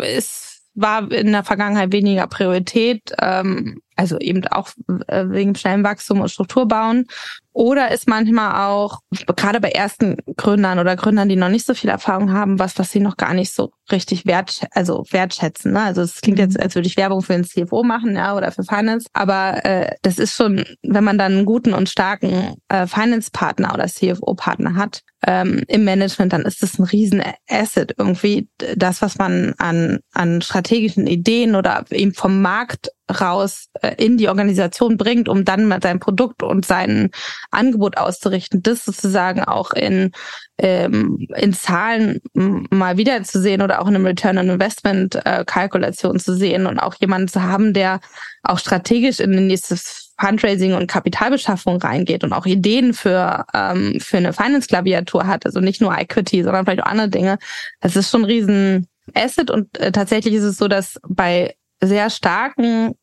es 0.01 0.61
war 0.75 1.11
in 1.11 1.31
der 1.31 1.43
Vergangenheit 1.43 1.91
weniger 1.91 2.25
Priorität, 2.27 3.13
ähm, 3.21 3.81
also 3.95 4.17
eben 4.19 4.45
auch 4.47 4.69
äh, 5.07 5.25
wegen 5.29 5.55
schnellem 5.55 5.83
Wachstum 5.83 6.21
und 6.21 6.29
Strukturbauen 6.29 7.07
oder 7.53 7.91
ist 7.91 8.07
manchmal 8.07 8.65
auch, 8.65 8.99
gerade 9.35 9.61
bei 9.61 9.69
ersten 9.69 10.17
Gründern 10.37 10.79
oder 10.79 10.95
Gründern, 10.95 11.29
die 11.29 11.35
noch 11.35 11.49
nicht 11.49 11.67
so 11.67 11.75
viel 11.75 11.91
Erfahrung 11.91 12.33
haben, 12.33 12.57
was, 12.57 12.79
was 12.79 12.91
sie 12.91 12.99
noch 12.99 13.15
gar 13.15 13.35
nicht 13.35 13.53
so 13.53 13.71
richtig 13.91 14.25
wert, 14.25 14.65
also 14.71 15.05
wertschätzen. 15.11 15.73
Ne? 15.73 15.81
Also 15.81 16.01
es 16.01 16.19
klingt 16.21 16.39
jetzt, 16.39 16.57
mhm. 16.57 16.63
als 16.63 16.73
würde 16.73 16.87
ich 16.87 16.97
Werbung 16.97 17.21
für 17.21 17.33
den 17.33 17.43
CFO 17.43 17.83
machen, 17.83 18.15
ja, 18.15 18.35
oder 18.35 18.51
für 18.51 18.63
Finance. 18.63 19.07
Aber 19.13 19.63
äh, 19.65 19.95
das 20.01 20.17
ist 20.17 20.33
schon, 20.33 20.65
wenn 20.81 21.03
man 21.03 21.19
dann 21.19 21.33
einen 21.33 21.45
guten 21.45 21.73
und 21.73 21.89
starken 21.89 22.55
äh, 22.69 22.87
Finance-Partner 22.87 23.71
oder 23.73 23.85
CFO-Partner 23.85 24.75
hat 24.75 25.01
ähm, 25.27 25.63
im 25.67 25.83
Management, 25.83 26.33
dann 26.33 26.43
ist 26.43 26.63
das 26.63 26.79
ein 26.79 26.85
riesen 26.85 27.21
Asset. 27.47 27.93
Irgendwie 27.99 28.49
das, 28.75 29.03
was 29.03 29.19
man 29.19 29.53
an, 29.59 29.99
an 30.13 30.41
strategischen 30.41 31.05
Ideen 31.05 31.55
oder 31.55 31.85
eben 31.91 32.13
vom 32.13 32.41
Markt 32.41 32.89
raus 33.11 33.67
äh, 33.81 33.95
in 33.97 34.17
die 34.17 34.29
Organisation 34.29 34.97
bringt, 34.97 35.27
um 35.27 35.45
dann 35.45 35.67
mal 35.67 35.81
sein 35.81 35.99
Produkt 35.99 36.43
und 36.43 36.65
sein 36.65 37.11
Angebot 37.51 37.97
auszurichten, 37.97 38.61
das 38.63 38.85
sozusagen 38.85 39.43
auch 39.43 39.71
in, 39.71 40.11
ähm, 40.57 41.27
in 41.35 41.53
Zahlen 41.53 42.21
mal 42.33 42.97
wieder 42.97 43.23
zu 43.23 43.41
sehen 43.41 43.61
oder 43.61 43.81
auch 43.81 43.87
in 43.87 43.95
einem 43.95 44.05
Return 44.05 44.37
on 44.37 44.49
Investment 44.49 45.15
äh, 45.25 45.43
Kalkulation 45.45 46.19
zu 46.19 46.35
sehen 46.35 46.65
und 46.65 46.79
auch 46.79 46.95
jemanden 46.95 47.27
zu 47.27 47.43
haben, 47.43 47.73
der 47.73 47.99
auch 48.43 48.59
strategisch 48.59 49.19
in 49.19 49.31
den 49.31 49.47
nächstes 49.47 50.13
Fundraising 50.19 50.73
und 50.73 50.87
Kapitalbeschaffung 50.87 51.77
reingeht 51.81 52.23
und 52.23 52.33
auch 52.33 52.45
Ideen 52.45 52.93
für, 52.93 53.45
ähm, 53.53 53.99
für 53.99 54.17
eine 54.17 54.31
Finance-Klaviatur 54.31 55.27
hat, 55.27 55.45
also 55.45 55.59
nicht 55.59 55.81
nur 55.81 55.97
Equity, 55.97 56.43
sondern 56.43 56.65
vielleicht 56.65 56.83
auch 56.83 56.91
andere 56.91 57.09
Dinge. 57.09 57.39
Das 57.81 57.95
ist 57.95 58.09
schon 58.09 58.21
ein 58.21 58.25
riesen 58.25 58.87
Asset 59.13 59.51
und 59.51 59.77
äh, 59.79 59.91
tatsächlich 59.91 60.35
ist 60.35 60.43
es 60.43 60.57
so, 60.57 60.67
dass 60.67 60.99
bei 61.07 61.55
sehr 61.85 62.09
starken 62.09 62.95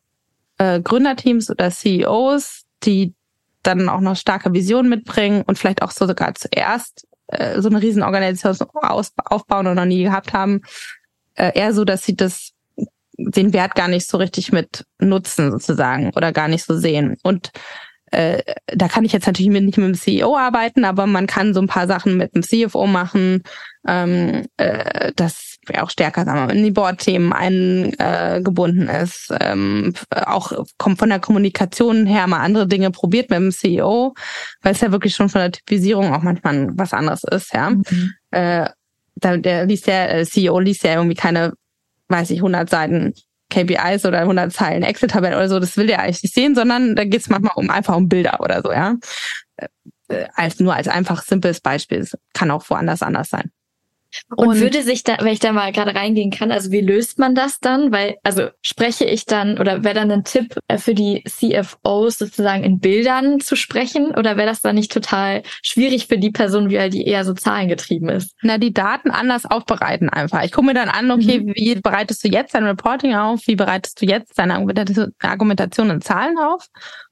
äh, 0.58 0.80
Gründerteams 0.80 1.50
oder 1.50 1.70
CEOs, 1.70 2.64
die 2.82 3.14
dann 3.62 3.88
auch 3.88 4.00
noch 4.00 4.16
starke 4.16 4.52
Visionen 4.52 4.88
mitbringen 4.88 5.42
und 5.46 5.58
vielleicht 5.58 5.82
auch 5.82 5.90
so 5.90 6.06
sogar 6.06 6.34
zuerst 6.34 7.06
äh, 7.28 7.60
so 7.60 7.68
eine 7.68 7.80
Riesenorganisation 7.80 8.68
aufbauen 8.74 9.66
und 9.66 9.76
noch 9.76 9.84
nie 9.84 10.02
gehabt 10.02 10.32
haben, 10.32 10.62
äh, 11.34 11.52
eher 11.58 11.74
so, 11.74 11.84
dass 11.84 12.04
sie 12.04 12.16
das 12.16 12.52
den 13.16 13.52
Wert 13.52 13.74
gar 13.74 13.88
nicht 13.88 14.08
so 14.08 14.16
richtig 14.16 14.50
mit 14.50 14.86
nutzen 14.98 15.50
sozusagen 15.50 16.10
oder 16.14 16.32
gar 16.32 16.48
nicht 16.48 16.64
so 16.64 16.76
sehen. 16.76 17.16
Und 17.22 17.52
äh, 18.10 18.42
da 18.66 18.88
kann 18.88 19.04
ich 19.04 19.12
jetzt 19.12 19.26
natürlich 19.26 19.50
nicht 19.50 19.78
mit 19.78 19.86
dem 19.86 19.94
CEO 19.94 20.36
arbeiten, 20.36 20.84
aber 20.84 21.06
man 21.06 21.26
kann 21.26 21.54
so 21.54 21.60
ein 21.60 21.68
paar 21.68 21.86
Sachen 21.86 22.16
mit 22.16 22.34
dem 22.34 22.42
CFO 22.42 22.86
machen, 22.86 23.42
ähm, 23.86 24.46
äh, 24.56 25.12
dass 25.14 25.56
auch 25.78 25.90
stärker 25.90 26.24
sagen 26.24 26.38
wir 26.38 26.46
mal, 26.46 26.56
in 26.56 26.64
die 26.64 26.70
Board-Themen 26.70 27.32
eingebunden 27.32 28.88
äh, 28.88 29.04
ist. 29.04 29.32
Ähm, 29.40 29.92
auch 30.10 30.52
kommt 30.78 30.98
von 30.98 31.10
der 31.10 31.20
Kommunikation 31.20 32.06
her 32.06 32.26
mal 32.26 32.40
andere 32.40 32.66
Dinge 32.66 32.90
probiert 32.90 33.30
mit 33.30 33.38
dem 33.38 33.52
CEO, 33.52 34.14
weil 34.62 34.72
es 34.72 34.80
ja 34.80 34.90
wirklich 34.90 35.14
schon 35.14 35.28
von 35.28 35.42
der 35.42 35.52
Typisierung 35.52 36.12
auch 36.12 36.22
manchmal 36.22 36.68
was 36.76 36.92
anderes 36.92 37.22
ist, 37.24 37.52
ja. 37.54 37.70
Mhm. 37.70 38.14
Äh, 38.30 38.70
da, 39.16 39.36
der 39.36 39.66
liest 39.66 39.86
ja, 39.86 40.06
äh, 40.06 40.24
CEO 40.24 40.58
liest 40.60 40.82
ja 40.82 40.94
irgendwie 40.94 41.14
keine, 41.14 41.52
weiß 42.08 42.30
ich, 42.30 42.38
100 42.38 42.68
Seiten 42.68 43.14
KPIs 43.50 44.06
oder 44.06 44.20
100 44.20 44.52
Zeilen 44.52 44.82
Excel-Tabelle 44.82 45.36
oder 45.36 45.48
so, 45.48 45.60
das 45.60 45.76
will 45.76 45.86
der 45.86 46.00
eigentlich 46.00 46.22
nicht 46.22 46.34
sehen, 46.34 46.54
sondern 46.54 46.96
da 46.96 47.04
geht 47.04 47.20
es 47.20 47.28
manchmal 47.28 47.52
um 47.56 47.70
einfach 47.70 47.96
um 47.96 48.08
Bilder 48.08 48.40
oder 48.40 48.62
so, 48.62 48.72
ja. 48.72 48.96
Äh, 49.56 49.68
äh, 50.08 50.26
als 50.34 50.60
nur 50.60 50.74
als 50.74 50.88
einfach 50.88 51.22
simples 51.22 51.60
Beispiel. 51.60 51.98
Es 51.98 52.16
kann 52.32 52.50
auch 52.50 52.68
woanders 52.68 53.02
anders 53.02 53.28
sein. 53.28 53.50
Und, 54.36 54.48
und, 54.48 54.60
würde 54.60 54.82
sich 54.82 55.04
da, 55.04 55.18
wenn 55.20 55.32
ich 55.32 55.38
da 55.38 55.52
mal 55.52 55.72
gerade 55.72 55.94
reingehen 55.94 56.30
kann, 56.30 56.50
also 56.50 56.70
wie 56.72 56.80
löst 56.80 57.18
man 57.18 57.34
das 57.34 57.60
dann? 57.60 57.92
Weil, 57.92 58.16
also 58.22 58.48
spreche 58.62 59.04
ich 59.04 59.26
dann 59.26 59.58
oder 59.58 59.84
wäre 59.84 59.94
dann 59.94 60.10
ein 60.10 60.24
Tipp 60.24 60.56
äh, 60.68 60.78
für 60.78 60.94
die 60.94 61.22
CFOs 61.24 62.18
sozusagen 62.18 62.64
in 62.64 62.80
Bildern 62.80 63.40
zu 63.40 63.56
sprechen 63.56 64.12
oder 64.14 64.36
wäre 64.36 64.48
das 64.48 64.60
dann 64.60 64.74
nicht 64.74 64.92
total 64.92 65.42
schwierig 65.62 66.06
für 66.06 66.18
die 66.18 66.30
Person, 66.30 66.70
wie 66.70 66.90
die 66.90 67.06
eher 67.06 67.24
so 67.24 67.34
zahlengetrieben 67.34 68.08
ist? 68.08 68.34
Na, 68.42 68.58
die 68.58 68.72
Daten 68.72 69.10
anders 69.10 69.46
aufbereiten 69.46 70.08
einfach. 70.08 70.42
Ich 70.42 70.52
gucke 70.52 70.66
mir 70.66 70.74
dann 70.74 70.88
an, 70.88 71.10
okay, 71.10 71.40
mhm. 71.40 71.52
wie 71.54 71.74
bereitest 71.76 72.24
du 72.24 72.28
jetzt 72.28 72.54
dein 72.54 72.64
Reporting 72.64 73.14
auf? 73.14 73.46
Wie 73.46 73.56
bereitest 73.56 74.00
du 74.00 74.06
jetzt 74.06 74.38
deine 74.38 74.54
Argumentation 74.54 75.90
in 75.90 76.00
Zahlen 76.00 76.38
auf? 76.38 76.66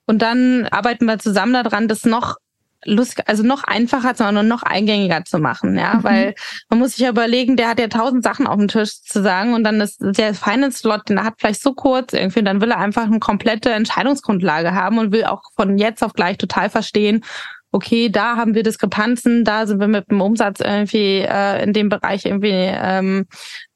Und 0.07 0.23
dann 0.23 0.67
arbeiten 0.71 1.05
wir 1.05 1.19
zusammen 1.19 1.53
daran, 1.53 1.87
das 1.87 2.05
noch 2.05 2.37
lustig, 2.85 3.25
also 3.29 3.43
noch 3.43 3.65
einfacher, 3.65 4.15
sondern 4.15 4.47
noch 4.49 4.63
eingängiger 4.63 5.25
zu 5.25 5.39
machen, 5.39 5.77
ja, 5.77 5.95
Mhm. 5.95 6.05
weil 6.05 6.35
man 6.71 6.79
muss 6.79 6.93
sich 6.93 7.01
ja 7.01 7.11
überlegen, 7.11 7.57
der 7.57 7.69
hat 7.69 7.81
ja 7.81 7.89
tausend 7.89 8.23
Sachen 8.23 8.47
auf 8.47 8.57
dem 8.57 8.69
Tisch 8.69 9.03
zu 9.03 9.23
sagen 9.23 9.55
und 9.55 9.65
dann 9.65 9.81
ist 9.81 9.99
der 10.01 10.35
Finance-Slot, 10.35 11.09
den 11.09 11.19
er 11.19 11.25
hat 11.25 11.35
vielleicht 11.39 11.63
so 11.63 11.75
kurz 11.75 12.13
irgendwie, 12.13 12.43
dann 12.43 12.61
will 12.61 12.71
er 12.71 12.79
einfach 12.79 13.05
eine 13.05 13.19
komplette 13.19 13.71
Entscheidungsgrundlage 13.71 14.75
haben 14.75 14.99
und 14.99 15.13
will 15.13 15.25
auch 15.25 15.43
von 15.57 15.77
jetzt 15.79 16.03
auf 16.03 16.13
gleich 16.13 16.39
total 16.39 16.71
verstehen, 16.71 17.25
okay, 17.71 18.09
da 18.09 18.37
haben 18.37 18.55
wir 18.55 18.63
Diskrepanzen, 18.63 19.45
da 19.45 19.67
sind 19.67 19.81
wir 19.81 19.89
mit 19.89 20.11
dem 20.11 20.21
Umsatz 20.21 20.61
irgendwie 20.61 21.19
äh, 21.19 21.63
in 21.63 21.73
dem 21.73 21.89
Bereich 21.91 22.25
irgendwie 22.25 22.53
ähm, 22.53 23.27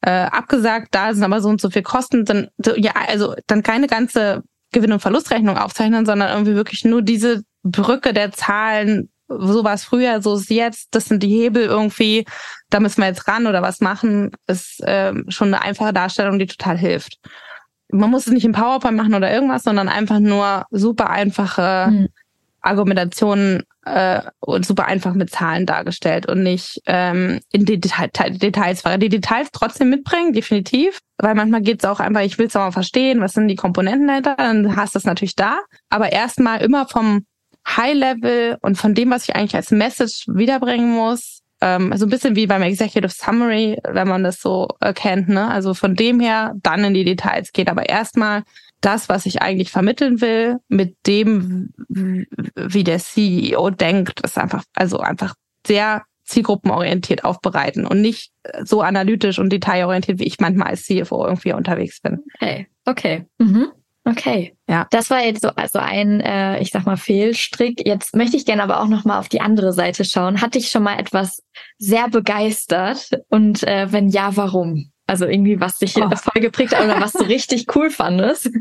äh, 0.00 0.11
abgesagt, 0.11 0.88
da 0.92 1.12
sind 1.12 1.24
aber 1.24 1.40
so 1.40 1.48
und 1.48 1.61
so 1.61 1.68
viel 1.68 1.82
Kosten, 1.82 2.24
dann 2.24 2.48
ja, 2.76 2.92
also 3.09 3.34
dann 3.46 3.62
keine 3.62 3.88
ganze 3.88 4.42
Gewinn- 4.72 4.92
und 4.92 5.00
Verlustrechnung 5.00 5.59
aufzeichnen, 5.59 6.07
sondern 6.07 6.30
irgendwie 6.30 6.55
wirklich 6.55 6.84
nur 6.84 7.03
diese 7.03 7.42
Brücke 7.62 8.12
der 8.12 8.32
Zahlen, 8.32 9.10
so 9.28 9.64
war 9.64 9.74
es 9.74 9.84
früher, 9.84 10.20
so 10.20 10.36
ist 10.36 10.50
jetzt, 10.50 10.88
das 10.94 11.06
sind 11.06 11.22
die 11.22 11.28
Hebel 11.28 11.64
irgendwie, 11.64 12.26
da 12.70 12.80
müssen 12.80 13.00
wir 13.00 13.08
jetzt 13.08 13.26
ran 13.28 13.46
oder 13.46 13.62
was 13.62 13.80
machen, 13.80 14.30
ist 14.46 14.82
ähm, 14.84 15.24
schon 15.28 15.48
eine 15.48 15.62
einfache 15.62 15.92
Darstellung, 15.92 16.38
die 16.38 16.46
total 16.46 16.76
hilft. 16.76 17.18
Man 17.88 18.10
muss 18.10 18.26
es 18.26 18.32
nicht 18.32 18.44
im 18.44 18.52
PowerPoint 18.52 18.96
machen 18.96 19.14
oder 19.14 19.30
irgendwas, 19.32 19.64
sondern 19.64 19.88
einfach 19.88 20.18
nur 20.18 20.64
super 20.70 21.10
einfache 21.10 21.88
Mhm. 21.90 22.08
Argumentationen 22.62 23.64
äh, 23.84 24.22
und 24.40 24.64
super 24.64 24.86
einfach 24.86 25.14
mit 25.14 25.30
Zahlen 25.30 25.66
dargestellt 25.66 26.26
und 26.26 26.42
nicht 26.42 26.80
ähm, 26.86 27.40
in 27.50 27.64
die 27.64 27.80
Detail, 27.80 28.08
Details. 28.30 28.82
Die 28.98 29.08
Details 29.08 29.48
trotzdem 29.52 29.90
mitbringen, 29.90 30.32
definitiv. 30.32 31.00
Weil 31.18 31.34
manchmal 31.34 31.62
geht 31.62 31.82
es 31.82 31.88
auch 31.88 32.00
einfach, 32.00 32.22
ich 32.22 32.38
will 32.38 32.46
es 32.46 32.56
auch 32.56 32.60
mal 32.60 32.72
verstehen, 32.72 33.20
was 33.20 33.34
sind 33.34 33.48
die 33.48 33.56
Komponenten 33.56 34.08
dahinter, 34.08 34.34
dann 34.36 34.76
hast 34.76 34.94
du 34.94 34.98
es 34.98 35.04
natürlich 35.04 35.36
da. 35.36 35.58
Aber 35.90 36.12
erstmal 36.12 36.62
immer 36.62 36.86
vom 36.86 37.26
High 37.66 37.94
Level 37.94 38.58
und 38.60 38.76
von 38.76 38.94
dem, 38.94 39.10
was 39.10 39.28
ich 39.28 39.36
eigentlich 39.36 39.54
als 39.56 39.70
Message 39.70 40.24
wiederbringen 40.28 40.90
muss, 40.90 41.42
ähm, 41.60 41.96
so 41.96 42.06
ein 42.06 42.10
bisschen 42.10 42.34
wie 42.34 42.46
beim 42.46 42.62
Executive 42.62 43.12
Summary, 43.12 43.78
wenn 43.88 44.08
man 44.08 44.24
das 44.24 44.40
so 44.40 44.68
erkennt, 44.80 45.28
ne? 45.28 45.48
Also 45.48 45.74
von 45.74 45.94
dem 45.94 46.18
her 46.20 46.54
dann 46.62 46.84
in 46.84 46.94
die 46.94 47.04
Details 47.04 47.52
geht. 47.52 47.68
Aber 47.68 47.88
erstmal 47.88 48.42
das, 48.80 49.08
was 49.08 49.26
ich 49.26 49.40
eigentlich 49.40 49.70
vermitteln 49.70 50.20
will, 50.20 50.56
mit 50.68 50.96
dem, 51.06 51.72
wie 51.88 52.84
der 52.84 52.98
CEO 52.98 53.70
denkt, 53.70 54.20
ist 54.20 54.36
einfach, 54.36 54.64
also 54.74 54.98
einfach 54.98 55.34
sehr 55.64 56.02
zielgruppenorientiert 56.24 57.24
aufbereiten 57.24 57.86
und 57.86 58.00
nicht 58.00 58.32
so 58.64 58.82
analytisch 58.82 59.38
und 59.38 59.50
detailorientiert, 59.50 60.18
wie 60.18 60.24
ich 60.24 60.40
manchmal 60.40 60.68
als 60.68 60.84
CFO 60.84 61.26
irgendwie 61.26 61.52
unterwegs 61.52 62.00
bin. 62.00 62.24
Okay, 62.34 62.66
okay. 62.86 63.26
Mhm. 63.38 63.68
Okay. 64.05 64.57
Ja. 64.68 64.86
Das 64.90 65.11
war 65.11 65.20
jetzt 65.24 65.42
so 65.42 65.48
also 65.50 65.78
ein, 65.78 66.20
äh, 66.20 66.59
ich 66.61 66.70
sag 66.70 66.86
mal, 66.86 66.96
Fehlstrick. 66.96 67.86
Jetzt 67.86 68.16
möchte 68.16 68.36
ich 68.36 68.44
gerne 68.44 68.62
aber 68.62 68.80
auch 68.80 68.88
noch 68.88 69.05
mal 69.05 69.18
auf 69.18 69.28
die 69.28 69.40
andere 69.40 69.72
Seite 69.72 70.05
schauen. 70.05 70.40
Hat 70.40 70.55
dich 70.55 70.70
schon 70.70 70.82
mal 70.82 70.98
etwas 70.98 71.42
sehr 71.78 72.09
begeistert? 72.09 73.11
Und 73.28 73.62
äh, 73.62 73.92
wenn 73.92 74.09
ja, 74.09 74.36
warum? 74.36 74.90
Also 75.07 75.26
irgendwie, 75.26 75.61
was 75.61 75.78
dich 75.78 75.96
Oh. 75.96 76.09
voll 76.16 76.40
geprägt 76.42 76.74
hat 76.74 76.84
oder 76.84 77.00
was 77.00 77.12
du 77.12 77.24
richtig 77.24 77.66
cool 77.76 77.90
fandest? 77.90 78.50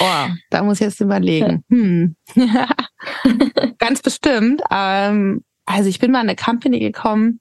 Oh, 0.00 0.26
da 0.50 0.62
muss 0.62 0.80
ich 0.80 0.86
jetzt 0.86 1.00
überlegen. 1.00 1.64
Hm. 1.70 2.16
Ganz 3.78 4.02
bestimmt. 4.02 4.62
Ähm, 4.70 5.42
also 5.64 5.88
ich 5.88 5.98
bin 5.98 6.12
mal 6.12 6.20
in 6.20 6.28
eine 6.28 6.36
Company 6.36 6.78
gekommen, 6.78 7.40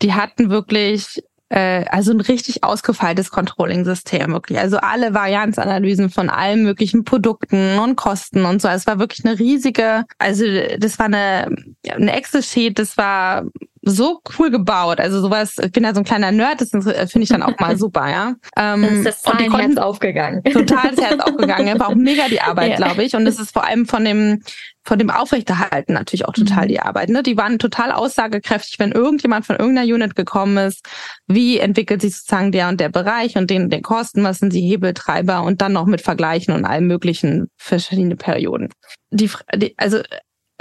die 0.00 0.12
hatten 0.14 0.50
wirklich 0.50 1.22
äh, 1.52 1.84
also 1.90 2.12
ein 2.12 2.20
richtig 2.20 2.64
ausgefeiltes 2.64 3.30
Controlling-System, 3.30 4.32
wirklich. 4.32 4.58
Also 4.58 4.78
alle 4.78 5.12
Varianzanalysen 5.12 6.08
von 6.08 6.30
allen 6.30 6.62
möglichen 6.62 7.04
Produkten 7.04 7.78
und 7.78 7.96
Kosten 7.96 8.46
und 8.46 8.62
so. 8.62 8.68
Es 8.68 8.86
war 8.86 8.98
wirklich 8.98 9.24
eine 9.26 9.38
riesige, 9.38 10.04
also 10.18 10.44
das 10.78 10.98
war 10.98 11.06
eine, 11.06 11.54
eine 11.90 12.16
Excel-Sheet, 12.16 12.78
das 12.78 12.96
war 12.96 13.44
so 13.84 14.20
cool 14.38 14.50
gebaut. 14.50 15.00
Also 15.00 15.20
sowas, 15.20 15.56
ich 15.62 15.72
bin 15.72 15.82
ja 15.82 15.92
so 15.92 16.00
ein 16.00 16.04
kleiner 16.04 16.30
Nerd, 16.30 16.60
das 16.60 16.70
finde 16.70 17.22
ich 17.22 17.28
dann 17.28 17.42
auch 17.42 17.58
mal 17.58 17.76
super, 17.76 18.08
ja. 18.08 18.34
Ähm, 18.56 18.82
Das 18.82 18.92
ist 18.92 19.06
das 19.06 19.32
und 19.32 19.40
die 19.40 19.44
Zahlenherz 19.46 19.50
konnten- 19.60 19.78
aufgegangen. 19.78 20.42
total 20.44 20.94
das 20.94 21.04
Herz 21.04 21.20
aufgegangen. 21.20 21.80
War 21.80 21.88
auch 21.88 21.94
mega 21.94 22.28
die 22.28 22.40
Arbeit, 22.40 22.70
Ja. 22.70 22.76
glaube 22.76 23.02
ich. 23.02 23.14
Und 23.16 23.26
es 23.26 23.40
ist 23.40 23.52
vor 23.52 23.64
allem 23.66 23.86
von 23.86 24.04
dem, 24.04 24.40
von 24.84 24.98
dem 24.98 25.10
Aufrechterhalten 25.10 25.94
natürlich 25.94 26.26
auch 26.26 26.32
total 26.32 26.64
Mhm. 26.64 26.68
die 26.68 26.80
Arbeit. 26.80 27.08
Ne? 27.08 27.22
Die 27.24 27.36
waren 27.36 27.58
total 27.58 27.90
aussagekräftig, 27.92 28.78
wenn 28.78 28.92
irgendjemand 28.92 29.46
von 29.46 29.56
irgendeiner 29.56 29.92
Unit 29.92 30.14
gekommen 30.14 30.56
ist. 30.58 30.86
Wie 31.26 31.58
entwickelt 31.58 32.02
sich 32.02 32.16
sozusagen 32.16 32.52
der 32.52 32.68
und 32.68 32.80
der 32.80 32.88
Bereich 32.88 33.36
und 33.36 33.50
den, 33.50 33.68
den 33.68 33.82
Kosten? 33.82 34.22
Was 34.22 34.38
sind 34.38 34.52
die 34.52 34.60
Hebeltreiber? 34.60 35.42
Und 35.42 35.60
dann 35.60 35.72
noch 35.72 35.86
mit 35.86 36.00
Vergleichen 36.02 36.54
und 36.54 36.64
allen 36.64 36.86
möglichen 36.86 37.48
verschiedene 37.56 38.14
Perioden. 38.16 38.68
Die, 39.10 39.30
die 39.56 39.74
also 39.76 39.98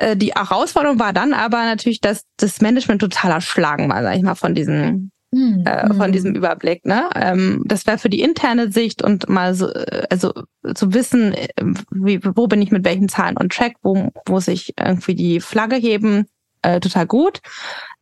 äh, 0.02 0.18
die 0.18 0.34
Herausforderung 0.34 1.00
war 1.00 1.14
dann 1.14 1.34
aber 1.34 1.64
natürlich, 1.64 2.02
dass 2.02 2.24
das 2.38 2.62
Management 2.62 3.02
total 3.02 3.32
erschlagen 3.32 3.90
war, 3.90 4.02
sag 4.04 4.16
ich 4.16 4.24
mal, 4.24 4.36
von 4.36 4.56
diesen 4.56 5.12
Hm, 5.34 5.64
äh, 5.66 5.88
hm. 5.88 5.96
von 5.96 6.12
diesem 6.12 6.36
Überblick. 6.36 6.86
Ne? 6.86 7.10
Ähm, 7.16 7.64
das 7.66 7.88
wäre 7.88 7.98
für 7.98 8.10
die 8.10 8.20
interne 8.20 8.70
Sicht 8.70 9.02
und 9.02 9.30
mal 9.30 9.56
so, 9.56 9.70
äh, 9.70 10.06
also 10.10 10.34
zu 10.76 10.94
wissen, 10.94 11.34
äh, 11.34 11.48
wie, 11.90 12.20
wo 12.22 12.48
bin 12.48 12.62
ich 12.62 12.72
mit 12.72 12.84
welchen 12.84 13.08
Zahlen 13.08 13.38
on 13.38 13.48
track, 13.48 13.76
wo 13.82 14.10
muss 14.28 14.50
ich 14.50 14.74
irgendwie 14.78 15.16
die 15.16 15.40
Flagge 15.40 15.78
heben, 15.78 16.26
äh, 16.64 16.82
total 16.82 17.08
gut. 17.08 17.40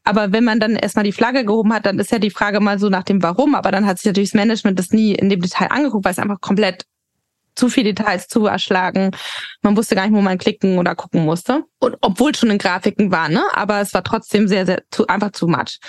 Aber 0.04 0.32
wenn 0.32 0.44
man 0.44 0.60
dann 0.60 0.76
erstmal 0.76 1.06
die 1.06 1.12
Flagge 1.12 1.46
gehoben 1.46 1.72
hat, 1.72 1.86
dann 1.86 2.00
ist 2.00 2.12
ja 2.12 2.18
die 2.18 2.32
Frage 2.32 2.62
mal 2.62 2.80
so 2.80 2.90
nach 2.90 3.04
dem 3.04 3.22
Warum. 3.22 3.54
Aber 3.54 3.72
dann 3.72 3.86
hat 3.86 4.00
sich 4.00 4.08
natürlich 4.08 4.32
das 4.32 4.40
Management 4.40 4.80
das 4.80 4.90
nie 4.90 5.14
in 5.14 5.30
dem 5.30 5.40
Detail 5.40 5.68
angeguckt, 5.68 6.06
weil 6.06 6.14
es 6.14 6.20
einfach 6.20 6.42
komplett 6.42 6.86
zu 7.60 7.70
viel 7.70 7.84
Details 7.84 8.28
zu 8.28 8.46
erschlagen. 8.46 9.12
Man 9.62 9.76
wusste 9.78 9.96
gar 9.96 10.08
nicht, 10.08 10.16
wo 10.16 10.22
man 10.22 10.38
klicken 10.38 10.78
oder 10.80 10.96
gucken 10.96 11.26
musste. 11.26 11.64
Und 11.80 11.98
obwohl 12.02 12.32
es 12.32 12.40
schon 12.40 12.50
in 12.50 12.58
Grafiken 12.58 13.12
war, 13.12 13.30
ne? 13.30 13.44
Aber 13.54 13.82
es 13.82 13.94
war 13.94 14.04
trotzdem 14.04 14.48
sehr, 14.48 14.66
sehr 14.66 14.82
zu, 14.92 15.06
einfach 15.08 15.32
zu 15.32 15.48
much. 15.48 15.80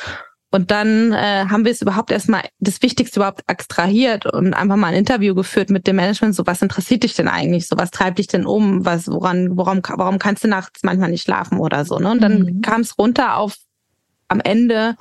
Und 0.53 0.73
dann 0.73 1.13
äh, 1.13 1.47
haben 1.49 1.65
wir 1.65 1.71
es 1.71 1.81
überhaupt 1.81 2.11
erstmal 2.11 2.43
das 2.59 2.83
Wichtigste 2.83 3.21
überhaupt 3.21 3.43
extrahiert 3.47 4.27
und 4.27 4.53
einfach 4.53 4.75
mal 4.75 4.89
ein 4.89 4.95
Interview 4.95 5.33
geführt 5.37 5.71
mit 5.71 5.87
dem 5.87 5.95
Management. 5.95 6.35
So, 6.35 6.45
was 6.45 6.61
interessiert 6.61 7.05
dich 7.05 7.15
denn 7.15 7.29
eigentlich? 7.29 7.69
So, 7.69 7.77
was 7.79 7.93
treibt 7.93 8.19
dich 8.19 8.27
denn 8.27 8.47
um? 8.47 8.85
Was, 8.85 9.07
woran, 9.07 9.57
warum, 9.57 9.81
warum 9.95 10.19
kannst 10.19 10.43
du 10.43 10.49
nachts 10.49 10.83
manchmal 10.83 11.11
nicht 11.11 11.23
schlafen 11.23 11.59
oder 11.61 11.85
so? 11.85 12.01
Ne? 12.01 12.11
Und 12.11 12.21
dann 12.21 12.41
Mhm. 12.41 12.63
kam 12.63 12.81
es 12.81 12.99
runter 12.99 13.37
auf 13.37 13.55
am 14.27 14.41
Ende 14.41 14.97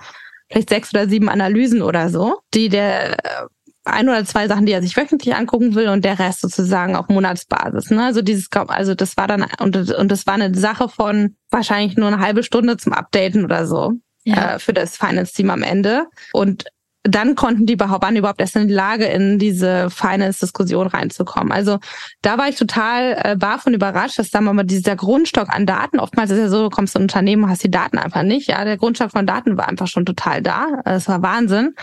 vielleicht 0.51 0.69
sechs 0.69 0.93
oder 0.93 1.07
sieben 1.07 1.29
Analysen 1.29 1.81
oder 1.81 2.09
so, 2.09 2.39
die 2.53 2.69
der 2.69 3.13
äh, 3.13 3.47
ein 3.93 4.07
oder 4.09 4.23
zwei 4.25 4.47
Sachen, 4.47 4.65
die 4.65 4.71
er 4.71 4.81
sich 4.81 4.95
wöchentlich 4.95 5.35
angucken 5.35 5.75
will 5.75 5.89
und 5.89 6.05
der 6.05 6.19
Rest 6.19 6.41
sozusagen 6.41 6.95
auf 6.95 7.07
Monatsbasis. 7.09 7.91
Ne? 7.91 8.03
Also 8.03 8.21
dieses, 8.21 8.47
also 8.51 8.95
das 8.95 9.17
war 9.17 9.27
dann 9.27 9.45
und, 9.59 9.75
und 9.91 10.11
das 10.11 10.25
war 10.27 10.35
eine 10.35 10.53
Sache 10.55 10.89
von 10.89 11.35
wahrscheinlich 11.51 11.97
nur 11.97 12.07
eine 12.07 12.19
halbe 12.19 12.43
Stunde 12.43 12.77
zum 12.77 12.93
Updaten 12.93 13.43
oder 13.45 13.65
so 13.65 13.93
Ja. 14.23 14.55
äh, 14.55 14.59
für 14.59 14.73
das 14.73 14.97
Finance-Team 14.97 15.49
am 15.49 15.63
Ende. 15.63 16.05
Und 16.33 16.65
dann 17.03 17.35
konnten 17.35 17.65
die 17.65 17.73
überhaupt, 17.73 18.03
waren 18.03 18.17
überhaupt 18.17 18.41
erst 18.41 18.57
in 18.57 18.67
die 18.67 18.73
Lage, 18.73 19.05
in 19.05 19.39
diese 19.39 19.89
Finance-Diskussion 19.89 20.85
reinzukommen. 20.87 21.53
Also 21.53 21.79
da 22.21 22.37
war 22.37 22.49
ich 22.49 22.57
total 22.57 23.17
äh, 23.23 23.35
baff 23.37 23.65
und 23.65 23.73
überrascht, 23.73 24.19
dass 24.19 24.31
da 24.31 24.41
mal 24.41 24.63
dieser 24.63 24.97
Grundstock 24.97 25.47
an 25.49 25.65
Daten, 25.65 25.99
oftmals 25.99 26.29
ist 26.29 26.39
ja 26.39 26.49
so, 26.49 26.63
du 26.63 26.69
kommst 26.69 26.95
in 26.95 26.99
ein 26.99 27.03
Unternehmen 27.03 27.45
und 27.45 27.49
hast 27.49 27.63
die 27.63 27.71
Daten 27.71 27.97
einfach 27.97 28.23
nicht. 28.23 28.49
Ja, 28.49 28.65
der 28.65 28.77
Grundstock 28.77 29.11
von 29.11 29.25
Daten 29.25 29.57
war 29.57 29.69
einfach 29.69 29.87
schon 29.87 30.05
total 30.05 30.41
da. 30.41 30.81
Es 30.83 31.07
war 31.07 31.21
Wahnsinn. 31.21 31.73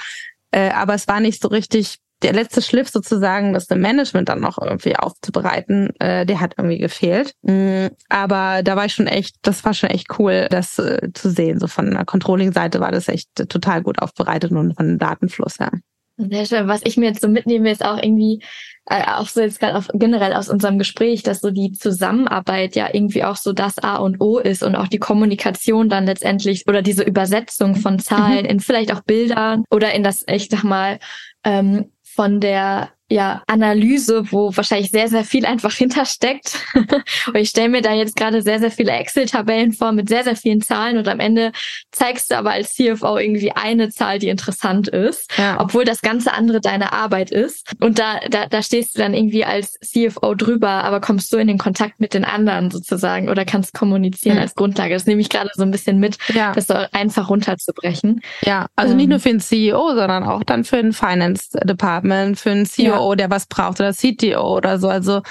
Äh, 0.51 0.71
aber 0.71 0.95
es 0.95 1.09
war 1.09 1.21
nicht 1.21 1.43
so 1.43 1.49
richtig 1.49 1.99
der 2.23 2.33
letzte 2.33 2.63
Schliff 2.63 2.89
sozusagen, 2.89 3.53
das 3.53 3.67
dem 3.67 3.81
Management 3.81 4.29
dann 4.29 4.41
noch 4.41 4.59
irgendwie 4.59 4.97
aufzubereiten, 4.97 5.91
äh, 6.01 6.25
der 6.25 6.41
hat 6.41 6.55
irgendwie 6.57 6.79
gefehlt. 6.79 7.35
Mm, 7.43 7.89
aber 8.09 8.63
da 8.63 8.77
war 8.77 8.87
ich 8.87 8.95
schon 8.95 9.07
echt, 9.07 9.37
das 9.43 9.65
war 9.65 9.75
schon 9.75 9.91
echt 9.91 10.19
cool, 10.19 10.47
das 10.51 10.79
äh, 10.79 11.11
zu 11.13 11.31
sehen. 11.31 11.61
So 11.61 11.67
von 11.67 11.91
der 11.91 12.05
Controlling-Seite 12.05 12.81
war 12.81 12.91
das 12.91 13.09
echt 13.09 13.29
total 13.49 13.83
gut 13.83 14.01
aufbereitet 14.01 14.51
und 14.53 14.75
von 14.75 14.87
dem 14.87 14.99
Datenfluss, 14.99 15.59
ja. 15.59 15.71
Sehr 16.19 16.47
schön. 16.47 16.67
Was 16.67 16.81
ich 16.85 16.97
mir 16.97 17.07
jetzt 17.07 17.21
so 17.21 17.29
mitnehme, 17.29 17.71
ist 17.71 17.85
auch 17.85 17.99
irgendwie, 17.99 18.43
äh, 18.87 19.03
auch 19.05 19.29
so 19.29 19.41
jetzt 19.41 19.61
gerade 19.61 19.77
auf, 19.77 19.89
generell 19.93 20.33
aus 20.33 20.49
unserem 20.49 20.79
Gespräch, 20.79 21.23
dass 21.23 21.41
so 21.41 21.51
die 21.51 21.73
Zusammenarbeit 21.73 22.75
ja 22.75 22.89
irgendwie 22.91 23.23
auch 23.23 23.37
so 23.37 23.53
das 23.53 23.79
A 23.79 23.97
und 23.97 24.21
O 24.21 24.39
ist 24.39 24.63
und 24.63 24.77
auch 24.77 24.89
die 24.89 24.99
Kommunikation 24.99 25.91
dann 25.91 26.07
letztendlich 26.07 26.67
oder 26.67 26.81
diese 26.81 27.03
Übersetzung 27.03 27.77
von 27.77 27.99
Zahlen 27.99 28.47
in 28.47 28.61
vielleicht 28.61 28.95
auch 28.95 29.03
Bildern 29.03 29.65
oder 29.71 29.93
in 29.93 30.03
das, 30.03 30.25
ich 30.27 30.49
sag 30.49 30.65
mal, 30.65 30.99
ähm, 31.45 31.91
von 32.03 32.41
der 32.41 32.91
ja, 33.09 33.43
Analyse, 33.47 34.25
wo 34.33 34.57
wahrscheinlich 34.57 34.91
sehr, 34.91 35.09
sehr 35.09 35.25
viel 35.25 35.47
einfach 35.47 35.73
hintersteckt. 35.77 36.59
und 36.75 37.37
ich 37.37 37.51
stelle 37.51 37.69
mir 37.69 37.83
da 37.83 37.93
jetzt 37.93 38.17
gerade 38.17 38.43
sehr, 38.43 38.59
sehr 38.59 38.71
viele 38.71 38.93
Excel-Tabellen 38.93 39.73
vor 39.73 39.93
mit 39.93 40.09
sehr, 40.09 40.25
sehr 40.25 40.37
vielen 40.37 40.61
Zahlen 40.61 40.97
und 40.99 41.07
am 41.09 41.21
Ende 41.21 41.53
zeigst 41.93 42.31
du 42.31 42.37
aber 42.37 42.51
als 42.53 42.75
CFO 42.75 43.17
irgendwie 43.19 43.53
eine 43.53 43.91
Zahl, 43.91 44.19
die 44.19 44.29
interessant 44.29 44.89
ist 44.89 45.31
Ja. 45.39 45.57
obwohl 45.61 45.85
das 45.85 46.01
ganze 46.03 46.33
andere 46.33 46.61
deine 46.61 46.93
Arbeit 46.93 47.31
ist. 47.31 47.73
Und 47.81 47.99
da, 47.99 48.19
da, 48.29 48.47
da 48.47 48.63
stehst 48.63 48.95
du 48.97 49.01
dann 49.01 49.15
irgendwie 49.15 49.45
als 49.45 49.79
CFO 49.85 50.35
drüber, 50.35 50.69
aber 50.85 51.01
kommst 51.01 51.33
du 51.33 51.37
in 51.37 51.47
den 51.49 51.59
Kontakt 51.59 52.01
mit 52.01 52.13
den 52.15 52.25
anderen 52.25 52.71
sozusagen 52.71 53.29
oder 53.29 53.45
kannst 53.45 53.73
kommunizieren 53.75 54.37
Mhm. 54.37 54.43
als 54.43 54.55
Grundlage. 54.55 54.95
Das 54.95 55.07
nehme 55.07 55.21
ich 55.21 55.29
gerade 55.29 55.51
so 55.55 55.63
ein 55.63 55.71
bisschen 55.71 55.99
mit, 55.99 56.19
ja. 56.35 56.53
das 56.53 56.67
so 56.67 56.75
einfach 56.93 57.29
runterzubrechen. 57.31 58.21
Ja, 58.43 58.67
also 58.77 58.95
nicht 58.95 59.05
Ähm. 59.05 59.11
nur 59.11 59.21
für 59.21 59.29
den 59.31 59.41
CEO, 59.41 59.95
sondern 59.95 60.25
auch 60.25 60.43
dann 60.43 60.65
für 60.65 60.77
den 60.77 60.93
Finance 60.93 61.51
Department, 61.65 62.39
für 62.39 62.51
COO, 62.97 63.15
der 63.15 63.31
was 63.31 63.47
braucht 63.47 63.81
oder 63.81 63.93
CTO 63.93 64.57
oder 64.57 64.79
so. 64.79 64.89
Also 64.89 65.23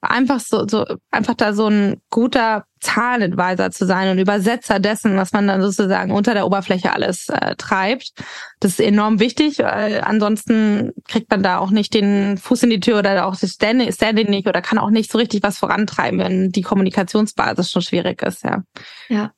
einfach 0.00 0.40
so, 0.40 0.66
so 0.68 0.84
einfach 1.10 1.34
da 1.34 1.52
so 1.52 1.68
ein 1.68 2.00
guter 2.10 2.64
Zahlenadvisor 2.80 3.70
zu 3.70 3.86
sein 3.86 4.10
und 4.10 4.18
Übersetzer 4.18 4.78
dessen, 4.78 5.16
was 5.16 5.32
man 5.32 5.46
dann 5.46 5.62
sozusagen 5.62 6.12
unter 6.12 6.34
der 6.34 6.46
Oberfläche 6.46 6.92
alles 6.92 7.28
äh, 7.28 7.54
treibt. 7.56 8.12
Das 8.60 8.72
ist 8.72 8.80
enorm 8.80 9.20
wichtig, 9.20 9.58
weil 9.58 10.02
ansonsten 10.02 10.92
kriegt 11.08 11.30
man 11.30 11.42
da 11.42 11.58
auch 11.58 11.70
nicht 11.70 11.94
den 11.94 12.36
Fuß 12.36 12.64
in 12.64 12.70
die 12.70 12.80
Tür 12.80 12.98
oder 12.98 13.26
auch 13.26 13.36
das 13.36 13.52
Standing, 13.52 13.90
Standing 13.92 14.28
nicht 14.28 14.46
oder 14.46 14.60
kann 14.60 14.78
auch 14.78 14.90
nicht 14.90 15.10
so 15.10 15.18
richtig 15.18 15.42
was 15.42 15.58
vorantreiben, 15.58 16.18
wenn 16.18 16.50
die 16.50 16.62
Kommunikationsbasis 16.62 17.70
schon 17.70 17.82
schwierig 17.82 18.22
ist, 18.22 18.44
ja. 18.44 18.62
Ja. 19.08 19.32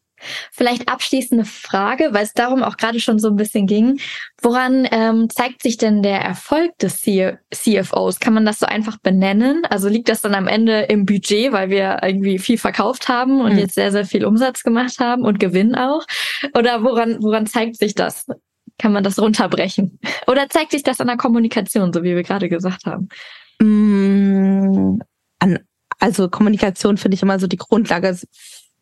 Vielleicht 0.50 0.88
abschließende 0.88 1.44
Frage, 1.44 2.08
weil 2.12 2.24
es 2.24 2.32
darum 2.32 2.62
auch 2.62 2.76
gerade 2.76 3.00
schon 3.00 3.18
so 3.18 3.28
ein 3.28 3.36
bisschen 3.36 3.66
ging. 3.66 4.00
Woran 4.40 4.88
ähm, 4.90 5.28
zeigt 5.30 5.62
sich 5.62 5.76
denn 5.76 6.02
der 6.02 6.20
Erfolg 6.20 6.76
des 6.78 7.00
C 7.00 7.36
CFOs? 7.52 8.20
Kann 8.20 8.34
man 8.34 8.44
das 8.44 8.58
so 8.58 8.66
einfach 8.66 8.98
benennen? 8.98 9.64
Also 9.68 9.88
liegt 9.88 10.08
das 10.08 10.22
dann 10.22 10.34
am 10.34 10.46
Ende 10.46 10.82
im 10.82 11.06
Budget, 11.06 11.52
weil 11.52 11.70
wir 11.70 12.00
irgendwie 12.02 12.38
viel 12.38 12.58
verkauft 12.58 13.08
haben 13.08 13.40
und 13.40 13.54
mhm. 13.54 13.58
jetzt 13.58 13.74
sehr, 13.74 13.92
sehr 13.92 14.04
viel 14.04 14.24
Umsatz 14.24 14.62
gemacht 14.62 14.98
haben 14.98 15.22
und 15.22 15.38
Gewinn 15.38 15.74
auch? 15.74 16.04
Oder 16.54 16.82
woran, 16.82 17.22
woran 17.22 17.46
zeigt 17.46 17.76
sich 17.76 17.94
das? 17.94 18.26
Kann 18.78 18.92
man 18.92 19.04
das 19.04 19.18
runterbrechen? 19.18 19.98
Oder 20.26 20.48
zeigt 20.48 20.72
sich 20.72 20.82
das 20.82 21.00
an 21.00 21.06
der 21.06 21.16
Kommunikation, 21.16 21.92
so 21.92 22.02
wie 22.02 22.14
wir 22.14 22.22
gerade 22.22 22.48
gesagt 22.48 22.84
haben? 22.84 23.08
Mm, 23.60 24.98
also 25.98 26.28
Kommunikation 26.28 26.96
finde 26.96 27.14
ich 27.14 27.22
immer 27.22 27.38
so 27.38 27.46
die 27.46 27.56
Grundlage 27.56 28.16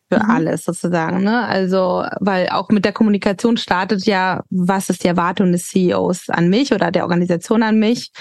für 0.09 0.23
mhm. 0.23 0.29
alles 0.29 0.63
sozusagen. 0.65 1.23
Ne? 1.23 1.45
Also, 1.45 2.05
weil 2.19 2.49
auch 2.49 2.69
mit 2.69 2.85
der 2.85 2.93
Kommunikation 2.93 3.57
startet 3.57 4.05
ja, 4.05 4.43
was 4.49 4.89
ist 4.89 5.03
die 5.03 5.07
Erwartung 5.07 5.51
des 5.51 5.67
CEOs 5.69 6.29
an 6.29 6.49
mich 6.49 6.73
oder 6.73 6.91
der 6.91 7.03
Organisation 7.03 7.63
an 7.63 7.79
mich? 7.79 8.11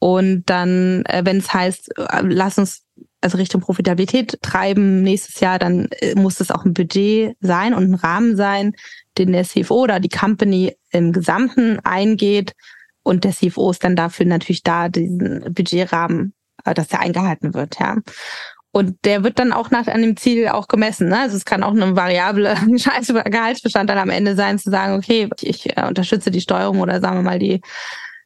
Und 0.00 0.44
dann, 0.50 1.04
äh, 1.06 1.22
wenn 1.24 1.38
es 1.38 1.52
heißt, 1.52 1.98
äh, 1.98 2.20
lass 2.22 2.58
uns 2.58 2.82
also 3.20 3.38
Richtung 3.38 3.62
Profitabilität 3.62 4.38
treiben 4.42 5.02
nächstes 5.02 5.40
Jahr, 5.40 5.58
dann 5.58 5.88
äh, 6.00 6.14
muss 6.14 6.40
es 6.40 6.50
auch 6.50 6.64
ein 6.64 6.74
Budget 6.74 7.36
sein 7.40 7.72
und 7.72 7.90
ein 7.90 7.94
Rahmen 7.94 8.36
sein, 8.36 8.74
den 9.16 9.32
der 9.32 9.44
CFO 9.44 9.82
oder 9.82 10.00
die 10.00 10.10
Company 10.10 10.76
im 10.90 11.12
Gesamten 11.12 11.80
eingeht. 11.80 12.52
Und 13.02 13.24
der 13.24 13.32
CFO 13.32 13.70
ist 13.70 13.82
dann 13.82 13.96
dafür 13.96 14.26
natürlich 14.26 14.62
da, 14.62 14.88
diesen 14.88 15.52
Budgetrahmen, 15.52 16.34
dass 16.64 16.88
der 16.88 17.00
eingehalten 17.00 17.54
wird, 17.54 17.78
ja. 17.80 17.96
Und 18.74 18.96
der 19.04 19.22
wird 19.22 19.38
dann 19.38 19.52
auch 19.52 19.70
nach 19.70 19.86
einem 19.86 20.16
Ziel 20.16 20.48
auch 20.48 20.66
gemessen. 20.66 21.08
Ne? 21.08 21.20
Also 21.20 21.36
es 21.36 21.44
kann 21.44 21.62
auch 21.62 21.70
eine 21.70 21.94
variable 21.94 22.56
Gehaltsbestandteil 23.24 23.98
am 23.98 24.10
Ende 24.10 24.34
sein, 24.34 24.58
zu 24.58 24.68
sagen, 24.68 24.96
okay, 24.96 25.28
ich 25.42 25.76
äh, 25.76 25.86
unterstütze 25.86 26.32
die 26.32 26.40
Steuerung 26.40 26.80
oder 26.80 27.00
sagen 27.00 27.18
wir 27.18 27.22
mal 27.22 27.38
die 27.38 27.60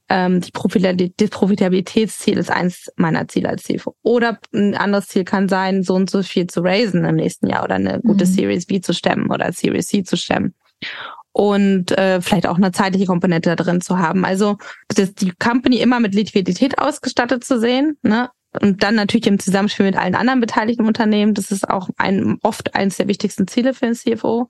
ähm, 0.09 0.41
die 0.41 0.51
Profitabilitätsziel 0.51 2.39
ist 2.39 2.51
eins 2.51 2.91
meiner 2.97 3.29
Ziele 3.29 3.51
als 3.51 3.65
CFO. 3.65 3.95
Oder 4.03 4.39
ein 4.55 4.75
anderes 4.75 5.09
Ziel 5.09 5.25
kann 5.25 5.51
sein, 5.51 5.83
so 5.83 5.95
und 5.95 6.09
so 6.09 6.23
viel 6.23 6.47
zu 6.47 6.63
raisen 6.63 7.05
im 7.05 7.17
nächsten 7.17 7.47
Jahr 7.47 7.65
oder 7.65 7.75
eine 7.75 8.01
gute 8.01 8.25
mhm. 8.25 8.31
Series 8.31 8.65
B 8.65 8.81
zu 8.81 8.95
stemmen 8.95 9.31
oder 9.31 9.53
Series 9.53 9.89
C 9.89 10.03
zu 10.03 10.17
stemmen 10.17 10.55
und 11.33 11.93
äh, 11.99 12.23
vielleicht 12.23 12.47
auch 12.47 12.57
eine 12.57 12.73
zeitliche 12.73 13.05
Komponente 13.05 13.51
da 13.51 13.57
drin 13.57 13.83
zu 13.83 13.99
haben. 13.99 14.25
Also 14.25 14.57
das, 14.89 15.13
die 15.13 15.33
Company 15.39 15.77
immer 15.77 16.01
mit 16.01 16.15
Liquidität 16.15 16.79
ausgestattet 16.79 17.45
zu 17.45 17.61
sehen, 17.61 17.99
ne? 18.03 18.31
Und 18.61 18.83
dann 18.83 18.95
natürlich 18.95 19.27
im 19.27 19.39
Zusammenspiel 19.39 19.87
mit 19.87 19.97
allen 19.97 20.15
anderen 20.15 20.41
beteiligten 20.41 20.87
Unternehmen. 20.87 21.35
Das 21.35 21.51
ist 21.51 21.69
auch 21.69 21.91
ein, 21.97 22.39
oft 22.43 22.75
eines 22.75 22.97
der 22.97 23.09
wichtigsten 23.09 23.47
Ziele 23.47 23.75
für 23.75 23.87
den 23.87 23.95
CFO. 23.95 24.49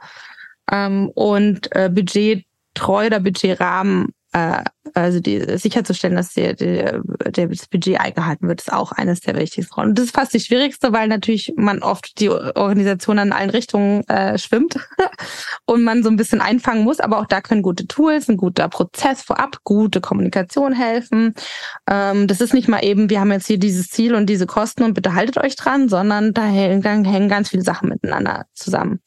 Ähm, 0.70 1.10
und 1.14 1.74
äh, 1.74 1.90
Budget 1.92 2.44
treu 2.74 3.06
oder 3.06 3.20
Budgetrahmen 3.20 4.14
äh, 4.32 4.62
also 4.94 5.20
die, 5.20 5.58
sicherzustellen, 5.58 6.16
dass 6.16 6.34
der, 6.34 6.54
der, 6.54 7.00
der, 7.30 7.48
das 7.48 7.66
Budget 7.66 8.00
eingehalten 8.00 8.48
wird, 8.48 8.60
ist 8.60 8.72
auch 8.72 8.92
eines 8.92 9.20
der 9.20 9.36
wichtigsten 9.36 9.72
Rollen. 9.74 9.90
Und 9.90 9.98
das 9.98 10.06
ist 10.06 10.14
fast 10.14 10.34
die 10.34 10.40
schwierigste, 10.40 10.92
weil 10.92 11.08
natürlich 11.08 11.52
man 11.56 11.82
oft 11.82 12.18
die 12.20 12.30
Organisation 12.30 13.18
an 13.18 13.32
allen 13.32 13.50
Richtungen 13.50 14.06
äh, 14.08 14.38
schwimmt 14.38 14.76
und 15.66 15.82
man 15.82 16.02
so 16.02 16.10
ein 16.10 16.16
bisschen 16.16 16.40
einfangen 16.40 16.84
muss. 16.84 17.00
Aber 17.00 17.18
auch 17.18 17.26
da 17.26 17.40
können 17.40 17.62
gute 17.62 17.86
Tools, 17.86 18.28
ein 18.28 18.36
guter 18.36 18.68
Prozess 18.68 19.22
vorab, 19.22 19.58
gute 19.64 20.00
Kommunikation 20.00 20.72
helfen. 20.72 21.34
Ähm, 21.88 22.26
das 22.26 22.40
ist 22.40 22.54
nicht 22.54 22.68
mal 22.68 22.84
eben, 22.84 23.10
wir 23.10 23.20
haben 23.20 23.32
jetzt 23.32 23.46
hier 23.46 23.58
dieses 23.58 23.88
Ziel 23.88 24.14
und 24.14 24.26
diese 24.26 24.46
Kosten 24.46 24.82
und 24.82 24.94
bitte 24.94 25.14
haltet 25.14 25.38
euch 25.38 25.56
dran, 25.56 25.88
sondern 25.88 26.34
da 26.34 26.44
hängen, 26.44 27.04
hängen 27.04 27.28
ganz 27.28 27.50
viele 27.50 27.62
Sachen 27.62 27.88
miteinander 27.88 28.46
zusammen 28.54 29.00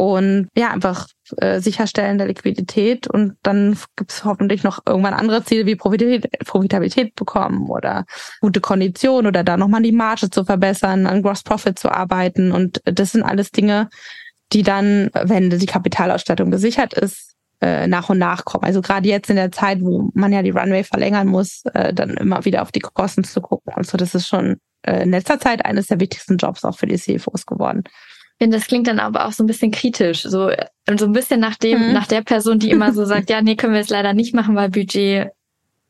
und 0.00 0.48
ja, 0.56 0.70
einfach 0.70 1.08
äh, 1.36 1.60
sicherstellen 1.60 2.16
der 2.16 2.26
Liquidität 2.26 3.06
und 3.06 3.34
dann 3.42 3.76
gibt's 3.96 4.24
hoffentlich 4.24 4.62
noch 4.62 4.78
irgendwann 4.86 5.12
andere 5.12 5.44
Ziele 5.44 5.66
wie 5.66 5.76
Profitabilität, 5.76 6.38
Profitabilität 6.46 7.14
bekommen 7.14 7.68
oder 7.68 8.06
gute 8.40 8.62
Kondition 8.62 9.26
oder 9.26 9.44
da 9.44 9.58
nochmal 9.58 9.82
die 9.82 9.92
Marge 9.92 10.30
zu 10.30 10.42
verbessern, 10.46 11.06
an 11.06 11.20
Gross 11.20 11.42
Profit 11.42 11.78
zu 11.78 11.90
arbeiten 11.90 12.50
und 12.50 12.80
das 12.86 13.12
sind 13.12 13.22
alles 13.22 13.50
Dinge, 13.50 13.90
die 14.54 14.62
dann, 14.62 15.10
wenn 15.12 15.50
die 15.50 15.66
Kapitalausstattung 15.66 16.50
gesichert 16.50 16.94
ist, 16.94 17.34
äh, 17.60 17.86
nach 17.86 18.08
und 18.08 18.16
nach 18.16 18.46
kommen. 18.46 18.64
Also 18.64 18.80
gerade 18.80 19.06
jetzt 19.06 19.28
in 19.28 19.36
der 19.36 19.52
Zeit, 19.52 19.82
wo 19.82 20.08
man 20.14 20.32
ja 20.32 20.40
die 20.40 20.48
Runway 20.48 20.82
verlängern 20.82 21.26
muss, 21.28 21.62
äh, 21.74 21.92
dann 21.92 22.16
immer 22.16 22.46
wieder 22.46 22.62
auf 22.62 22.72
die 22.72 22.80
Kosten 22.80 23.22
zu 23.22 23.42
gucken. 23.42 23.74
Und 23.76 23.86
so, 23.86 23.98
das 23.98 24.14
ist 24.14 24.28
schon 24.28 24.56
äh, 24.80 25.02
in 25.02 25.10
letzter 25.10 25.38
Zeit 25.38 25.62
eines 25.66 25.88
der 25.88 26.00
wichtigsten 26.00 26.38
Jobs 26.38 26.64
auch 26.64 26.78
für 26.78 26.86
die 26.86 26.96
CFOs 26.96 27.44
geworden 27.44 27.84
finde, 28.40 28.56
das 28.56 28.66
klingt 28.66 28.86
dann 28.86 29.00
aber 29.00 29.26
auch 29.26 29.32
so 29.32 29.44
ein 29.44 29.46
bisschen 29.46 29.70
kritisch, 29.70 30.22
so, 30.22 30.50
so 30.98 31.04
ein 31.04 31.12
bisschen 31.12 31.40
nach 31.40 31.56
dem, 31.56 31.78
hm. 31.78 31.92
nach 31.92 32.06
der 32.06 32.22
Person, 32.22 32.58
die 32.58 32.70
immer 32.70 32.92
so 32.92 33.04
sagt, 33.04 33.30
ja, 33.30 33.42
nee, 33.42 33.56
können 33.56 33.74
wir 33.74 33.80
es 33.80 33.90
leider 33.90 34.14
nicht 34.14 34.34
machen, 34.34 34.56
weil 34.56 34.70
Budget 34.70 35.28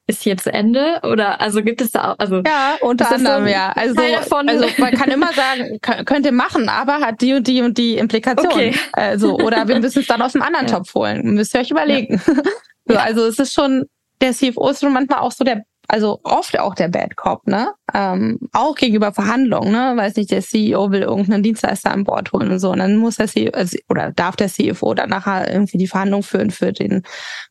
ist 0.07 0.25
hier 0.25 0.37
zu 0.37 0.53
Ende 0.53 1.01
oder 1.05 1.41
also 1.41 1.63
gibt 1.63 1.81
es 1.81 1.93
da 1.93 2.11
auch 2.11 2.19
also 2.19 2.43
ja 2.45 2.77
unter 2.81 3.13
anderem 3.13 3.45
so 3.45 3.51
ja 3.51 3.71
also, 3.77 3.95
also 4.01 4.67
man 4.79 4.93
kann 4.95 5.09
immer 5.09 5.33
sagen 5.33 5.79
könnt 6.05 6.27
ihr 6.27 6.33
machen 6.33 6.69
aber 6.69 6.95
hat 6.95 7.21
die 7.21 7.33
und 7.35 7.47
die 7.47 7.63
und 7.63 7.79
die 7.79 7.97
Implikation 7.97 8.53
okay. 8.53 8.75
also 8.93 9.37
oder 9.37 9.69
wir 9.69 9.79
müssen 9.79 10.01
es 10.01 10.09
dann 10.09 10.21
aus 10.21 10.35
einem 10.35 10.43
anderen 10.43 10.67
ja. 10.69 10.75
Topf 10.75 10.93
holen 10.97 11.35
müsst 11.35 11.55
ihr 11.55 11.61
euch 11.61 11.71
überlegen 11.71 12.21
ja. 12.27 12.43
so, 12.89 12.97
also 12.97 13.27
es 13.27 13.39
ist 13.39 13.53
schon 13.53 13.85
der 14.21 14.33
CFO 14.33 14.71
ist 14.71 14.81
schon 14.81 14.93
manchmal 14.93 15.21
auch 15.21 15.31
so 15.31 15.45
der 15.45 15.63
also 15.91 16.21
oft 16.23 16.57
auch 16.59 16.77
der 16.77 16.89
Bad 16.89 17.17
Cop, 17.17 17.47
ne? 17.49 17.73
Ähm, 17.93 18.39
auch 18.53 18.77
gegenüber 18.77 19.13
Verhandlungen, 19.13 19.73
ne? 19.73 19.93
Weiß 19.97 20.15
nicht, 20.15 20.31
der 20.31 20.41
CEO 20.41 20.93
will 20.93 21.03
irgendeinen 21.03 21.43
Dienstleister 21.43 21.91
an 21.91 22.05
Bord 22.05 22.33
holen 22.33 22.51
und 22.53 22.61
so. 22.61 22.71
Und 22.71 22.79
dann 22.79 22.97
muss 22.97 23.17
der 23.17 23.27
CEO, 23.27 23.51
also, 23.53 23.77
oder 23.89 24.13
darf 24.13 24.37
der 24.37 24.49
CFO 24.49 24.95
dann 24.95 25.11
nachher 25.11 25.53
irgendwie 25.53 25.79
die 25.79 25.89
Verhandlung 25.89 26.23
führen 26.23 26.53
für 26.53 26.73
den, 26.73 27.03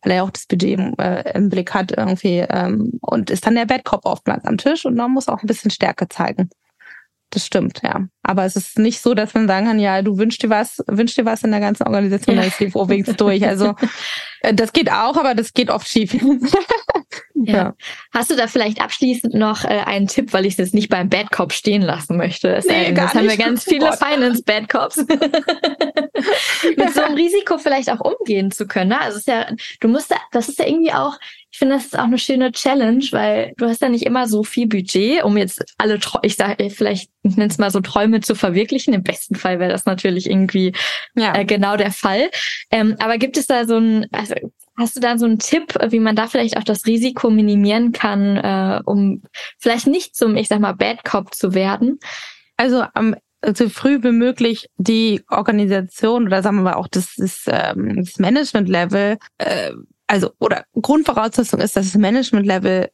weil 0.03 0.13
er 0.13 0.23
auch 0.23 0.31
das 0.31 0.45
Budget 0.45 0.79
äh, 0.99 1.33
im 1.33 1.49
Blick 1.49 1.73
hat 1.73 1.91
irgendwie. 1.91 2.45
Ähm, 2.49 2.93
und 3.01 3.29
ist 3.29 3.45
dann 3.45 3.55
der 3.55 3.65
Bad 3.65 3.83
Cop 3.83 4.05
oftmals 4.05 4.45
am 4.45 4.57
Tisch 4.57 4.85
und 4.85 4.95
man 4.95 5.11
muss 5.11 5.27
auch 5.27 5.43
ein 5.43 5.47
bisschen 5.47 5.71
Stärke 5.71 6.07
zeigen. 6.07 6.49
Das 7.31 7.45
stimmt, 7.45 7.81
ja. 7.83 8.07
Aber 8.23 8.45
es 8.45 8.55
ist 8.55 8.79
nicht 8.79 9.01
so, 9.01 9.13
dass 9.13 9.33
man 9.35 9.47
sagen 9.47 9.67
kann, 9.67 9.79
ja, 9.79 10.01
du 10.01 10.17
wünschst 10.17 10.41
dir 10.41 10.49
was, 10.49 10.83
wünschst 10.87 11.17
dir 11.17 11.25
was 11.25 11.43
in 11.43 11.51
der 11.51 11.59
ganzen 11.59 11.83
Organisation, 11.83 12.37
ja. 12.37 12.43
als 12.43 12.57
CFO 12.57 12.89
wenigstens 12.89 13.17
durch. 13.17 13.45
Also 13.45 13.75
äh, 14.41 14.53
das 14.53 14.73
geht 14.73 14.91
auch, 14.91 15.15
aber 15.15 15.35
das 15.35 15.53
geht 15.53 15.69
oft 15.69 15.87
schief. 15.87 16.13
ja. 17.35 17.53
ja. 17.53 17.75
Hast 18.11 18.31
du 18.31 18.35
da 18.35 18.47
vielleicht 18.47 18.81
abschließend 18.81 19.35
noch 19.35 19.63
äh, 19.63 19.81
einen 19.85 20.07
Tipp, 20.07 20.33
weil 20.33 20.45
ich 20.47 20.53
es 20.53 20.57
jetzt 20.57 20.73
nicht 20.73 20.89
beim 20.89 21.09
Bad 21.09 21.31
Cop 21.31 21.53
stehen 21.53 21.83
lassen 21.83 22.17
möchte? 22.17 22.51
Das, 22.51 22.65
nee, 22.65 22.93
das 22.93 23.13
haben 23.13 23.29
wir 23.29 23.37
ganz 23.37 23.63
viele 23.63 23.93
Finance 23.93 24.41
Bad 24.43 24.69
Cops. 24.69 24.97
Mit 26.77 26.93
so 26.93 27.01
einem 27.01 27.15
Risiko 27.15 27.59
vielleicht 27.59 27.91
auch 27.91 27.99
umgehen 27.99 28.49
zu 28.49 28.67
können. 28.67 28.89
Ne? 28.89 29.01
Also 29.01 29.17
es 29.17 29.19
ist 29.19 29.27
ja, 29.27 29.45
du 29.79 29.87
musst, 29.87 30.09
da, 30.09 30.17
das 30.31 30.49
ist 30.49 30.57
ja 30.57 30.65
irgendwie 30.65 30.93
auch 30.93 31.17
ich 31.51 31.57
finde, 31.57 31.75
das 31.75 31.85
ist 31.85 31.97
auch 31.97 32.03
eine 32.03 32.19
schöne 32.19 32.51
Challenge, 32.51 33.03
weil 33.11 33.53
du 33.57 33.65
hast 33.65 33.81
ja 33.81 33.89
nicht 33.89 34.05
immer 34.05 34.27
so 34.27 34.43
viel 34.43 34.67
Budget, 34.67 35.23
um 35.23 35.35
jetzt 35.35 35.63
alle, 35.77 35.99
ich 36.21 36.35
sage 36.35 36.69
vielleicht, 36.69 37.09
ich 37.23 37.37
nenne 37.37 37.49
es 37.49 37.57
mal 37.57 37.71
so 37.71 37.79
Träume 37.79 38.19
zu 38.21 38.35
verwirklichen. 38.35 38.93
Im 38.93 39.01
besten 39.01 39.35
Fall 39.35 39.59
wäre 39.59 39.71
das 39.71 39.85
natürlich 39.85 40.29
irgendwie 40.29 40.73
ja. 41.15 41.35
äh, 41.35 41.45
genau 41.45 41.75
der 41.75 41.91
Fall. 41.91 42.29
Ähm, 42.69 42.95
aber 42.99 43.17
gibt 43.17 43.35
es 43.35 43.47
da 43.47 43.65
so 43.65 43.77
ein, 43.77 44.05
also 44.11 44.35
hast 44.77 44.95
du 44.95 44.99
da 44.99 45.17
so 45.17 45.25
einen 45.25 45.39
Tipp, 45.39 45.73
wie 45.89 45.99
man 45.99 46.15
da 46.15 46.27
vielleicht 46.27 46.55
auch 46.55 46.63
das 46.63 46.85
Risiko 46.85 47.31
minimieren 47.31 47.93
kann, 47.93 48.37
äh, 48.37 48.81
um 48.85 49.23
vielleicht 49.57 49.87
nicht 49.87 50.15
zum, 50.15 50.37
ich 50.37 50.49
sag 50.49 50.59
mal, 50.59 50.73
Bad 50.73 51.03
Cop 51.03 51.33
zu 51.33 51.55
werden? 51.55 51.99
Also 52.57 52.83
am 52.93 53.15
so 53.55 53.69
früh 53.69 54.03
wie 54.03 54.11
möglich 54.11 54.69
die 54.77 55.23
Organisation 55.29 56.27
oder 56.27 56.43
sagen 56.43 56.57
wir 56.57 56.63
mal 56.63 56.73
auch 56.73 56.89
das, 56.89 57.15
das, 57.15 57.45
ähm, 57.47 57.95
das 57.95 58.19
Management-Level 58.19 59.17
äh, 59.37 59.71
also 60.09 60.31
oder 60.39 60.65
Grundvoraussetzung 60.73 61.59
ist, 61.59 61.75
dass 61.75 61.91
das 61.91 61.95
Management-Level 61.95 62.89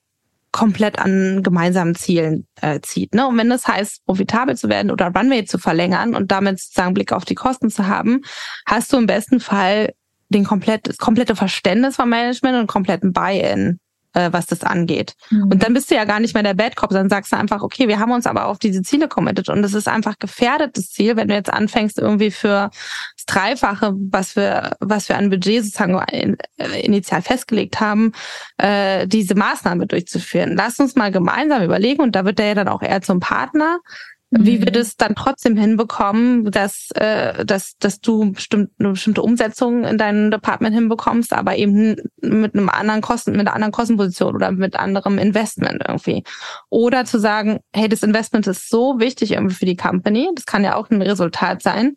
komplett 0.51 0.99
an 0.99 1.43
gemeinsamen 1.43 1.95
Zielen 1.95 2.47
äh, 2.61 2.79
zieht. 2.81 3.13
Ne? 3.13 3.27
Und 3.27 3.37
wenn 3.37 3.49
das 3.49 3.67
heißt, 3.67 4.05
profitabel 4.05 4.55
zu 4.55 4.69
werden 4.69 4.91
oder 4.91 5.07
Runway 5.07 5.45
zu 5.45 5.57
verlängern 5.57 6.15
und 6.15 6.31
damit 6.31 6.59
sozusagen 6.59 6.93
Blick 6.93 7.11
auf 7.11 7.25
die 7.25 7.35
Kosten 7.35 7.69
zu 7.69 7.87
haben, 7.87 8.21
hast 8.65 8.91
du 8.93 8.97
im 8.97 9.05
besten 9.05 9.39
Fall 9.39 9.93
den 10.29 10.43
komplett, 10.43 10.87
das 10.87 10.97
komplette 10.97 11.35
Verständnis 11.35 11.97
vom 11.97 12.09
Management 12.09 12.57
und 12.57 12.67
kompletten 12.67 13.11
Buy-in 13.11 13.79
äh, 14.15 14.33
was 14.33 14.47
das 14.47 14.63
angeht. 14.63 15.13
Mhm. 15.29 15.43
Und 15.51 15.63
dann 15.63 15.73
bist 15.73 15.91
du 15.91 15.95
ja 15.95 16.05
gar 16.05 16.19
nicht 16.19 16.33
mehr 16.33 16.43
der 16.43 16.53
Bad 16.53 16.75
Cop, 16.75 16.89
dann 16.89 17.09
sagst 17.09 17.31
du 17.31 17.37
einfach, 17.37 17.61
okay, 17.61 17.87
wir 17.87 17.99
haben 17.99 18.11
uns 18.11 18.25
aber 18.25 18.47
auf 18.47 18.57
diese 18.57 18.81
Ziele 18.81 19.07
committed 19.07 19.49
und 19.49 19.63
es 19.63 19.73
ist 19.73 19.87
einfach 19.87 20.17
gefährdetes 20.17 20.91
Ziel, 20.91 21.15
wenn 21.15 21.27
du 21.27 21.35
jetzt 21.35 21.51
anfängst 21.51 21.99
irgendwie 21.99 22.31
für 22.31 22.71
das 23.15 23.25
Dreifache, 23.27 23.93
was 23.95 24.35
wir, 24.35 24.77
was 24.79 25.09
wir 25.09 25.17
an 25.17 25.29
Budget 25.29 25.63
sozusagen 25.63 26.01
in, 26.11 26.37
äh, 26.57 26.81
initial 26.81 27.21
festgelegt 27.21 27.79
haben, 27.79 28.13
äh, 28.57 29.07
diese 29.07 29.35
Maßnahme 29.35 29.85
durchzuführen. 29.85 30.55
Lass 30.55 30.79
uns 30.79 30.95
mal 30.95 31.11
gemeinsam 31.11 31.63
überlegen 31.63 32.01
und 32.01 32.15
da 32.15 32.25
wird 32.25 32.39
der 32.39 32.47
ja 32.47 32.55
dann 32.55 32.67
auch 32.69 32.81
eher 32.81 33.01
zum 33.01 33.19
Partner 33.19 33.79
wie 34.31 34.59
wir 34.59 34.71
mhm. 34.71 34.73
das 34.73 34.95
dann 34.97 35.15
trotzdem 35.15 35.55
hinbekommen, 35.55 36.51
dass, 36.51 36.89
äh, 36.95 37.45
dass, 37.45 37.77
dass 37.77 37.99
du 37.99 38.31
bestimmt, 38.31 38.71
eine 38.79 38.89
bestimmte 38.89 39.21
Umsetzung 39.21 39.83
in 39.83 39.97
deinem 39.97 40.31
Department 40.31 40.75
hinbekommst, 40.75 41.31
aber 41.31 41.55
eben 41.55 41.95
mit 42.21 42.55
einem 42.55 42.69
anderen 42.69 43.01
Kosten, 43.01 43.31
mit 43.31 43.41
einer 43.41 43.53
anderen 43.53 43.71
Kostenposition 43.71 44.35
oder 44.35 44.51
mit 44.51 44.75
anderem 44.75 45.17
Investment 45.19 45.83
irgendwie. 45.87 46.23
Oder 46.69 47.05
zu 47.05 47.19
sagen, 47.19 47.59
hey, 47.73 47.87
das 47.87 48.03
Investment 48.03 48.47
ist 48.47 48.69
so 48.69 48.99
wichtig 48.99 49.31
irgendwie 49.31 49.55
für 49.55 49.65
die 49.65 49.77
Company, 49.77 50.29
das 50.35 50.45
kann 50.45 50.63
ja 50.63 50.75
auch 50.75 50.89
ein 50.89 51.01
Resultat 51.01 51.61
sein, 51.61 51.95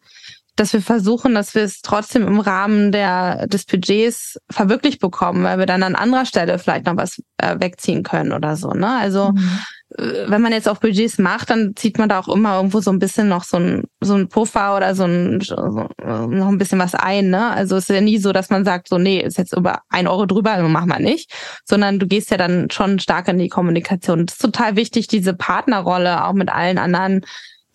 dass 0.59 0.73
wir 0.73 0.83
versuchen, 0.83 1.35
dass 1.35 1.55
wir 1.55 1.63
es 1.63 1.81
trotzdem 1.83 2.27
im 2.27 2.41
Rahmen 2.41 2.93
der, 2.93 3.47
des 3.47 3.65
Budgets 3.65 4.39
verwirklicht 4.51 5.01
bekommen, 5.01 5.45
weil 5.45 5.59
wir 5.59 5.67
dann 5.67 5.83
an 5.83 5.95
anderer 5.95 6.27
Stelle 6.27 6.59
vielleicht 6.59 6.87
noch 6.87 6.97
was 6.97 7.23
äh, 7.39 7.57
wegziehen 7.61 8.03
können 8.03 8.33
oder 8.33 8.57
so. 8.57 8.71
Ne? 8.71 8.89
Also 8.89 9.33
mhm. 9.33 9.61
Äh, 9.97 10.29
wenn 10.29 10.43
man 10.43 10.53
jetzt 10.53 10.69
auch 10.69 10.79
Budgets 10.79 11.19
macht, 11.19 11.51
dann 11.51 11.75
zieht 11.77 11.99
man 11.99 12.09
da 12.09 12.19
auch 12.19 12.29
immer 12.29 12.57
irgendwo 12.57 12.81
so 12.81 12.91
ein 12.91 12.99
bisschen 12.99 13.29
noch 13.29 13.45
so 13.45 13.57
ein, 13.57 13.85
so 14.01 14.15
ein 14.15 14.29
Puffer 14.29 14.77
oder 14.77 14.95
so 14.95 15.05
ein, 15.05 15.41
so, 15.41 15.57
noch 15.57 16.49
ein 16.49 16.59
bisschen 16.59 16.79
was 16.79 16.95
ein. 16.95 17.31
Ne? 17.31 17.51
Also 17.51 17.77
es 17.77 17.89
ist 17.89 17.95
ja 17.95 18.01
nie 18.01 18.19
so, 18.19 18.33
dass 18.33 18.51
man 18.51 18.65
sagt, 18.65 18.89
so 18.89 18.99
nee, 18.99 19.21
ist 19.21 19.39
jetzt 19.39 19.57
über 19.57 19.81
ein 19.89 20.07
Euro 20.07 20.27
drüber, 20.27 20.53
also 20.53 20.69
machen 20.69 20.89
wir 20.91 21.01
nicht. 21.01 21.33
Sondern 21.65 21.99
du 21.99 22.07
gehst 22.07 22.31
ja 22.31 22.37
dann 22.37 22.71
schon 22.71 22.99
stark 22.99 23.29
in 23.29 23.39
die 23.39 23.49
Kommunikation. 23.49 24.27
Das 24.27 24.37
ist 24.37 24.43
total 24.43 24.77
wichtig, 24.77 25.09
diese 25.09 25.35
Partnerrolle 25.35 26.25
auch 26.25 26.35
mit 26.35 26.51
allen 26.51 26.79
anderen 26.79 27.23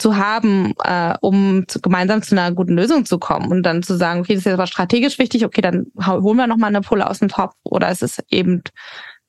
zu 0.03 0.17
haben, 0.17 0.73
äh, 0.83 1.13
um 1.21 1.65
zu, 1.69 1.79
gemeinsam 1.79 2.21
zu 2.21 2.35
einer 2.35 2.53
guten 2.53 2.73
Lösung 2.73 3.05
zu 3.05 3.19
kommen 3.19 3.49
und 3.53 3.63
dann 3.63 3.83
zu 3.83 3.95
sagen, 3.95 4.19
okay, 4.19 4.33
das 4.33 4.39
ist 4.39 4.45
jetzt 4.47 4.55
aber 4.55 4.67
strategisch 4.67 5.17
wichtig, 5.17 5.45
okay, 5.45 5.61
dann 5.61 5.85
holen 6.05 6.35
wir 6.35 6.45
nochmal 6.45 6.67
eine 6.67 6.81
Pulle 6.81 7.09
aus 7.09 7.19
dem 7.19 7.29
Topf 7.29 7.53
oder 7.63 7.87
es 7.87 8.01
ist 8.01 8.21
eben 8.29 8.63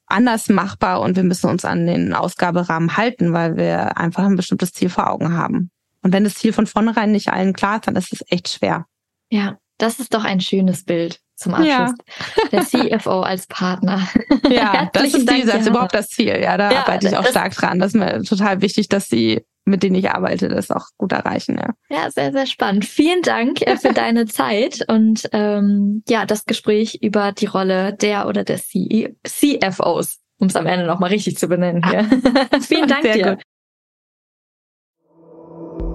anders 0.07 0.49
machbar 0.49 1.01
und 1.01 1.15
wir 1.15 1.23
müssen 1.23 1.49
uns 1.49 1.65
an 1.65 1.87
den 1.87 2.13
Ausgaberahmen 2.13 2.97
halten, 2.97 3.33
weil 3.33 3.57
wir 3.57 3.97
einfach 3.97 4.25
ein 4.25 4.35
bestimmtes 4.35 4.73
Ziel 4.73 4.89
vor 4.89 5.09
Augen 5.09 5.37
haben. 5.37 5.71
Und 6.03 6.13
wenn 6.13 6.25
das 6.25 6.35
Ziel 6.35 6.53
von 6.53 6.67
vornherein 6.67 7.13
nicht 7.13 7.29
allen 7.29 7.53
klar 7.53 7.77
ist, 7.77 7.87
dann 7.87 7.95
ist 7.95 8.13
es 8.13 8.25
echt 8.29 8.49
schwer. 8.49 8.87
Ja, 9.31 9.59
das 9.79 10.01
ist 10.01 10.13
doch 10.13 10.25
ein 10.25 10.41
schönes 10.41 10.85
Bild 10.85 11.21
zum 11.37 11.55
Abschluss. 11.55 11.69
Ja. 11.71 12.49
Der 12.51 12.65
CFO 12.65 13.21
als 13.21 13.47
Partner. 13.47 14.09
Ja, 14.51 14.91
das 14.93 15.15
ist, 15.15 15.31
die, 15.31 15.45
das 15.45 15.61
ist 15.61 15.69
überhaupt 15.69 15.95
das 15.95 16.09
Ziel. 16.09 16.37
Ja, 16.43 16.57
da 16.57 16.73
ja, 16.73 16.81
arbeite 16.81 17.07
ich 17.07 17.17
auch 17.17 17.27
stark 17.27 17.55
dran. 17.55 17.79
Das 17.79 17.95
ist 17.95 18.01
mir 18.01 18.25
total 18.25 18.61
wichtig, 18.61 18.89
dass 18.89 19.07
sie 19.07 19.45
mit 19.65 19.83
denen 19.83 19.97
ich 19.97 20.11
arbeite, 20.11 20.49
das 20.49 20.71
auch 20.71 20.87
gut 20.99 21.13
erreichen. 21.13 21.59
Ja, 21.59 21.71
ja 21.89 22.11
sehr, 22.11 22.33
sehr 22.33 22.47
spannend. 22.47 22.85
Vielen 22.85 23.23
Dank 23.23 23.63
äh, 23.63 23.77
für 23.77 23.93
deine 23.95 24.27
Zeit 24.27 24.85
und 24.89 25.29
ähm, 25.33 26.03
ja, 26.09 26.27
das 26.27 26.45
Gespräch 26.45 26.99
über 27.03 27.33
die 27.33 27.47
Rolle 27.47 27.95
der 27.95 28.29
oder 28.29 28.45
des 28.45 28.69
CFOs, 28.69 30.21
um 30.39 30.49
es 30.49 30.57
am 30.57 30.67
Ende 30.67 30.87
nochmal 30.87 31.11
richtig 31.11 31.39
zu 31.39 31.49
benennen 31.49 31.83
hier. 31.89 32.05
Vielen 32.61 32.89
Dank 32.89 33.03
sehr 33.03 33.15
dir. 33.15 33.37
Gut. 33.37 33.43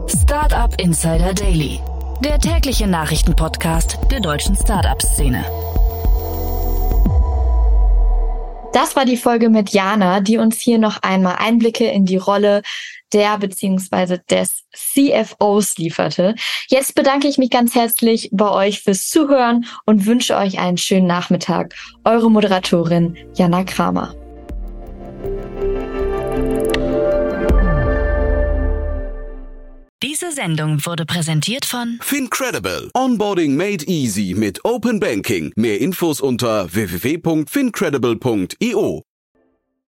Startup 0.07 0.73
Insider 0.81 1.33
Daily, 1.33 1.79
der 2.23 2.39
tägliche 2.39 2.87
Nachrichtenpodcast 2.87 3.99
der 4.11 4.19
deutschen 4.19 4.55
Startup-Szene. 4.55 5.45
Das 8.73 8.95
war 8.95 9.05
die 9.05 9.17
Folge 9.17 9.49
mit 9.49 9.71
Jana, 9.71 10.19
die 10.19 10.37
uns 10.37 10.59
hier 10.59 10.77
noch 10.77 11.01
einmal 11.01 11.37
Einblicke 11.39 11.85
in 11.85 12.05
die 12.05 12.17
Rolle 12.17 12.61
der 13.13 13.37
beziehungsweise 13.37 14.19
des 14.29 14.65
CFOs 14.73 15.77
lieferte. 15.77 16.35
Jetzt 16.67 16.95
bedanke 16.95 17.27
ich 17.27 17.37
mich 17.37 17.49
ganz 17.49 17.75
herzlich 17.75 18.29
bei 18.31 18.49
euch 18.49 18.81
fürs 18.81 19.09
Zuhören 19.09 19.65
und 19.85 20.05
wünsche 20.05 20.35
euch 20.35 20.59
einen 20.59 20.77
schönen 20.77 21.07
Nachmittag. 21.07 21.75
Eure 22.03 22.29
Moderatorin 22.29 23.17
Jana 23.35 23.63
Kramer. 23.63 24.15
Diese 30.01 30.31
Sendung 30.31 30.85
wurde 30.85 31.05
präsentiert 31.05 31.65
von 31.65 31.99
Fincredible. 32.01 32.89
Onboarding 32.93 33.57
made 33.57 33.83
easy 33.85 34.33
mit 34.33 34.63
Open 34.63 34.97
Banking. 34.99 35.51
Mehr 35.55 35.81
Infos 35.81 36.21
unter 36.21 36.73
www.fincredible.io. 36.73 39.03